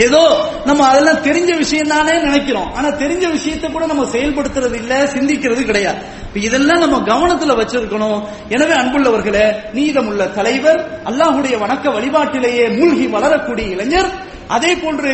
ஏதோ 0.06 0.22
நம்ம 0.66 0.82
அதெல்லாம் 0.90 1.24
தெரிஞ்ச 1.26 1.52
விஷயம் 1.58 1.92
தானே 1.94 2.14
நினைக்கிறோம். 2.28 2.70
ஆனா 2.78 2.90
தெரிஞ்ச 3.02 3.26
விஷயத்தை 3.32 3.68
கூட 3.72 3.86
நம்ம 3.86 4.06
செயல்படுத்துறது 4.14 4.76
இல்ல 4.82 4.94
சிந்திக்கிறது 5.16 5.64
கிடையாது. 5.66 6.00
இதெல்லாம் 6.48 6.84
நம்ம 6.84 7.00
கவனத்துல 7.12 7.56
வச்சிருக்கணும். 7.60 8.20
எனவே 8.50 8.74
அன்புள்ளவர்களே 8.82 9.46
நீதமுள்ள 9.74 10.28
தலைவர் 10.38 10.80
அல்லாஹுடைய 11.10 11.58
வணக்க 11.64 11.86
வழிபாட்டிலேயே 11.98 12.66
மூழ்கி 12.78 13.08
வளரக்கூடிய 13.16 13.68
இளைஞர் 13.76 14.10
அதே 14.56 14.72
போன்று 14.76 15.12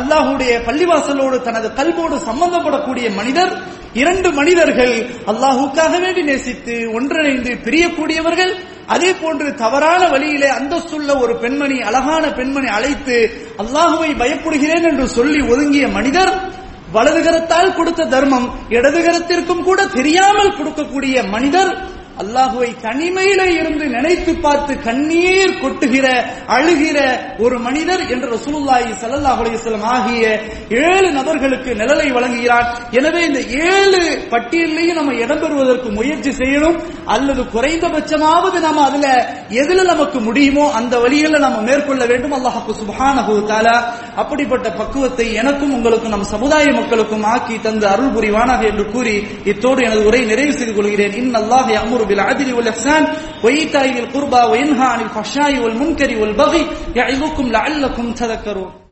அல்லாஹுடைய 0.00 0.52
பள்ளிவாசலோடு 0.68 1.38
தனது 1.48 1.68
கல்வோடு 1.78 2.16
சம்பந்தப்படக்கூடிய 2.28 3.14
மனிதர் 3.14 3.52
இரண்டு 4.02 4.32
மனிதர்கள் 4.32 4.94
அல்லாஹுக்காக 5.32 5.98
வேண்டி 6.04 6.22
நேசித்து 6.22 6.76
ஒன்றிணைந்து 6.98 7.52
பிரியக்கூடியவர்கள் 7.66 8.54
அதே 8.86 9.10
போன்று 9.12 9.54
தவறான 9.54 10.08
வழியிலே 10.08 10.48
அந்தஸ்துள்ள 10.48 11.10
ஒரு 11.20 11.34
பெண்மணி 11.36 11.78
அழகான 11.80 12.24
பெண்மணி 12.30 12.66
அழைத்து 12.66 13.16
அல்லாஹுவை 13.58 14.10
பயப்படுகிறேன் 14.14 14.82
என்று 14.82 15.06
சொல்லி 15.08 15.40
ஒதுங்கிய 15.40 15.88
மனிதர் 15.88 16.32
வலதுகரத்தால் 16.92 17.74
கொடுத்த 17.74 18.04
தர்மம் 18.04 18.46
இடதுகரத்திற்கும் 18.68 19.62
கூட 19.62 19.86
தெரியாமல் 19.86 20.56
கொடுக்கக்கூடிய 20.56 21.28
மனிதர் 21.28 21.70
அல்லாஹுவை 22.22 22.68
தனிமையில 22.86 23.42
இருந்து 23.58 23.84
நினைத்து 23.94 24.32
பார்த்து 24.44 24.72
கண்ணீர் 24.86 25.54
கொட்டுகிற 25.62 26.06
அழுகிற 26.56 26.98
ஒரு 27.44 27.56
மனிதர் 27.66 28.02
என்று 28.14 28.28
ரசூலுல்லாஹி 28.36 28.90
ஸல்லல்லாஹு 29.02 29.40
அலைஹி 29.42 29.56
வஸல்லம் 29.58 29.86
ஆகிய 29.94 30.24
ஏழு 30.84 31.08
நபர்களுக்கு 31.18 31.70
நிழலை 31.80 32.08
வழங்குகிறார். 32.16 32.66
எனவே 32.98 33.22
இந்த 33.30 33.40
ஏழு 33.70 34.02
பட்டியலையும் 34.34 34.98
நம்ம 35.00 35.14
இடம்பெறுவதற்கு 35.24 35.88
முயற்சி 35.98 36.32
செய்யணும். 36.40 36.78
அல்லது 37.14 37.42
குறைந்தபட்சமாவது 37.54 38.58
நம்ம 38.66 38.84
அதுல 38.88 39.06
எதுல 39.62 39.86
நமக்கு 39.92 40.20
முடியுமோ 40.28 40.66
அந்த 40.78 40.94
வழியில 41.04 41.42
நம்ம 41.46 41.58
மேற்கொள்ள 41.68 42.02
வேண்டும். 42.12 42.36
அல்லாஹு 42.38 42.78
சுப்ஹானஹு 42.82 43.34
தஆலா 43.50 43.76
அப்படிப்பட்ட 44.22 44.66
பக்குவத்தை 44.80 45.26
எனக்கும் 45.40 45.74
உங்களுக்கும் 45.78 46.14
நம் 46.14 46.30
சமுதாய 46.34 46.66
மக்களுக்கும் 46.80 47.26
ஆக்கி 47.34 47.54
தந்து 47.66 47.86
அருள் 47.92 48.14
புரிவானாக 48.16 48.62
என்று 48.70 48.86
கூறி 48.94 49.16
இத்தோடு 49.52 49.80
எனது 49.88 50.02
உரை 50.08 50.22
நிறைவு 50.32 50.54
செய்து 50.58 50.74
கொள்கிறேன். 50.78 51.14
இன்னல்லாஹ் 51.22 51.68
بالعدل 52.04 52.54
والإحسان 52.54 53.06
وإيتاء 53.42 53.86
ذي 53.92 54.00
القربى 54.00 54.42
وينهى 54.52 54.86
عن 54.86 55.00
الفحشاء 55.00 55.58
والمنكر 55.58 56.20
والبغي 56.20 56.66
يعظكم 56.96 57.48
لعلكم 57.48 58.12
تذكرون. 58.12 58.72